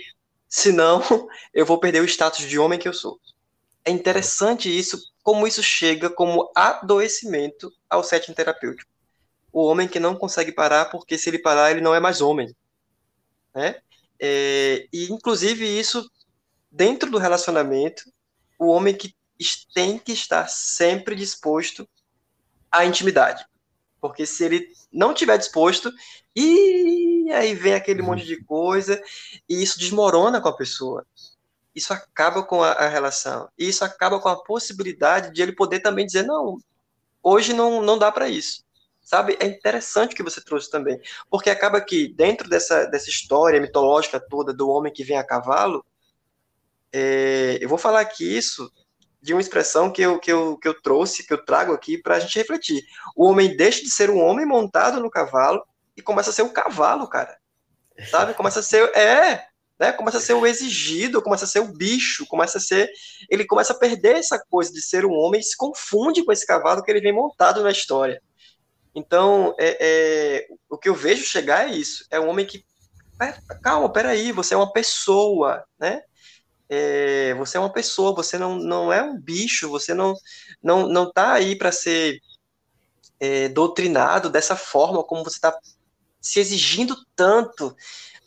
senão 0.48 1.02
eu 1.52 1.66
vou 1.66 1.78
perder 1.78 2.00
o 2.00 2.04
status 2.04 2.46
de 2.46 2.58
homem 2.58 2.78
que 2.78 2.88
eu 2.88 2.94
sou. 2.94 3.20
É 3.84 3.90
interessante 3.90 4.66
isso, 4.66 4.98
como 5.22 5.46
isso 5.46 5.62
chega 5.62 6.08
como 6.08 6.50
adoecimento 6.54 7.70
ao 7.90 8.02
setting 8.02 8.32
terapêutico. 8.32 8.90
O 9.52 9.64
homem 9.66 9.88
que 9.88 10.00
não 10.00 10.16
consegue 10.16 10.52
parar, 10.52 10.86
porque 10.86 11.18
se 11.18 11.28
ele 11.28 11.38
parar, 11.38 11.70
ele 11.70 11.80
não 11.82 11.94
é 11.94 12.00
mais 12.00 12.20
homem. 12.20 12.54
Né? 13.54 13.76
É, 14.18 14.86
e, 14.92 15.12
inclusive, 15.12 15.66
isso, 15.66 16.08
dentro 16.70 17.10
do 17.10 17.18
relacionamento, 17.18 18.04
o 18.58 18.68
homem 18.68 18.94
que 18.94 19.14
tem 19.74 19.98
que 19.98 20.12
estar 20.12 20.48
sempre 20.48 21.14
disposto 21.14 21.88
à 22.70 22.84
intimidade. 22.84 23.44
Porque 24.00 24.26
se 24.26 24.44
ele 24.44 24.68
não 24.92 25.12
tiver 25.12 25.36
disposto, 25.36 25.92
e 26.34 27.30
aí 27.32 27.54
vem 27.54 27.74
aquele 27.74 28.02
monte 28.02 28.24
de 28.24 28.42
coisa, 28.44 29.02
e 29.48 29.62
isso 29.62 29.78
desmorona 29.78 30.40
com 30.40 30.48
a 30.48 30.56
pessoa. 30.56 31.06
Isso 31.74 31.92
acaba 31.92 32.42
com 32.42 32.62
a, 32.62 32.72
a 32.72 32.88
relação. 32.88 33.48
E 33.58 33.68
isso 33.68 33.84
acaba 33.84 34.20
com 34.20 34.28
a 34.28 34.42
possibilidade 34.42 35.32
de 35.32 35.42
ele 35.42 35.52
poder 35.52 35.80
também 35.80 36.06
dizer: 36.06 36.22
não, 36.22 36.58
hoje 37.22 37.52
não, 37.52 37.82
não 37.82 37.98
dá 37.98 38.10
para 38.10 38.28
isso. 38.28 38.64
Sabe? 39.02 39.36
É 39.38 39.46
interessante 39.46 40.12
o 40.12 40.16
que 40.16 40.22
você 40.22 40.40
trouxe 40.40 40.70
também. 40.70 41.00
Porque 41.30 41.50
acaba 41.50 41.80
que, 41.80 42.08
dentro 42.08 42.48
dessa, 42.48 42.86
dessa 42.86 43.08
história 43.08 43.60
mitológica 43.60 44.18
toda 44.18 44.52
do 44.52 44.68
homem 44.68 44.92
que 44.92 45.04
vem 45.04 45.16
a 45.16 45.24
cavalo, 45.24 45.84
é, 46.98 47.58
eu 47.60 47.68
vou 47.68 47.76
falar 47.76 48.00
aqui 48.00 48.24
isso 48.24 48.72
de 49.20 49.34
uma 49.34 49.40
expressão 49.40 49.92
que 49.92 50.00
eu, 50.00 50.18
que 50.18 50.32
eu, 50.32 50.56
que 50.56 50.66
eu 50.66 50.80
trouxe, 50.80 51.26
que 51.26 51.34
eu 51.34 51.44
trago 51.44 51.74
aqui 51.74 51.98
para 51.98 52.16
a 52.16 52.18
gente 52.18 52.38
refletir. 52.38 52.82
O 53.14 53.26
homem 53.26 53.54
deixa 53.54 53.82
de 53.82 53.90
ser 53.90 54.08
um 54.08 54.18
homem 54.18 54.46
montado 54.46 54.98
no 54.98 55.10
cavalo 55.10 55.62
e 55.94 56.00
começa 56.00 56.30
a 56.30 56.32
ser 56.32 56.42
um 56.42 56.48
cavalo, 56.48 57.06
cara. 57.06 57.36
Sabe? 58.10 58.32
Começa 58.32 58.60
a 58.60 58.62
ser. 58.62 58.84
É, 58.96 59.46
né? 59.78 59.92
Começa 59.92 60.16
a 60.16 60.20
ser 60.22 60.32
o 60.32 60.46
exigido, 60.46 61.20
começa 61.20 61.44
a 61.44 61.48
ser 61.48 61.60
o 61.60 61.68
bicho, 61.68 62.26
começa 62.26 62.56
a 62.56 62.60
ser. 62.60 62.90
Ele 63.28 63.44
começa 63.44 63.74
a 63.74 63.78
perder 63.78 64.16
essa 64.16 64.42
coisa 64.48 64.72
de 64.72 64.80
ser 64.80 65.04
um 65.04 65.12
homem 65.12 65.40
e 65.40 65.44
se 65.44 65.56
confunde 65.56 66.24
com 66.24 66.32
esse 66.32 66.46
cavalo 66.46 66.82
que 66.82 66.90
ele 66.90 67.02
vem 67.02 67.12
montado 67.12 67.62
na 67.62 67.70
história. 67.70 68.22
Então, 68.94 69.54
é, 69.58 69.76
é, 69.78 70.46
o 70.70 70.78
que 70.78 70.88
eu 70.88 70.94
vejo 70.94 71.24
chegar 71.24 71.68
é 71.68 71.74
isso: 71.74 72.06
é 72.10 72.18
um 72.18 72.28
homem 72.28 72.46
que. 72.46 72.64
Calma, 73.62 73.92
peraí, 73.92 74.32
você 74.32 74.54
é 74.54 74.56
uma 74.56 74.72
pessoa, 74.72 75.64
né? 75.78 76.02
É, 76.68 77.34
você 77.34 77.56
é 77.56 77.60
uma 77.60 77.72
pessoa, 77.72 78.14
você 78.14 78.38
não, 78.38 78.56
não 78.56 78.92
é 78.92 79.02
um 79.02 79.18
bicho, 79.18 79.68
você 79.68 79.94
não 79.94 80.14
não 80.62 80.88
não 80.88 81.08
está 81.08 81.32
aí 81.32 81.56
para 81.56 81.70
ser 81.70 82.20
é, 83.20 83.48
doutrinado 83.48 84.30
dessa 84.30 84.56
forma 84.56 85.02
como 85.02 85.24
você 85.24 85.36
está 85.36 85.56
se 86.20 86.40
exigindo 86.40 86.96
tanto 87.14 87.74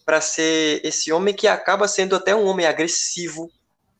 para 0.05 0.21
ser 0.21 0.81
esse 0.83 1.11
homem 1.11 1.35
que 1.35 1.47
acaba 1.47 1.87
sendo 1.87 2.15
até 2.15 2.33
um 2.33 2.45
homem 2.45 2.65
agressivo, 2.65 3.51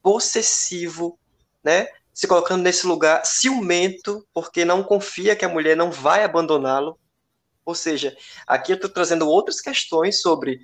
possessivo, 0.02 1.20
né? 1.64 1.88
Se 2.14 2.28
colocando 2.28 2.64
nesse 2.64 2.88
lugar 2.88 3.26
ciumento, 3.26 4.26
porque 4.34 4.66
não 4.66 4.84
confia 4.84 5.36
que 5.36 5.46
a 5.46 5.50
mulher 5.50 5.78
não 5.78 5.92
vai 5.92 6.24
abandoná-lo. 6.24 6.98
Ou 7.64 7.76
seja, 7.76 8.18
aqui 8.48 8.72
eu 8.72 8.76
estou 8.76 8.90
trazendo 8.90 9.28
outras 9.28 9.62
questões 9.62 10.22
sobre 10.22 10.60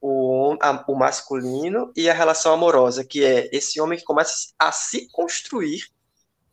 o, 0.00 0.56
a, 0.60 0.84
o 0.88 0.94
masculino 0.94 1.92
e 1.96 2.08
a 2.08 2.14
relação 2.14 2.52
amorosa, 2.52 3.04
que 3.04 3.24
é 3.24 3.48
esse 3.52 3.80
homem 3.80 3.98
que 3.98 4.04
começa 4.04 4.52
a 4.58 4.70
se 4.72 5.08
construir 5.10 5.80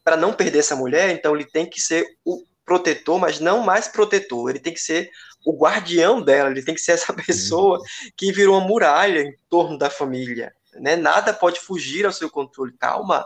para 0.04 0.18
não 0.18 0.34
perder 0.34 0.60
essa 0.60 0.76
mulher, 0.76 1.12
então 1.12 1.36
ele 1.36 1.46
tem 1.46 1.70
que 1.70 1.80
ser 1.82 2.06
o 2.26 2.44
protetor, 2.66 3.20
mas 3.20 3.40
não 3.40 3.64
mais 3.64 3.88
protetor. 3.88 4.50
Ele 4.50 4.60
tem 4.60 4.74
que 4.74 4.82
ser 4.82 5.10
o 5.46 5.56
guardião 5.56 6.22
dela, 6.22 6.50
ele 6.50 6.64
tem 6.64 6.76
que 6.76 6.82
ser 6.82 6.94
essa 6.94 7.14
pessoa 7.14 7.80
que 8.16 8.32
virou 8.32 8.58
uma 8.58 8.68
muralha 8.68 9.22
em 9.22 9.36
torno 9.50 9.78
da 9.78 9.90
família. 9.90 10.54
Né? 10.74 10.96
Nada 10.96 11.34
pode 11.34 11.60
fugir 11.60 12.06
ao 12.06 12.12
seu 12.12 12.30
controle. 12.30 12.74
Calma, 12.78 13.26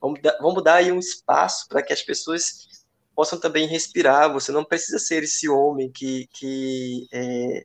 vamos 0.00 0.20
dar, 0.20 0.36
vamos 0.40 0.62
dar 0.62 0.74
aí 0.76 0.92
um 0.92 0.98
espaço 0.98 1.66
para 1.68 1.82
que 1.82 1.92
as 1.92 2.02
pessoas 2.02 2.68
possam 3.14 3.38
também 3.38 3.66
respirar. 3.66 4.32
Você 4.32 4.52
não 4.52 4.64
precisa 4.64 4.98
ser 4.98 5.22
esse 5.22 5.48
homem 5.48 5.90
que, 5.90 6.28
que 6.32 7.06
é, 7.12 7.64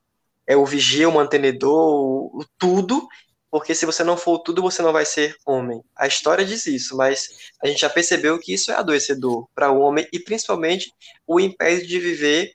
é 0.49 0.57
o 0.57 0.65
vigia, 0.65 1.07
o 1.07 1.13
mantenedor, 1.13 1.93
o, 1.93 2.39
o 2.39 2.45
tudo, 2.57 3.07
porque 3.51 3.75
se 3.75 3.85
você 3.85 4.03
não 4.03 4.17
for 4.17 4.39
tudo, 4.39 4.63
você 4.63 4.81
não 4.81 4.91
vai 4.91 5.05
ser 5.05 5.35
homem. 5.45 5.79
A 5.95 6.07
história 6.07 6.43
diz 6.43 6.65
isso, 6.65 6.97
mas 6.97 7.29
a 7.61 7.67
gente 7.67 7.81
já 7.81 7.89
percebeu 7.89 8.39
que 8.39 8.51
isso 8.51 8.71
é 8.71 8.75
adoecedor 8.75 9.47
para 9.53 9.71
o 9.71 9.79
homem 9.79 10.07
e 10.11 10.19
principalmente 10.19 10.91
o 11.27 11.39
impede 11.39 11.85
de 11.85 11.99
viver 11.99 12.51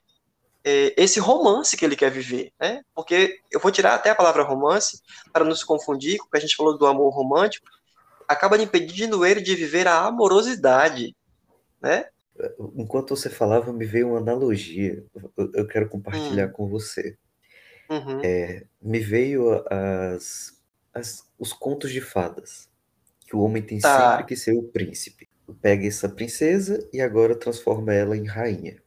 é, 0.61 0.93
esse 1.01 1.21
romance 1.21 1.77
que 1.77 1.85
ele 1.85 1.95
quer 1.95 2.11
viver, 2.11 2.51
né? 2.59 2.81
Porque 2.93 3.39
eu 3.49 3.61
vou 3.61 3.71
tirar 3.71 3.95
até 3.95 4.09
a 4.09 4.15
palavra 4.15 4.43
romance 4.43 4.99
para 5.31 5.45
não 5.45 5.55
se 5.55 5.65
confundir, 5.65 6.17
porque 6.17 6.37
a 6.37 6.41
gente 6.41 6.55
falou 6.55 6.77
do 6.77 6.85
amor 6.85 7.13
romântico, 7.13 7.65
acaba 8.27 8.61
impedindo 8.61 9.25
ele 9.25 9.39
de 9.39 9.55
viver 9.55 9.87
a 9.87 10.05
amorosidade, 10.05 11.15
né? 11.81 12.09
Enquanto 12.75 13.15
você 13.15 13.29
falava, 13.29 13.71
me 13.71 13.85
veio 13.85 14.09
uma 14.09 14.17
analogia. 14.17 15.01
Eu 15.53 15.65
quero 15.65 15.87
compartilhar 15.87 16.47
hum. 16.47 16.51
com 16.51 16.67
você. 16.67 17.17
Uhum. 17.89 18.21
É, 18.23 18.65
me 18.81 18.99
veio 18.99 19.63
as 19.69 20.55
as, 20.95 21.29
os 21.37 21.51
contos 21.51 21.91
de 21.91 21.99
fadas. 21.99 22.69
Que 23.27 23.35
o 23.35 23.41
homem 23.41 23.61
tem 23.61 23.79
tá. 23.79 24.11
sempre 24.11 24.25
que 24.27 24.35
ser 24.37 24.53
o 24.53 24.63
príncipe. 24.63 25.27
Pega 25.61 25.85
essa 25.85 26.07
princesa 26.07 26.87
e 26.93 27.01
agora 27.01 27.35
transforma 27.35 27.93
ela 27.93 28.15
em 28.15 28.25
rainha. 28.25 28.81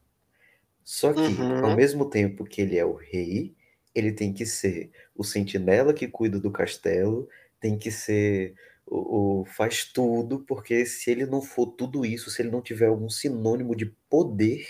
Só 0.82 1.12
que, 1.12 1.20
uhum. 1.20 1.66
ao 1.66 1.76
mesmo 1.76 2.08
tempo 2.08 2.44
que 2.44 2.62
ele 2.62 2.78
é 2.78 2.84
o 2.84 2.94
rei, 2.94 3.54
ele 3.94 4.10
tem 4.10 4.32
que 4.32 4.46
ser 4.46 4.90
o 5.14 5.22
sentinela 5.22 5.92
que 5.92 6.08
cuida 6.08 6.40
do 6.40 6.50
castelo, 6.50 7.28
tem 7.60 7.76
que 7.76 7.90
ser 7.90 8.54
o, 8.86 9.40
o, 9.40 9.44
faz 9.44 9.84
tudo, 9.84 10.40
porque 10.40 10.86
se 10.86 11.10
ele 11.10 11.26
não 11.26 11.42
for 11.42 11.66
tudo 11.66 12.06
isso, 12.06 12.30
se 12.30 12.40
ele 12.40 12.50
não 12.50 12.62
tiver 12.62 12.86
algum 12.86 13.10
sinônimo 13.10 13.76
de 13.76 13.86
poder, 14.08 14.66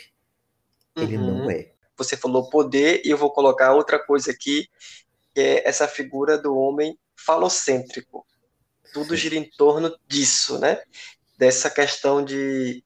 uhum. 0.96 1.04
ele 1.04 1.16
não 1.16 1.44
uhum. 1.44 1.50
é. 1.50 1.72
Você 1.98 2.16
falou 2.16 2.48
poder, 2.48 3.02
e 3.04 3.10
eu 3.10 3.18
vou 3.18 3.30
colocar 3.30 3.74
outra 3.74 3.98
coisa 3.98 4.30
aqui, 4.30 4.68
que 5.34 5.40
é 5.40 5.68
essa 5.68 5.86
figura 5.86 6.38
do 6.38 6.56
homem 6.56 6.96
falocêntrico. 7.16 8.24
Tudo 8.92 9.16
gira 9.16 9.34
em 9.34 9.44
torno 9.44 9.94
disso, 10.06 10.58
né? 10.58 10.80
Dessa 11.36 11.68
questão 11.68 12.24
de 12.24 12.82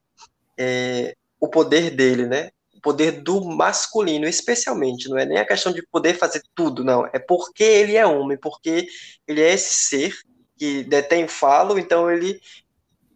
é, 0.59 1.15
o 1.39 1.49
poder 1.49 1.91
dele, 1.91 2.27
né? 2.27 2.51
O 2.75 2.81
poder 2.81 3.23
do 3.23 3.45
masculino, 3.45 4.27
especialmente. 4.27 5.09
Não 5.09 5.19
é 5.19 5.25
nem 5.25 5.39
a 5.39 5.47
questão 5.47 5.73
de 5.73 5.87
poder 5.87 6.15
fazer 6.15 6.43
tudo, 6.55 6.83
não. 6.83 7.07
É 7.13 7.19
porque 7.19 7.63
ele 7.63 7.97
é 7.97 8.05
homem, 8.05 8.37
porque 8.37 8.89
ele 9.29 9.41
é 9.41 9.53
esse 9.53 9.75
ser 9.75 10.17
que 10.57 10.83
detém 10.85 11.25
o 11.25 11.29
falo, 11.29 11.79
então 11.79 12.11
ele 12.11 12.41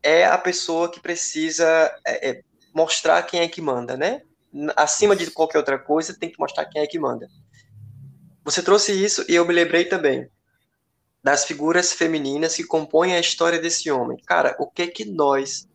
é 0.03 0.24
a 0.24 0.38
pessoa 0.38 0.90
que 0.90 1.01
precisa 1.01 1.66
é, 2.07 2.30
é, 2.30 2.42
mostrar 2.74 3.22
quem 3.24 3.40
é 3.40 3.49
que 3.49 3.61
manda, 3.61 3.97
né? 3.97 4.22
Acima 4.74 5.14
de 5.14 5.30
qualquer 5.30 5.59
outra 5.59 5.78
coisa, 5.78 6.18
tem 6.18 6.30
que 6.30 6.38
mostrar 6.38 6.66
quem 6.66 6.82
é 6.82 6.86
que 6.86 6.98
manda. 6.98 7.28
Você 8.44 8.62
trouxe 8.62 8.92
isso 8.92 9.24
e 9.28 9.34
eu 9.34 9.46
me 9.46 9.52
lembrei 9.52 9.84
também 9.84 10.30
das 11.22 11.44
figuras 11.44 11.92
femininas 11.92 12.54
que 12.54 12.62
compõem 12.62 13.14
a 13.14 13.18
história 13.18 13.59
desse 13.59 13.90
homem. 13.90 14.16
Cara, 14.24 14.54
o 14.61 14.70
que 14.70 14.82
é 14.82 14.86
que 14.86 15.04
nós, 15.04 15.68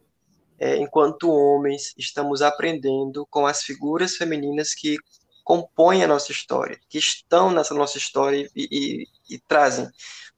é, 0.57 0.77
enquanto 0.77 1.29
homens, 1.29 1.93
estamos 1.97 2.41
aprendendo 2.41 3.27
com 3.29 3.45
as 3.45 3.61
figuras 3.61 4.15
femininas 4.15 4.73
que 4.73 4.97
compõem 5.43 6.03
a 6.03 6.07
nossa 6.07 6.31
história, 6.31 6.79
que 6.87 6.97
estão 6.97 7.51
nessa 7.51 7.73
nossa 7.73 7.97
história 7.97 8.49
e, 8.55 8.67
e, 8.71 9.35
e 9.35 9.39
trazem 9.39 9.89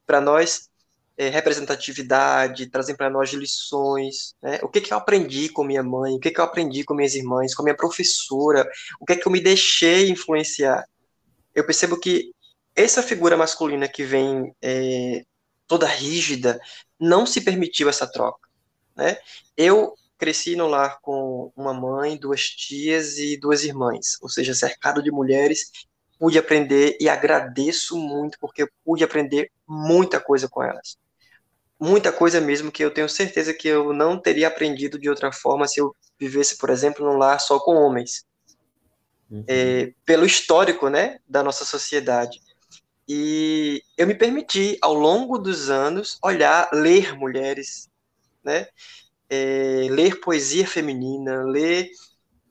para 0.04 0.20
nós 0.20 0.68
é, 1.16 1.28
representatividade, 1.28 2.68
trazem 2.68 2.96
para 2.96 3.08
nós 3.08 3.32
lições, 3.32 4.34
né? 4.42 4.58
O 4.62 4.68
que 4.68 4.80
que 4.80 4.92
eu 4.92 4.98
aprendi 4.98 5.48
com 5.48 5.64
minha 5.64 5.82
mãe, 5.82 6.14
o 6.14 6.20
que 6.20 6.30
que 6.30 6.40
eu 6.40 6.44
aprendi 6.44 6.84
com 6.84 6.94
minhas 6.94 7.14
irmãs, 7.14 7.54
com 7.54 7.62
minha 7.62 7.76
professora, 7.76 8.68
o 9.00 9.04
que 9.04 9.16
que 9.16 9.26
eu 9.26 9.32
me 9.32 9.40
deixei 9.40 10.08
influenciar. 10.08 10.84
Eu 11.54 11.64
percebo 11.64 11.98
que 11.98 12.32
essa 12.74 13.02
figura 13.02 13.36
masculina 13.36 13.86
que 13.86 14.02
vem 14.02 14.52
é, 14.60 15.24
toda 15.66 15.86
rígida 15.86 16.60
não 16.98 17.26
se 17.26 17.40
permitiu 17.40 17.88
essa 17.88 18.06
troca. 18.06 18.48
Né? 18.96 19.16
Eu 19.56 19.94
cresci 20.18 20.56
no 20.56 20.66
lar 20.66 20.98
com 21.00 21.52
uma 21.56 21.72
mãe, 21.72 22.16
duas 22.16 22.48
tias 22.48 23.18
e 23.18 23.36
duas 23.36 23.64
irmãs, 23.64 24.16
ou 24.20 24.28
seja, 24.28 24.54
cercado 24.54 25.02
de 25.02 25.10
mulheres, 25.10 25.70
pude 26.18 26.38
aprender 26.38 26.96
e 27.00 27.08
agradeço 27.08 27.96
muito 27.98 28.38
porque 28.40 28.62
eu 28.62 28.68
pude 28.84 29.04
aprender 29.04 29.50
muita 29.66 30.20
coisa 30.20 30.48
com 30.48 30.62
elas. 30.62 30.96
Muita 31.78 32.12
coisa 32.12 32.40
mesmo 32.40 32.70
que 32.70 32.84
eu 32.84 32.90
tenho 32.90 33.08
certeza 33.08 33.52
que 33.52 33.68
eu 33.68 33.92
não 33.92 34.18
teria 34.18 34.48
aprendido 34.48 34.98
de 34.98 35.08
outra 35.10 35.32
forma 35.32 35.66
se 35.66 35.80
eu 35.80 35.94
vivesse, 36.18 36.56
por 36.56 36.70
exemplo, 36.70 37.04
num 37.04 37.18
lar 37.18 37.40
só 37.40 37.58
com 37.58 37.74
homens. 37.74 38.24
Uhum. 39.30 39.44
É, 39.48 39.92
pelo 40.04 40.24
histórico 40.24 40.88
né, 40.88 41.18
da 41.28 41.42
nossa 41.42 41.64
sociedade. 41.64 42.40
E 43.08 43.82
eu 43.98 44.06
me 44.06 44.14
permiti, 44.14 44.78
ao 44.80 44.94
longo 44.94 45.36
dos 45.36 45.68
anos, 45.68 46.18
olhar, 46.22 46.70
ler 46.72 47.16
mulheres, 47.16 47.90
né? 48.42 48.66
É, 49.28 49.86
ler 49.90 50.20
poesia 50.20 50.66
feminina, 50.66 51.42
ler, 51.42 51.90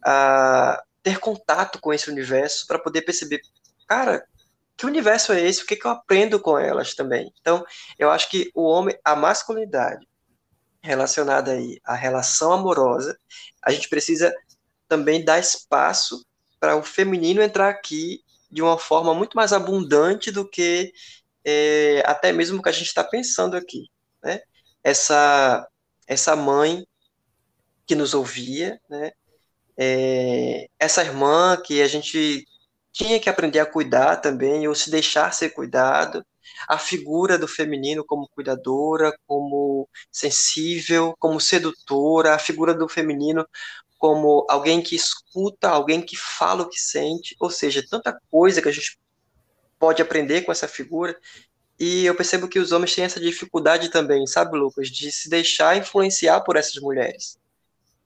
a, 0.05 0.83
ter 1.03 1.19
contato 1.19 1.79
com 1.79 1.93
esse 1.93 2.09
universo 2.09 2.65
para 2.65 2.79
poder 2.79 3.01
perceber, 3.01 3.41
cara, 3.87 4.25
que 4.75 4.85
universo 4.85 5.33
é 5.33 5.41
esse? 5.41 5.61
O 5.61 5.65
que, 5.65 5.75
que 5.75 5.85
eu 5.85 5.91
aprendo 5.91 6.39
com 6.39 6.57
elas 6.57 6.95
também? 6.95 7.31
Então, 7.39 7.63
eu 7.99 8.09
acho 8.09 8.29
que 8.29 8.49
o 8.55 8.63
homem, 8.63 8.97
a 9.03 9.15
masculinidade 9.15 10.07
relacionada 10.81 11.51
aí 11.51 11.79
à 11.83 11.93
relação 11.93 12.51
amorosa, 12.51 13.17
a 13.61 13.71
gente 13.71 13.87
precisa 13.87 14.33
também 14.87 15.23
dar 15.23 15.39
espaço 15.39 16.25
para 16.59 16.75
o 16.75 16.83
feminino 16.83 17.41
entrar 17.41 17.69
aqui 17.69 18.23
de 18.49 18.61
uma 18.61 18.77
forma 18.77 19.13
muito 19.13 19.35
mais 19.35 19.53
abundante 19.53 20.31
do 20.31 20.47
que 20.47 20.93
é, 21.43 22.03
até 22.05 22.31
mesmo 22.31 22.59
o 22.59 22.63
que 22.63 22.69
a 22.69 22.73
gente 22.73 22.87
está 22.87 23.03
pensando 23.03 23.55
aqui. 23.55 23.89
Né? 24.23 24.41
Essa, 24.83 25.67
essa 26.07 26.35
mãe 26.35 26.85
que 27.85 27.95
nos 27.95 28.13
ouvia, 28.13 28.79
né? 28.89 29.11
É, 29.77 30.67
essa 30.79 31.03
irmã 31.03 31.57
que 31.63 31.81
a 31.81 31.87
gente 31.87 32.45
tinha 32.91 33.19
que 33.19 33.29
aprender 33.29 33.59
a 33.59 33.65
cuidar 33.65 34.17
também, 34.17 34.67
ou 34.67 34.75
se 34.75 34.91
deixar 34.91 35.33
ser 35.33 35.49
cuidado, 35.49 36.23
a 36.67 36.77
figura 36.77 37.37
do 37.37 37.47
feminino 37.47 38.05
como 38.05 38.29
cuidadora, 38.29 39.11
como 39.25 39.87
sensível, 40.11 41.15
como 41.19 41.39
sedutora, 41.39 42.35
a 42.35 42.39
figura 42.39 42.73
do 42.73 42.87
feminino 42.87 43.45
como 43.97 44.45
alguém 44.49 44.81
que 44.81 44.97
escuta, 44.97 45.69
alguém 45.69 46.01
que 46.01 46.17
fala 46.17 46.63
o 46.63 46.69
que 46.69 46.77
sente, 46.77 47.37
ou 47.39 47.49
seja, 47.49 47.81
tanta 47.89 48.19
coisa 48.29 48.61
que 48.61 48.67
a 48.67 48.71
gente 48.71 48.99
pode 49.79 50.01
aprender 50.01 50.41
com 50.41 50.51
essa 50.51 50.67
figura. 50.67 51.17
E 51.79 52.05
eu 52.05 52.13
percebo 52.13 52.49
que 52.49 52.59
os 52.59 52.73
homens 52.73 52.93
têm 52.93 53.05
essa 53.05 53.19
dificuldade 53.19 53.89
também, 53.89 54.27
sabe, 54.27 54.57
Lucas, 54.57 54.89
de 54.89 55.09
se 55.09 55.29
deixar 55.29 55.77
influenciar 55.77 56.41
por 56.41 56.57
essas 56.57 56.81
mulheres. 56.81 57.37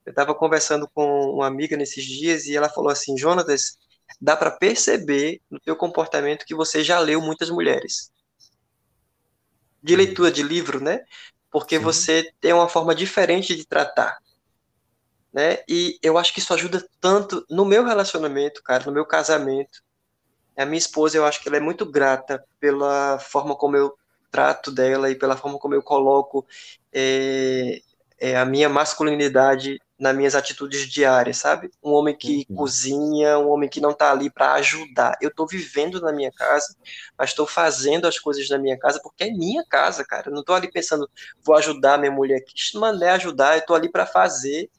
Eu 0.07 0.11
estava 0.11 0.33
conversando 0.33 0.89
com 0.93 1.31
uma 1.33 1.45
amiga 1.45 1.77
nesses 1.77 2.03
dias 2.03 2.45
e 2.47 2.55
ela 2.55 2.69
falou 2.69 2.89
assim: 2.89 3.15
Jonatas, 3.17 3.77
dá 4.19 4.35
para 4.35 4.49
perceber 4.49 5.41
no 5.51 5.59
teu 5.59 5.75
comportamento 5.75 6.45
que 6.45 6.55
você 6.55 6.83
já 6.83 6.97
leu 6.97 7.21
muitas 7.21 7.49
mulheres. 7.49 8.11
De 9.83 9.95
leitura 9.95 10.31
de 10.31 10.41
livro, 10.41 10.81
né? 10.81 11.03
Porque 11.51 11.77
Sim. 11.77 11.83
você 11.83 12.31
tem 12.41 12.53
uma 12.53 12.67
forma 12.67 12.95
diferente 12.95 13.55
de 13.55 13.67
tratar 13.67 14.17
né? 15.37 15.59
E 15.69 15.99
eu 16.01 16.17
acho 16.17 16.33
que 16.33 16.39
isso 16.39 16.51
ajuda 16.51 16.83
tanto 16.99 17.45
no 17.47 17.63
meu 17.63 17.85
relacionamento, 17.85 18.63
cara, 18.63 18.85
no 18.85 18.91
meu 18.91 19.05
casamento. 19.05 19.83
A 20.57 20.65
minha 20.65 20.79
esposa, 20.79 21.15
eu 21.15 21.25
acho 21.25 21.41
que 21.41 21.47
ela 21.47 21.57
é 21.57 21.59
muito 21.59 21.85
grata 21.85 22.43
pela 22.59 23.19
forma 23.19 23.55
como 23.55 23.77
eu 23.77 23.95
trato 24.31 24.71
dela 24.71 25.11
e 25.11 25.15
pela 25.15 25.37
forma 25.37 25.59
como 25.59 25.75
eu 25.75 25.83
coloco 25.83 26.43
é, 26.91 27.81
é, 28.19 28.35
a 28.35 28.45
minha 28.45 28.67
masculinidade 28.67 29.79
nas 29.99 30.15
minhas 30.15 30.35
atitudes 30.35 30.87
diárias, 30.87 31.37
sabe? 31.37 31.71
Um 31.83 31.91
homem 31.91 32.15
que 32.15 32.45
uhum. 32.49 32.55
cozinha, 32.55 33.39
um 33.39 33.49
homem 33.49 33.67
que 33.67 33.81
não 33.81 33.91
está 33.91 34.11
ali 34.11 34.29
para 34.29 34.53
ajudar. 34.53 35.17
Eu 35.21 35.29
estou 35.29 35.47
vivendo 35.47 35.99
na 35.99 36.11
minha 36.11 36.31
casa, 36.31 36.75
mas 37.17 37.31
estou 37.31 37.47
fazendo 37.47 38.05
as 38.07 38.19
coisas 38.19 38.47
na 38.49 38.59
minha 38.59 38.77
casa 38.77 38.99
porque 39.01 39.23
é 39.23 39.31
minha 39.31 39.63
casa, 39.67 40.05
cara. 40.05 40.29
Eu 40.29 40.33
não 40.33 40.41
estou 40.41 40.55
ali 40.55 40.71
pensando, 40.71 41.09
vou 41.43 41.55
ajudar 41.55 41.97
minha 41.97 42.11
mulher 42.11 42.37
aqui. 42.37 42.53
Isso 42.55 42.79
não 42.79 42.87
é 43.03 43.09
ajudar, 43.11 43.55
eu 43.55 43.59
estou 43.59 43.75
ali 43.75 43.89
para 43.89 44.05
fazer 44.05 44.69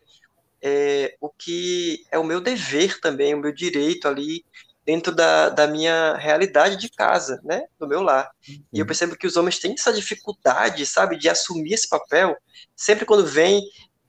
é, 0.63 1.17
o 1.21 1.29
que 1.29 2.05
é 2.11 2.19
o 2.19 2.25
meu 2.25 2.41
dever 2.41 3.01
também, 3.01 3.35
o 3.35 3.41
meu 3.41 3.53
direito 3.53 4.07
ali 4.07 4.45
dentro 4.85 5.15
da, 5.15 5.51
da 5.51 5.67
minha 5.67 6.15
realidade 6.15 6.79
de 6.79 6.89
casa, 6.89 7.39
né, 7.45 7.65
do 7.79 7.87
meu 7.87 8.01
lar. 8.01 8.31
Uhum. 8.49 8.65
E 8.73 8.79
eu 8.79 8.83
uhum. 8.83 8.87
percebo 8.87 9.17
que 9.17 9.27
os 9.27 9.37
homens 9.37 9.59
têm 9.59 9.75
essa 9.75 9.93
dificuldade, 9.93 10.87
sabe, 10.87 11.19
de 11.19 11.29
assumir 11.29 11.75
esse 11.75 11.87
papel. 11.87 12.35
Sempre 12.75 13.05
quando 13.05 13.27
vem 13.27 13.63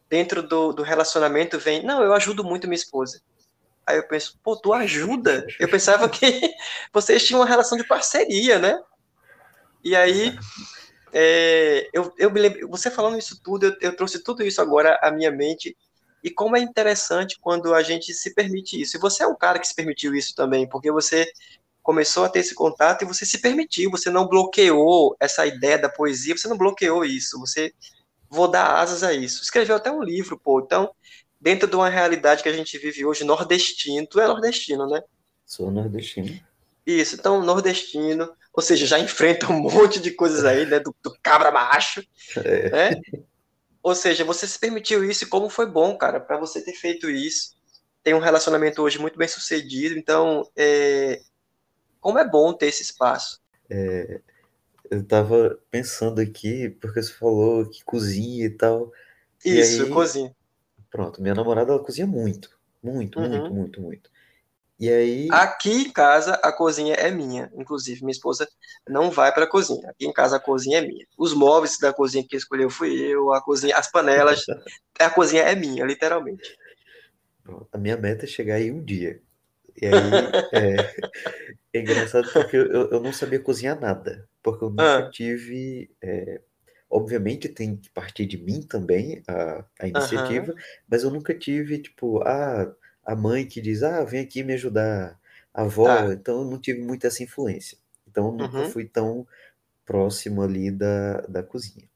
dentro 0.09 0.41
do, 0.41 0.73
do 0.73 0.83
relacionamento 0.83 1.59
vem, 1.59 1.83
não, 1.83 2.01
eu 2.03 2.13
ajudo 2.13 2.43
muito 2.43 2.67
minha 2.67 2.75
esposa. 2.75 3.21
Aí 3.85 3.97
eu 3.97 4.07
penso, 4.07 4.39
pô, 4.43 4.55
tu 4.55 4.73
ajuda? 4.73 5.45
Eu 5.59 5.69
pensava 5.69 6.07
que 6.09 6.53
vocês 6.93 7.25
tinham 7.25 7.41
uma 7.41 7.47
relação 7.47 7.77
de 7.77 7.87
parceria, 7.87 8.59
né? 8.59 8.79
E 9.83 9.95
aí, 9.95 10.37
é, 11.13 11.89
eu, 11.93 12.13
eu 12.17 12.29
me 12.31 12.39
lembro, 12.39 12.67
você 12.69 12.91
falando 12.91 13.17
isso 13.17 13.41
tudo, 13.41 13.67
eu, 13.67 13.75
eu, 13.81 13.95
trouxe 13.95 14.23
tudo 14.23 14.43
isso 14.43 14.61
agora 14.61 14.99
à 15.01 15.11
minha 15.11 15.31
mente. 15.31 15.75
E 16.23 16.29
como 16.29 16.57
é 16.57 16.59
interessante 16.59 17.39
quando 17.39 17.73
a 17.73 17.81
gente 17.81 18.13
se 18.13 18.33
permite 18.33 18.79
isso. 18.79 18.97
E 18.97 18.99
você 18.99 19.23
é 19.23 19.27
um 19.27 19.35
cara 19.35 19.57
que 19.57 19.67
se 19.67 19.75
permitiu 19.75 20.13
isso 20.13 20.35
também, 20.35 20.67
porque 20.67 20.91
você 20.91 21.31
começou 21.81 22.25
a 22.25 22.29
ter 22.29 22.39
esse 22.39 22.53
contato 22.53 23.03
e 23.03 23.07
você 23.07 23.25
se 23.25 23.39
permitiu, 23.39 23.89
você 23.89 24.09
não 24.11 24.27
bloqueou 24.27 25.15
essa 25.19 25.47
ideia 25.47 25.77
da 25.79 25.89
poesia, 25.89 26.37
você 26.37 26.47
não 26.47 26.57
bloqueou 26.57 27.03
isso, 27.05 27.39
você 27.39 27.73
vou 28.29 28.47
dar 28.47 28.75
asas 28.77 29.03
a 29.03 29.13
isso. 29.13 29.41
Escreveu 29.41 29.75
até 29.75 29.91
um 29.91 30.03
livro, 30.03 30.39
pô. 30.39 30.61
Então, 30.61 30.93
dentro 31.39 31.67
de 31.67 31.75
uma 31.75 31.89
realidade 31.89 32.43
que 32.43 32.49
a 32.49 32.53
gente 32.53 32.77
vive 32.77 33.05
hoje, 33.05 33.23
nordestino, 33.23 34.07
tu 34.07 34.19
é 34.19 34.27
nordestino, 34.27 34.87
né? 34.87 35.01
Sou 35.45 35.71
nordestino. 35.71 36.39
Isso, 36.85 37.15
então, 37.15 37.43
nordestino, 37.43 38.31
ou 38.53 38.63
seja, 38.63 38.85
já 38.85 38.99
enfrenta 38.99 39.51
um 39.51 39.59
monte 39.69 39.99
de 39.99 40.11
coisas 40.11 40.43
aí, 40.43 40.65
né, 40.65 40.79
do, 40.79 40.95
do 41.03 41.15
cabra 41.21 41.51
macho, 41.51 42.03
é. 42.37 42.69
né? 42.69 43.01
Ou 43.81 43.95
seja, 43.95 44.25
você 44.25 44.45
se 44.45 44.59
permitiu 44.59 45.03
isso 45.03 45.23
e 45.23 45.27
como 45.27 45.49
foi 45.49 45.65
bom, 45.65 45.97
cara, 45.97 46.19
para 46.19 46.37
você 46.37 46.61
ter 46.61 46.73
feito 46.73 47.09
isso. 47.09 47.57
Tem 48.03 48.13
um 48.13 48.19
relacionamento 48.19 48.81
hoje 48.81 48.99
muito 48.99 49.17
bem 49.17 49.27
sucedido, 49.27 49.97
então, 49.97 50.49
é... 50.55 51.21
como 52.01 52.19
é 52.19 52.27
bom 52.27 52.53
ter 52.53 52.67
esse 52.67 52.83
espaço. 52.83 53.39
É, 53.69 54.19
eu 54.89 55.03
tava 55.03 55.59
pensando 55.69 56.19
aqui, 56.19 56.69
porque 56.81 57.01
você 57.01 57.13
falou 57.13 57.65
que 57.69 57.83
cozinha 57.83 58.45
e 58.45 58.49
tal. 58.49 58.91
Isso, 59.43 59.83
e 59.83 59.85
aí, 59.85 59.89
cozinha. 59.91 60.35
Pronto, 60.89 61.21
minha 61.21 61.35
namorada 61.35 61.71
ela 61.71 61.83
cozinha 61.83 62.07
muito, 62.07 62.49
muito, 62.81 63.19
uhum. 63.19 63.29
muito, 63.29 63.53
muito, 63.53 63.81
muito. 63.81 64.09
E 64.79 64.89
aí. 64.89 65.27
Aqui 65.31 65.71
em 65.71 65.91
casa 65.91 66.35
a 66.35 66.53
cozinha 66.53 66.95
é 66.95 67.11
minha, 67.11 67.51
inclusive 67.53 67.99
minha 68.01 68.13
esposa 68.13 68.47
não 68.87 69.11
vai 69.11 69.33
para 69.33 69.43
a 69.43 69.49
cozinha. 69.49 69.89
Aqui 69.89 70.07
em 70.07 70.13
casa 70.13 70.37
a 70.37 70.39
cozinha 70.39 70.77
é 70.77 70.81
minha. 70.81 71.05
Os 71.17 71.33
móveis 71.33 71.77
da 71.77 71.91
cozinha 71.91 72.25
que 72.25 72.37
escolheu 72.37 72.69
fui 72.69 72.97
eu, 72.97 73.33
a 73.33 73.41
cozinha, 73.41 73.75
as 73.75 73.91
panelas, 73.91 74.45
a 74.97 75.09
cozinha 75.09 75.43
é 75.43 75.53
minha, 75.53 75.83
literalmente. 75.83 76.57
A 77.73 77.77
minha 77.77 77.97
meta 77.97 78.23
é 78.23 78.27
chegar 78.27 78.55
aí 78.55 78.71
um 78.71 78.81
dia. 78.81 79.21
E 79.81 79.85
aí 79.85 79.91
é, 80.53 80.95
é 81.73 81.79
engraçado 81.81 82.31
porque 82.31 82.55
eu, 82.55 82.89
eu 82.89 83.01
não 83.01 83.11
sabia 83.11 83.39
cozinhar 83.39 83.77
nada, 83.77 84.28
porque 84.43 84.63
eu 84.63 84.69
nunca 84.69 84.99
ah. 84.99 85.09
tive 85.09 85.89
é, 86.01 86.41
Obviamente 86.89 87.47
tem 87.47 87.77
que 87.77 87.89
partir 87.91 88.25
de 88.25 88.37
mim 88.37 88.63
também 88.63 89.21
a, 89.27 89.63
a 89.79 89.87
iniciativa, 89.87 90.55
mas 90.89 91.03
eu 91.03 91.11
nunca 91.11 91.35
tive, 91.37 91.77
tipo, 91.79 92.19
ah, 92.23 92.73
a 93.05 93.15
mãe 93.15 93.45
que 93.47 93.61
diz, 93.61 93.83
ah, 93.83 94.03
vem 94.03 94.21
aqui 94.21 94.43
me 94.43 94.53
ajudar, 94.53 95.19
a 95.53 95.61
avó, 95.63 95.85
Tá. 95.85 96.13
então 96.13 96.39
eu 96.41 96.45
não 96.49 96.59
tive 96.59 96.81
muita 96.81 97.07
essa 97.07 97.21
influência. 97.21 97.77
Então 98.07 98.27
eu 98.27 98.31
nunca 98.31 98.57
Uhum. 98.57 98.65
fui 98.65 98.85
tão 98.85 99.27
próximo 99.85 100.41
ali 100.41 100.71
da, 100.71 101.21
da 101.21 101.43
cozinha. 101.43 101.87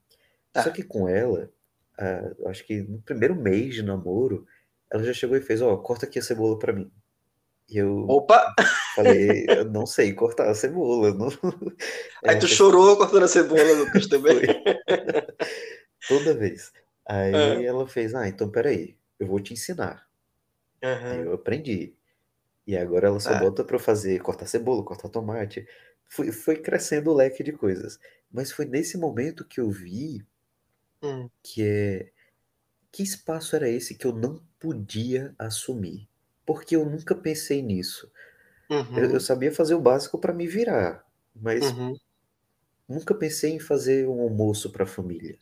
Só 0.55 0.65
tá. 0.65 0.71
que 0.71 0.83
com 0.83 1.09
ela, 1.09 1.49
ah, 1.97 2.31
acho 2.47 2.65
que 2.65 2.81
no 2.83 3.01
primeiro 3.01 3.35
mês 3.35 3.75
de 3.75 3.83
namoro, 3.83 4.45
ela 4.91 5.03
já 5.03 5.13
chegou 5.13 5.35
e 5.37 5.41
fez, 5.41 5.61
ó, 5.61 5.75
corta 5.77 6.05
aqui 6.05 6.19
a 6.19 6.21
cebola 6.21 6.59
pra 6.59 6.73
mim. 6.73 6.91
Eu 7.79 8.05
Opa! 8.07 8.53
falei, 8.95 9.45
eu 9.47 9.65
não 9.65 9.85
sei 9.85 10.13
cortar 10.13 10.49
a 10.49 10.55
cebola. 10.55 11.13
Não... 11.13 11.27
Aí 12.25 12.37
tu 12.37 12.47
chorou 12.47 12.97
cortando 12.97 13.23
a 13.23 13.27
cebola, 13.27 13.73
Lucas, 13.73 14.07
também. 14.07 14.41
Toda 16.07 16.33
vez. 16.33 16.71
Aí 17.05 17.33
é. 17.33 17.65
ela 17.65 17.87
fez, 17.87 18.13
ah, 18.15 18.27
então 18.27 18.49
peraí, 18.49 18.95
eu 19.19 19.27
vou 19.27 19.39
te 19.39 19.53
ensinar. 19.53 20.07
Uhum. 20.83 21.11
Aí 21.11 21.19
eu 21.21 21.33
aprendi. 21.33 21.95
E 22.65 22.77
agora 22.77 23.07
ela 23.07 23.19
só 23.19 23.31
ah. 23.31 23.39
bota 23.39 23.63
pra 23.63 23.79
fazer, 23.79 24.21
cortar 24.21 24.45
cebola, 24.45 24.83
cortar 24.83 25.09
tomate. 25.09 25.67
Foi, 26.07 26.31
foi 26.31 26.57
crescendo 26.57 27.11
o 27.11 27.15
leque 27.15 27.43
de 27.43 27.51
coisas. 27.51 27.99
Mas 28.31 28.51
foi 28.51 28.65
nesse 28.65 28.97
momento 28.97 29.45
que 29.45 29.59
eu 29.59 29.69
vi 29.69 30.25
hum. 31.01 31.29
que 31.41 31.63
é. 31.63 32.11
Que 32.91 33.01
espaço 33.01 33.55
era 33.55 33.67
esse 33.67 33.95
que 33.95 34.05
eu 34.05 34.13
não 34.13 34.39
podia 34.59 35.33
assumir? 35.39 36.07
Porque 36.45 36.75
eu 36.75 36.85
nunca 36.85 37.15
pensei 37.15 37.61
nisso. 37.61 38.11
Uhum. 38.69 38.97
Eu, 38.97 39.11
eu, 39.11 39.19
sabia 39.19 39.51
fazer 39.51 39.75
o 39.75 39.81
básico 39.81 40.17
para 40.17 40.33
me 40.33 40.47
virar, 40.47 41.05
mas 41.35 41.63
uhum. 41.71 41.95
nunca 42.87 43.13
pensei 43.13 43.51
em 43.51 43.59
fazer 43.59 44.07
um 44.07 44.21
almoço 44.21 44.71
para 44.71 44.83
a 44.83 44.87
família. 44.87 45.37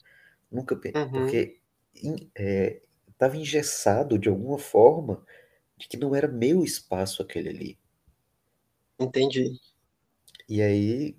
Nunca 0.51 0.75
pensei, 0.75 1.01
uhum. 1.01 1.11
porque 1.11 1.59
estava 1.93 3.35
é, 3.35 3.39
engessado 3.39 4.17
de 4.17 4.27
alguma 4.27 4.57
forma 4.57 5.23
de 5.77 5.87
que 5.87 5.97
não 5.97 6.15
era 6.15 6.27
meu 6.27 6.63
espaço 6.63 7.21
aquele 7.21 7.49
ali. 7.49 7.79
Entendi. 8.99 9.59
E 10.47 10.61
aí 10.61 11.17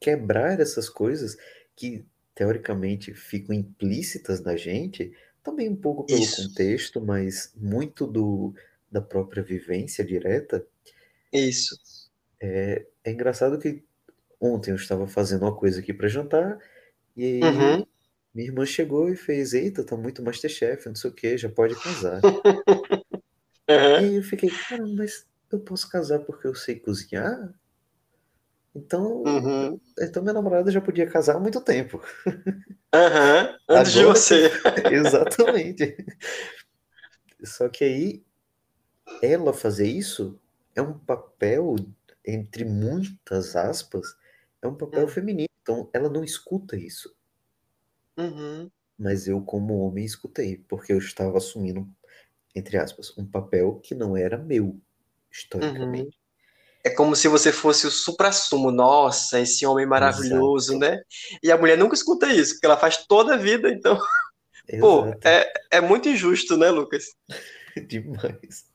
quebrar 0.00 0.60
essas 0.60 0.88
coisas 0.88 1.36
que 1.74 2.06
teoricamente 2.34 3.12
ficam 3.14 3.54
implícitas 3.54 4.40
na 4.40 4.56
gente, 4.56 5.12
também 5.42 5.68
um 5.68 5.76
pouco 5.76 6.04
pelo 6.04 6.20
Isso. 6.20 6.48
contexto, 6.48 7.00
mas 7.00 7.52
muito 7.56 8.06
do 8.06 8.54
da 8.90 9.00
própria 9.00 9.42
vivência 9.42 10.04
direta. 10.04 10.64
Isso. 11.32 11.76
É, 12.40 12.86
é 13.04 13.10
engraçado 13.10 13.58
que 13.58 13.84
ontem 14.40 14.70
eu 14.70 14.76
estava 14.76 15.06
fazendo 15.06 15.42
uma 15.42 15.56
coisa 15.56 15.80
aqui 15.80 15.92
para 15.92 16.08
jantar 16.08 16.58
e 17.16 17.40
uhum. 17.42 17.86
minha 18.34 18.48
irmã 18.48 18.66
chegou 18.66 19.08
e 19.08 19.16
fez: 19.16 19.54
Eita, 19.54 19.84
tá 19.84 19.96
muito 19.96 20.22
Masterchef, 20.22 20.86
não 20.86 20.94
sei 20.94 21.10
o 21.10 21.14
que, 21.14 21.38
já 21.38 21.48
pode 21.48 21.74
casar. 21.80 22.20
uhum. 23.68 24.06
E 24.06 24.16
eu 24.16 24.22
fiquei: 24.22 24.50
Caramba, 24.50 24.94
mas 24.96 25.26
eu 25.50 25.60
posso 25.60 25.88
casar 25.88 26.20
porque 26.20 26.46
eu 26.46 26.54
sei 26.54 26.78
cozinhar? 26.78 27.54
Então, 28.74 29.22
uhum. 29.22 29.80
então 29.98 30.22
minha 30.22 30.34
namorada 30.34 30.70
já 30.70 30.82
podia 30.82 31.06
casar 31.06 31.36
há 31.36 31.40
muito 31.40 31.62
tempo. 31.62 32.02
Uhum. 32.26 33.56
Antes 33.66 33.66
Agora, 33.68 33.90
de 33.90 34.04
você. 34.04 34.50
Exatamente. 34.92 35.96
Só 37.42 37.70
que 37.70 37.84
aí 37.84 38.22
ela 39.22 39.52
fazer 39.52 39.88
isso 39.88 40.38
é 40.74 40.82
um 40.82 40.98
papel, 40.98 41.76
entre 42.24 42.64
muitas 42.64 43.56
aspas, 43.56 44.16
é 44.60 44.66
um 44.66 44.74
papel 44.74 45.02
uhum. 45.02 45.08
feminino. 45.08 45.48
Então, 45.62 45.88
ela 45.92 46.08
não 46.08 46.22
escuta 46.22 46.76
isso. 46.76 47.14
Uhum. 48.16 48.70
Mas 48.98 49.26
eu, 49.26 49.40
como 49.40 49.80
homem, 49.80 50.04
escutei, 50.04 50.64
porque 50.68 50.92
eu 50.92 50.98
estava 50.98 51.38
assumindo, 51.38 51.88
entre 52.54 52.78
aspas, 52.78 53.16
um 53.16 53.26
papel 53.26 53.80
que 53.82 53.94
não 53.94 54.16
era 54.16 54.38
meu, 54.38 54.80
historicamente. 55.30 56.16
Uhum. 56.16 56.26
É 56.84 56.90
como 56.90 57.16
se 57.16 57.26
você 57.26 57.52
fosse 57.52 57.86
o 57.86 57.90
supra-sumo. 57.90 58.70
Nossa, 58.70 59.40
esse 59.40 59.66
homem 59.66 59.84
maravilhoso, 59.84 60.74
Exato. 60.74 60.78
né? 60.78 61.02
E 61.42 61.50
a 61.50 61.58
mulher 61.58 61.76
nunca 61.76 61.96
escuta 61.96 62.32
isso, 62.32 62.54
porque 62.54 62.66
ela 62.66 62.76
faz 62.76 63.04
toda 63.08 63.34
a 63.34 63.36
vida, 63.36 63.68
então. 63.68 63.98
Exato. 64.68 64.80
Pô, 64.80 65.28
é, 65.28 65.52
é 65.72 65.80
muito 65.80 66.08
injusto, 66.08 66.56
né, 66.56 66.70
Lucas? 66.70 67.06
Demais. 67.88 68.66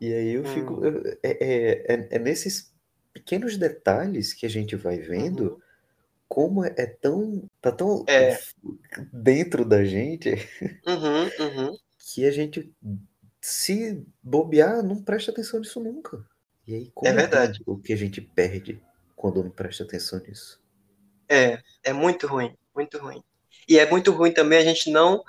E 0.00 0.12
aí 0.12 0.32
eu 0.32 0.44
fico. 0.44 0.74
Hum. 0.74 1.02
É, 1.22 1.30
é, 1.30 1.94
é, 1.94 2.08
é, 2.12 2.18
nesses 2.18 2.72
pequenos 3.12 3.56
detalhes 3.56 4.32
que 4.32 4.46
a 4.46 4.48
gente 4.48 4.74
vai 4.74 4.98
vendo 4.98 5.52
uhum. 5.52 5.60
como 6.26 6.64
é, 6.64 6.74
é, 6.76 6.86
tão. 6.86 7.44
tá 7.60 7.70
tão 7.70 8.04
é. 8.08 8.38
dentro 9.12 9.64
da 9.64 9.84
gente 9.84 10.30
uhum, 10.86 11.46
uhum. 11.46 11.76
que 11.98 12.24
a 12.24 12.30
gente, 12.30 12.72
se 13.40 14.02
bobear, 14.22 14.82
não 14.82 15.02
presta 15.02 15.30
atenção 15.30 15.60
nisso 15.60 15.80
nunca. 15.80 16.24
E 16.66 16.74
aí, 16.74 16.90
como 16.94 17.10
é 17.10 17.12
verdade. 17.12 17.60
o 17.66 17.76
que 17.76 17.92
a 17.92 17.96
gente 17.96 18.20
perde 18.20 18.80
quando 19.14 19.42
não 19.42 19.50
presta 19.50 19.84
atenção 19.84 20.18
nisso? 20.20 20.60
É, 21.28 21.60
é 21.84 21.92
muito 21.92 22.26
ruim, 22.26 22.56
muito 22.74 22.96
ruim. 22.98 23.22
E 23.68 23.78
é 23.78 23.88
muito 23.88 24.12
ruim 24.12 24.32
também 24.32 24.58
a 24.58 24.64
gente 24.64 24.90
não 24.90 25.22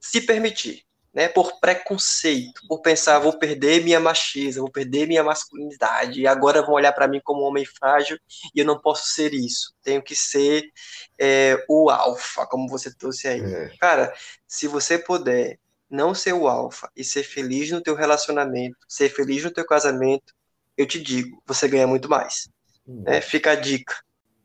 se 0.00 0.20
permitir 0.20 0.87
né, 1.12 1.28
por 1.28 1.58
preconceito, 1.58 2.60
por 2.68 2.80
pensar, 2.80 3.18
vou 3.18 3.38
perder 3.38 3.82
minha 3.82 3.98
macheza, 3.98 4.60
vou 4.60 4.70
perder 4.70 5.06
minha 5.06 5.24
masculinidade, 5.24 6.20
e 6.20 6.26
agora 6.26 6.62
vão 6.62 6.74
olhar 6.74 6.92
para 6.92 7.08
mim 7.08 7.20
como 7.24 7.42
um 7.42 7.46
homem 7.46 7.64
frágil 7.64 8.18
e 8.54 8.60
eu 8.60 8.64
não 8.64 8.80
posso 8.80 9.08
ser 9.08 9.32
isso. 9.32 9.74
Tenho 9.82 10.02
que 10.02 10.14
ser 10.14 10.70
é, 11.18 11.64
o 11.68 11.90
alfa, 11.90 12.46
como 12.46 12.68
você 12.68 12.94
trouxe 12.94 13.26
aí. 13.26 13.42
É. 13.42 13.70
Cara, 13.80 14.12
se 14.46 14.68
você 14.68 14.98
puder 14.98 15.58
não 15.90 16.14
ser 16.14 16.34
o 16.34 16.46
alfa 16.46 16.90
e 16.94 17.02
ser 17.02 17.22
feliz 17.22 17.70
no 17.70 17.82
teu 17.82 17.94
relacionamento, 17.94 18.76
ser 18.86 19.08
feliz 19.08 19.42
no 19.42 19.50
teu 19.50 19.64
casamento, 19.64 20.34
eu 20.76 20.86
te 20.86 21.00
digo, 21.00 21.42
você 21.46 21.66
ganha 21.66 21.86
muito 21.86 22.08
mais. 22.08 22.48
Hum. 22.86 23.02
É, 23.06 23.20
fica 23.20 23.52
a 23.52 23.54
dica. 23.54 23.94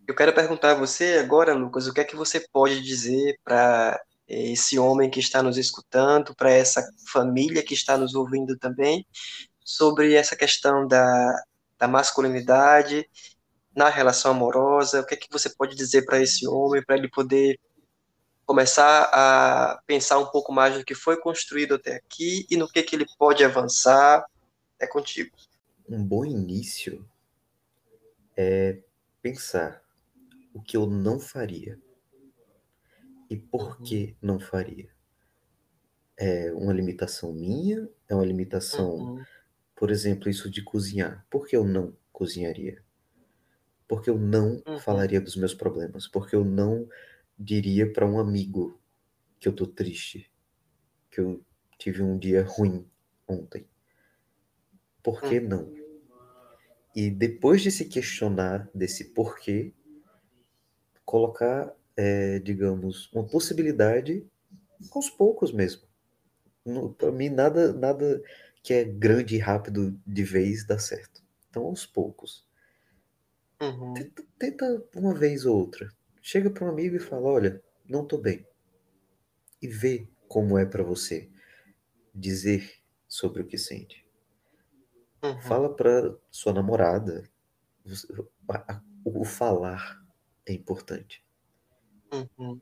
Eu 0.08 0.16
quero 0.16 0.34
perguntar 0.34 0.72
a 0.72 0.76
você 0.76 1.20
agora, 1.24 1.54
Lucas, 1.54 1.88
o 1.88 1.94
que 1.94 2.02
é 2.02 2.04
que 2.04 2.16
você 2.16 2.40
pode 2.52 2.82
dizer 2.82 3.38
para 3.44 4.02
esse 4.34 4.80
homem 4.80 5.10
que 5.10 5.20
está 5.20 5.44
nos 5.44 5.58
escutando, 5.58 6.36
para 6.36 6.52
essa 6.52 6.84
família 7.12 7.64
que 7.64 7.74
está 7.74 7.98
nos 7.98 8.16
ouvindo 8.16 8.58
também, 8.58 9.06
sobre 9.64 10.14
essa 10.14 10.36
questão 10.36 10.88
da, 10.88 11.44
da 11.78 11.88
masculinidade 11.88 13.08
na 13.76 13.90
relação 13.90 14.32
amorosa. 14.32 15.02
O 15.02 15.06
que 15.06 15.14
é 15.16 15.18
que 15.18 15.32
você 15.32 15.50
pode 15.50 15.76
dizer 15.76 16.04
para 16.06 16.22
esse 16.22 16.48
homem, 16.48 16.84
para 16.84 16.98
ele 16.98 17.10
poder 17.10 17.60
começar 18.46 19.10
a 19.14 19.82
pensar 19.88 20.20
um 20.20 20.26
pouco 20.26 20.52
mais 20.52 20.78
do 20.78 20.84
que 20.84 20.94
foi 20.94 21.18
construído 21.18 21.76
até 21.76 21.96
aqui 21.96 22.46
e 22.50 22.58
no 22.58 22.68
que, 22.68 22.84
que 22.84 22.96
ele 22.96 23.06
pode 23.18 23.44
avançar. 23.44 24.26
É 24.80 24.88
contigo. 24.88 25.32
Um 25.88 26.04
bom 26.04 26.26
início 26.26 27.08
é 28.36 28.80
pensar 29.22 29.82
o 30.54 30.62
que 30.62 30.76
eu 30.76 30.86
não 30.86 31.20
faria 31.20 31.80
e 33.30 33.38
por 33.38 33.78
uhum. 33.78 33.84
que 33.84 34.18
não 34.22 34.40
faria. 34.40 34.90
É 36.18 36.52
uma 36.54 36.74
limitação 36.74 37.34
minha? 37.34 37.90
É 38.08 38.16
uma 38.16 38.26
limitação, 38.26 38.96
uhum. 38.96 39.24
por 39.76 39.90
exemplo, 39.90 40.30
isso 40.30 40.50
de 40.50 40.62
cozinhar. 40.64 41.26
Por 41.30 41.48
que 41.48 41.56
eu 41.56 41.64
não 41.64 41.96
cozinharia? 42.12 42.84
Porque 43.88 44.10
eu 44.10 44.18
não 44.18 44.62
uhum. 44.68 44.80
falaria 44.80 45.20
dos 45.20 45.36
meus 45.36 45.54
problemas? 45.54 46.08
Porque 46.08 46.36
eu 46.36 46.46
não 46.46 46.88
diria 47.38 47.92
para 47.92 48.06
um 48.06 48.20
amigo 48.20 48.80
que 49.40 49.48
eu 49.48 49.54
tô 49.54 49.66
triste, 49.66 50.32
que 51.12 51.20
eu 51.20 51.44
tive 51.78 52.02
um 52.02 52.18
dia 52.18 52.44
ruim 52.44 52.88
ontem. 53.28 53.68
Por 55.02 55.22
que 55.22 55.40
uhum. 55.40 55.48
não? 55.48 55.74
E 56.96 57.10
depois 57.10 57.62
de 57.62 57.72
se 57.72 57.86
questionar 57.86 58.70
desse 58.74 59.06
porquê, 59.14 59.74
colocar, 61.04 61.76
é, 61.96 62.40
digamos, 62.40 63.12
uma 63.14 63.26
possibilidade 63.26 64.26
aos 64.92 65.10
poucos 65.10 65.52
mesmo. 65.52 65.84
Para 66.98 67.12
mim, 67.12 67.30
nada, 67.30 67.74
nada 67.74 68.22
que 68.62 68.74
é 68.74 68.84
grande 68.84 69.36
e 69.36 69.40
rápido 69.40 70.00
de 70.06 70.24
vez 70.24 70.66
dá 70.66 70.80
certo. 70.80 71.22
Então, 71.50 71.66
aos 71.66 71.86
poucos. 71.86 72.48
Uhum. 73.62 73.94
Tenta, 73.94 74.24
tenta, 74.40 74.84
uma 74.96 75.14
vez 75.14 75.46
ou 75.46 75.58
outra. 75.58 75.90
Chega 76.22 76.50
para 76.50 76.66
um 76.66 76.70
amigo 76.70 76.96
e 76.96 77.00
fala: 77.00 77.28
Olha, 77.28 77.62
não 77.88 78.06
tô 78.06 78.18
bem. 78.18 78.46
E 79.62 79.68
vê 79.68 80.08
como 80.28 80.58
é 80.58 80.66
para 80.66 80.84
você 80.84 81.30
dizer 82.14 82.82
sobre 83.08 83.42
o 83.42 83.46
que 83.46 83.58
sente. 83.58 84.06
Uhum. 85.24 85.42
Fala 85.42 85.74
para 85.74 86.16
sua 86.32 86.54
namorada. 86.54 87.24
O 89.06 89.24
falar 89.24 90.02
é 90.46 90.54
importante. 90.54 91.23
Uhum. 92.14 92.62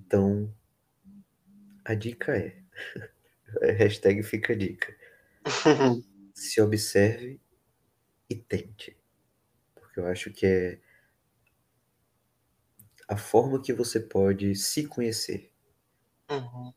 Então, 0.00 0.52
a 1.84 1.94
dica 1.94 2.36
é: 2.36 2.56
hashtag 3.78 4.22
fica 4.22 4.52
a 4.52 4.56
dica. 4.56 4.96
Se 6.34 6.60
observe 6.60 7.40
e 8.28 8.34
tente. 8.34 8.96
Porque 9.74 10.00
eu 10.00 10.06
acho 10.06 10.30
que 10.32 10.44
é 10.44 10.80
a 13.08 13.16
forma 13.16 13.62
que 13.62 13.72
você 13.72 14.00
pode 14.00 14.54
se 14.56 14.86
conhecer. 14.86 15.50
Uhum. 16.28 16.72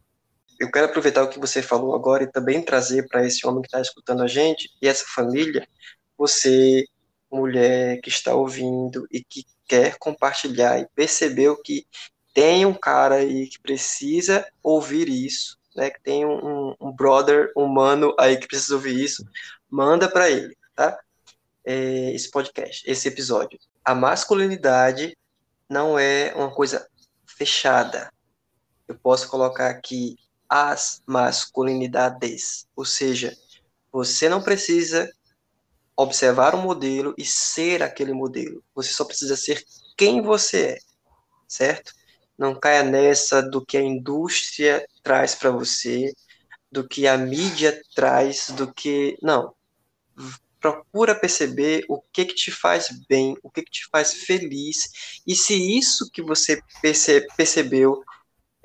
Eu 0.59 0.69
quero 0.71 0.85
aproveitar 0.85 1.23
o 1.23 1.29
que 1.29 1.39
você 1.39 1.61
falou 1.61 1.95
agora 1.95 2.23
e 2.23 2.31
também 2.31 2.63
trazer 2.63 3.07
para 3.07 3.25
esse 3.25 3.45
homem 3.47 3.61
que 3.61 3.67
está 3.67 3.81
escutando 3.81 4.21
a 4.21 4.27
gente 4.27 4.69
e 4.81 4.87
essa 4.87 5.05
família, 5.07 5.67
você, 6.17 6.85
mulher 7.31 7.99
que 8.01 8.09
está 8.09 8.35
ouvindo 8.35 9.07
e 9.11 9.23
que 9.23 9.43
quer 9.70 9.97
compartilhar 9.99 10.80
e 10.80 10.88
percebeu 10.95 11.55
que 11.61 11.86
tem 12.34 12.65
um 12.65 12.74
cara 12.74 13.15
aí 13.15 13.47
que 13.47 13.61
precisa 13.61 14.45
ouvir 14.63 15.07
isso, 15.07 15.57
né? 15.76 15.91
Que 15.91 16.01
tem 16.01 16.26
um, 16.26 16.76
um 16.82 16.91
brother 16.91 17.51
humano 17.55 18.13
aí 18.20 18.38
que 18.38 18.47
precisa 18.47 18.74
ouvir 18.76 18.99
isso, 18.99 19.24
manda 19.70 20.09
para 20.09 20.30
ele, 20.30 20.57
tá? 20.76 20.99
É, 21.63 22.11
esse 22.13 22.32
podcast, 22.32 22.84
esse 22.89 23.07
episódio. 23.07 23.59
A 23.86 23.93
masculinidade 23.93 25.15
não 25.70 25.99
é 25.99 26.34
uma 26.36 26.51
coisa 26.51 26.88
fechada. 27.26 28.11
Eu 28.88 28.95
posso 28.95 29.30
colocar 29.30 29.70
aqui 29.70 30.17
as 30.47 31.03
masculinidades, 31.05 32.67
ou 32.76 32.84
seja, 32.84 33.38
você 33.91 34.28
não 34.28 34.41
precisa 34.41 35.11
observar 36.02 36.56
um 36.56 36.62
modelo 36.62 37.14
e 37.18 37.26
ser 37.26 37.84
aquele 37.84 38.14
modelo. 38.14 38.64
Você 38.74 38.93
só 38.93 39.04
precisa 39.04 39.36
ser 39.36 39.62
quem 39.97 40.22
você 40.22 40.68
é, 40.68 40.78
certo? 41.45 41.91
Não 42.38 42.58
caia 42.58 42.84
nessa 42.84 43.41
do 43.41 43.66
que 43.66 43.76
a 43.76 43.82
indústria 43.82 44.86
traz 45.04 45.36
para 45.36 45.52
você, 45.52 46.14
do 46.72 46.88
que 46.88 47.06
a 47.06 47.18
mídia 47.18 47.82
traz, 47.93 48.50
do 48.52 48.74
que 48.74 49.18
não. 49.22 49.54
Procura 50.62 51.14
perceber 51.14 51.84
o 51.89 52.02
que 52.02 52.24
que 52.24 52.34
te 52.34 52.50
faz 52.50 52.88
bem, 53.10 53.36
o 53.43 53.52
que 53.52 53.62
que 53.62 53.72
te 53.72 53.89
faz 53.91 54.14
feliz, 54.14 55.22
e 55.28 55.36
se 55.36 55.78
isso 55.78 56.10
que 56.14 56.22
você 56.22 56.62
perce 56.82 57.28
percebeu 57.36 58.02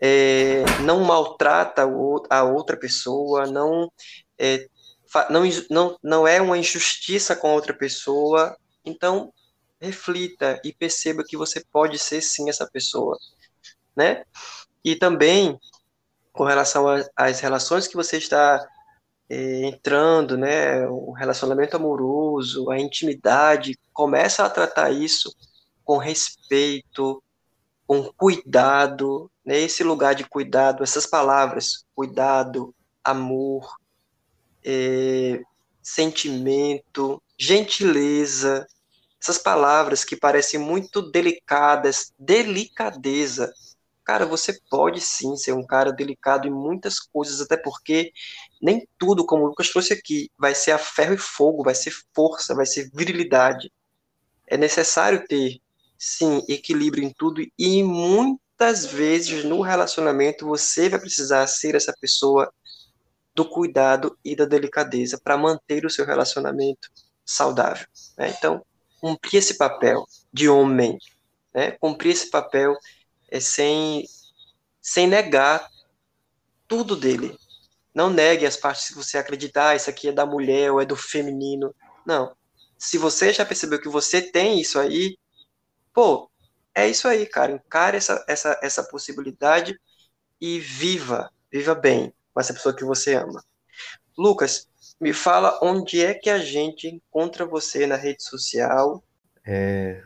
é, 0.01 0.65
não 0.83 1.03
maltrata 1.03 1.83
a 2.31 2.45
outra 2.45 2.77
pessoa, 2.77 3.47
não 3.47 3.91
é, 4.39 4.69
não, 5.31 5.43
não, 5.71 5.99
não 6.03 6.29
é 6.29 6.41
uma 6.41 6.59
injustiça 6.59 7.37
com 7.37 7.53
outra 7.53 7.75
pessoa, 7.75 8.57
então 8.85 9.33
reflita 9.81 10.61
e 10.65 10.73
perceba 10.73 11.25
que 11.27 11.37
você 11.37 11.63
pode 11.73 11.99
ser 11.99 12.21
sim 12.21 12.49
essa 12.49 12.69
pessoa, 12.71 13.19
né? 13.97 14.25
E 14.85 14.97
também 14.97 15.59
com 16.33 16.45
relação 16.45 16.87
às 17.17 17.41
relações 17.41 17.87
que 17.87 17.97
você 17.97 18.19
está 18.19 18.67
é, 19.29 19.67
entrando, 19.67 20.37
né? 20.37 20.87
O 20.89 21.13
relacionamento 21.13 21.77
amoroso, 21.77 22.71
a 22.71 22.79
intimidade, 22.79 23.79
começa 23.93 24.45
a 24.45 24.51
tratar 24.51 24.91
isso 24.91 25.35
com 25.85 25.99
respeito, 25.99 27.23
com 27.87 28.11
cuidado, 28.17 29.31
né? 29.45 29.59
Esse 29.59 29.85
lugar 29.85 30.15
de 30.15 30.25
cuidado, 30.25 30.83
essas 30.83 31.07
palavras, 31.07 31.85
cuidado, 31.95 32.75
amor, 33.03 33.77
é, 34.65 35.41
sentimento, 35.83 37.23
gentileza, 37.39 38.67
essas 39.21 39.39
palavras 39.39 40.05
que 40.05 40.17
parecem 40.17 40.61
muito 40.61 41.03
delicadas, 41.03 42.13
delicadeza. 42.19 43.53
Cara, 44.05 44.27
você 44.27 44.59
pode 44.69 45.01
sim 45.01 45.35
ser 45.37 45.53
um 45.53 45.67
cara 45.67 45.91
delicado 45.91 46.47
em 46.47 46.51
muitas 46.51 47.01
coisas, 47.01 47.41
até 47.41 47.57
porque 47.57 48.13
nem 48.61 48.87
tudo, 48.99 49.25
como 49.25 49.45
o 49.45 49.47
Lucas 49.49 49.71
trouxe 49.71 49.95
aqui, 49.95 50.31
vai 50.39 50.55
ser 50.55 50.73
a 50.73 50.79
ferro 50.79 51.15
e 51.15 51.19
fogo, 51.19 51.63
vai 51.63 51.75
ser 51.75 51.93
força, 52.15 52.55
vai 52.55 52.67
ser 52.67 52.91
virilidade. 52.95 53.73
É 54.47 54.59
necessário 54.59 55.27
ter, 55.27 55.59
sim, 55.99 56.43
equilíbrio 56.49 57.03
em 57.03 57.13
tudo 57.13 57.43
e 57.59 57.83
muitas 57.83 58.85
vezes 58.85 59.43
no 59.45 59.63
relacionamento 59.63 60.47
você 60.47 60.91
vai 60.91 61.01
precisar 61.01 61.47
ser 61.47 61.75
essa 61.75 61.95
pessoa 61.99 62.53
do 63.35 63.45
cuidado 63.45 64.17
e 64.25 64.37
da 64.37 64.45
delicadeza 64.45 65.21
para 65.23 65.37
manter 65.37 65.85
o 65.85 65.91
seu 65.91 66.07
relacionamento 66.07 66.89
saudável. 67.25 67.87
Né? 68.17 68.33
Então, 68.37 68.65
cumprir 69.01 69.39
esse 69.39 69.59
papel 69.59 70.07
de 70.33 70.49
homem, 70.49 70.99
né? 71.53 71.73
cumprir 71.73 72.13
esse 72.13 72.31
papel 72.31 72.77
é 73.29 73.41
sem, 73.41 74.05
sem 74.81 75.07
negar 75.07 75.69
tudo 76.69 76.95
dele. 76.95 77.37
Não 77.93 78.11
negue 78.11 78.47
as 78.47 78.57
partes 78.57 78.89
que 78.89 78.95
você 78.95 79.19
acreditar, 79.19 79.71
ah, 79.71 79.77
isso 79.77 79.91
aqui 79.91 80.09
é 80.09 80.13
da 80.13 80.27
mulher 80.27 80.71
ou 80.71 80.81
é 80.81 80.85
do 80.85 80.97
feminino. 80.97 81.75
Não. 82.07 82.35
Se 82.79 82.99
você 82.99 83.33
já 83.33 83.45
percebeu 83.45 83.81
que 83.81 83.89
você 83.89 84.21
tem 84.21 84.61
isso 84.61 84.79
aí, 84.79 85.17
pô, 85.93 86.31
é 86.75 86.89
isso 86.89 87.07
aí, 87.07 87.25
cara. 87.27 87.53
Encare 87.53 87.97
essa, 87.97 88.25
essa, 88.29 88.59
essa 88.63 88.83
possibilidade 88.83 89.79
e 90.41 90.59
viva, 90.59 91.31
viva 91.51 91.75
bem 91.75 92.13
com 92.35 92.41
essa 92.41 92.53
pessoa 92.53 92.75
que 92.75 92.85
você 92.85 93.15
ama. 93.15 93.43
Lucas, 94.19 94.69
me 95.01 95.13
fala 95.13 95.59
onde 95.63 96.01
é 96.01 96.13
que 96.13 96.29
a 96.29 96.39
gente 96.39 96.89
encontra 96.89 97.47
você 97.47 97.87
na 97.87 97.97
rede 97.97 98.23
social. 98.23 99.03
É, 99.47 100.03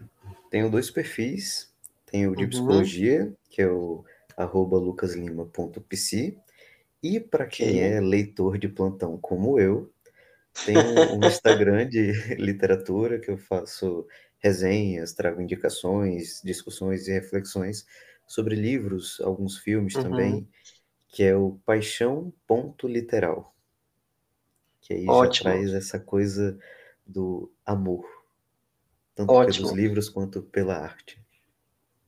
tenho 0.51 0.70
dois 0.70 0.91
perfis. 0.91 1.72
Tenho 2.07 2.33
o 2.33 2.37
de 2.37 2.45
uhum. 2.45 2.51
psicologia, 2.51 3.33
que 3.51 3.62
é 3.62 3.68
o 3.68 4.05
arroba 4.37 4.79
lucaslima.pc. 4.79 6.37
E 7.03 7.20
para 7.20 7.47
quem 7.47 7.81
é 7.81 8.01
leitor 8.01 8.59
de 8.59 8.68
plantão 8.68 9.18
como 9.18 9.59
eu, 9.59 9.91
tem 10.64 10.76
um 10.76 11.20
Instagram 11.26 11.89
de 11.89 12.12
literatura 12.37 13.18
que 13.18 13.31
eu 13.31 13.37
faço 13.37 14.07
resenhas, 14.39 15.12
trago 15.12 15.41
indicações, 15.41 16.41
discussões 16.43 17.09
e 17.09 17.12
reflexões 17.12 17.85
sobre 18.26 18.55
livros, 18.55 19.20
alguns 19.20 19.59
filmes 19.59 19.95
uhum. 19.95 20.03
também 20.03 20.49
que 21.09 21.24
é 21.24 21.34
o 21.34 21.59
Paixão 21.64 22.32
Ponto 22.46 22.86
Literal. 22.86 23.54
Que 24.80 24.94
aí 24.94 25.09
Ótimo. 25.09 25.50
já 25.50 25.56
traz 25.56 25.74
essa 25.74 25.98
coisa 25.98 26.59
do 27.04 27.50
amor, 27.64 28.04
tanto 29.14 29.32
Ótimo. 29.32 29.66
pelos 29.66 29.72
livros 29.72 30.09
quanto 30.09 30.42
pela 30.42 30.76
arte. 30.76 31.20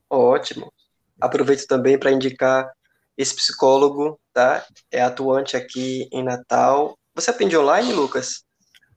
Ótimo. 0.09 0.73
Aproveito 1.21 1.67
também 1.67 1.99
para 1.99 2.13
indicar 2.13 2.71
esse 3.17 3.35
psicólogo, 3.35 4.19
tá? 4.33 4.67
É 4.91 5.03
atuante 5.03 5.57
aqui 5.57 6.09
em 6.13 6.23
Natal. 6.23 6.99
Você 7.15 7.31
atende 7.31 7.57
online, 7.57 7.93
Lucas? 7.93 8.45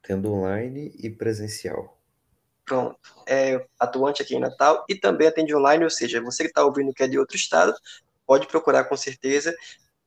Atendo 0.02 0.32
online 0.32 0.94
e 0.98 1.10
presencial. 1.10 1.98
Pronto. 2.66 2.98
É 3.28 3.66
atuante 3.80 4.22
aqui 4.22 4.36
em 4.36 4.40
Natal 4.40 4.86
e 4.90 4.96
também 4.96 5.28
atende 5.28 5.56
online, 5.56 5.84
ou 5.84 5.90
seja, 5.90 6.22
você 6.22 6.44
que 6.44 6.50
está 6.50 6.64
ouvindo 6.64 6.94
que 6.94 7.04
é 7.04 7.08
de 7.08 7.20
outro 7.20 7.36
estado, 7.36 7.74
pode 8.26 8.48
procurar 8.48 8.86
com 8.86 8.96
certeza 8.96 9.54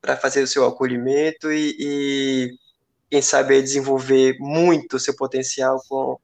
para 0.06 0.16
fazer 0.16 0.42
o 0.42 0.46
seu 0.46 0.64
acolhimento 0.64 1.52
e, 1.52 1.76
e 1.78 2.58
quem 3.10 3.20
sabe 3.20 3.60
desenvolver 3.60 4.36
muito 4.38 4.96
o 4.96 5.00
seu 5.00 5.16
potencial 5.16 5.82
com 5.88 6.16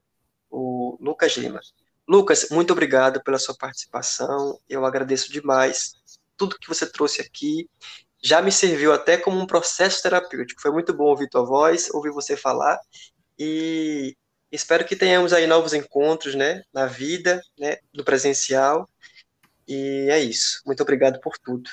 o 0.49 0.97
Lucas 1.01 1.37
Lima. 1.37 1.61
Lucas, 2.09 2.49
muito 2.51 2.73
obrigado 2.73 3.21
pela 3.25 3.41
sua 3.41 3.57
participação. 3.57 4.57
Eu 4.69 4.87
agradeço 4.87 5.33
demais 5.33 5.95
tudo 6.37 6.59
que 6.61 6.69
você 6.69 6.87
trouxe 6.87 7.21
aqui. 7.21 7.69
Já 8.23 8.41
me 8.41 8.53
serviu 8.53 8.93
até 8.93 9.17
como 9.17 9.41
um 9.41 9.47
processo 9.47 10.01
terapêutico. 10.01 10.63
Foi 10.63 10.71
muito 10.71 10.95
bom 10.95 11.07
ouvir 11.07 11.29
tua 11.29 11.45
voz, 11.45 11.91
ouvir 11.93 12.13
você 12.13 12.37
falar 12.37 12.79
e 13.37 14.17
espero 14.53 14.85
que 14.85 14.95
tenhamos 14.95 15.33
aí 15.33 15.49
novos 15.49 15.75
encontros, 15.75 16.37
né, 16.37 16.63
na 16.73 16.87
vida, 16.87 17.43
né, 17.59 17.79
no 17.93 18.05
presencial. 18.05 18.89
E 19.67 20.07
é 20.09 20.21
isso. 20.21 20.63
Muito 20.65 20.85
obrigado 20.85 21.21
por 21.21 21.37
tudo. 21.37 21.69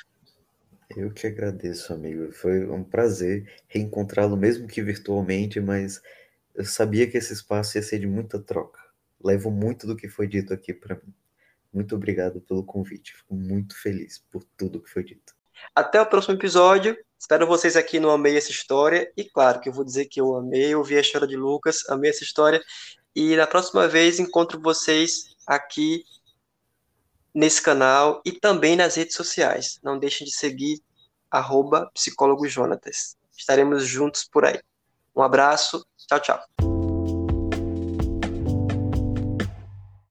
Eu 0.95 1.11
que 1.11 1.27
agradeço, 1.27 1.93
amigo. 1.93 2.31
Foi 2.31 2.67
um 2.67 2.83
prazer 2.83 3.51
reencontrá-lo, 3.67 4.35
mesmo 4.35 4.67
que 4.67 4.81
virtualmente, 4.81 5.59
mas 5.59 6.01
eu 6.55 6.65
sabia 6.65 7.09
que 7.09 7.17
esse 7.17 7.31
espaço 7.31 7.77
ia 7.77 7.83
ser 7.83 7.99
de 7.99 8.07
muita 8.07 8.39
troca. 8.39 8.81
Levo 9.23 9.51
muito 9.51 9.85
do 9.85 9.95
que 9.95 10.09
foi 10.09 10.27
dito 10.27 10.53
aqui 10.53 10.73
para 10.73 10.95
mim. 10.95 11.13
Muito 11.71 11.95
obrigado 11.95 12.41
pelo 12.41 12.63
convite. 12.63 13.15
Fico 13.15 13.35
muito 13.35 13.79
feliz 13.79 14.17
por 14.31 14.43
tudo 14.57 14.81
que 14.81 14.89
foi 14.89 15.03
dito. 15.03 15.35
Até 15.75 16.01
o 16.01 16.05
próximo 16.05 16.35
episódio. 16.35 16.97
Espero 17.19 17.45
vocês 17.45 17.75
aqui 17.75 17.99
no 17.99 18.09
Amei 18.09 18.37
essa 18.37 18.49
história. 18.49 19.11
E 19.15 19.25
claro 19.25 19.59
que 19.59 19.69
eu 19.69 19.73
vou 19.73 19.83
dizer 19.83 20.05
que 20.05 20.19
eu 20.19 20.35
amei, 20.35 20.73
ouvi 20.73 20.97
a 20.97 21.01
história 21.01 21.27
de 21.27 21.35
Lucas, 21.35 21.87
amei 21.89 22.09
essa 22.09 22.23
história. 22.23 22.61
E 23.15 23.35
na 23.35 23.45
próxima 23.45 23.87
vez 23.87 24.19
encontro 24.19 24.59
vocês 24.59 25.35
aqui 25.45 26.03
nesse 27.33 27.61
canal 27.61 28.21
e 28.25 28.31
também 28.31 28.75
nas 28.75 28.95
redes 28.95 29.15
sociais. 29.15 29.79
Não 29.83 29.99
deixem 29.99 30.25
de 30.25 30.33
seguir 30.33 30.81
arroba 31.29 31.89
psicólogo 31.93 32.47
Jonatas. 32.47 33.17
Estaremos 33.37 33.85
juntos 33.85 34.27
por 34.29 34.45
aí. 34.45 34.59
Um 35.15 35.21
abraço, 35.21 35.85
tchau, 36.07 36.19
tchau. 36.19 36.78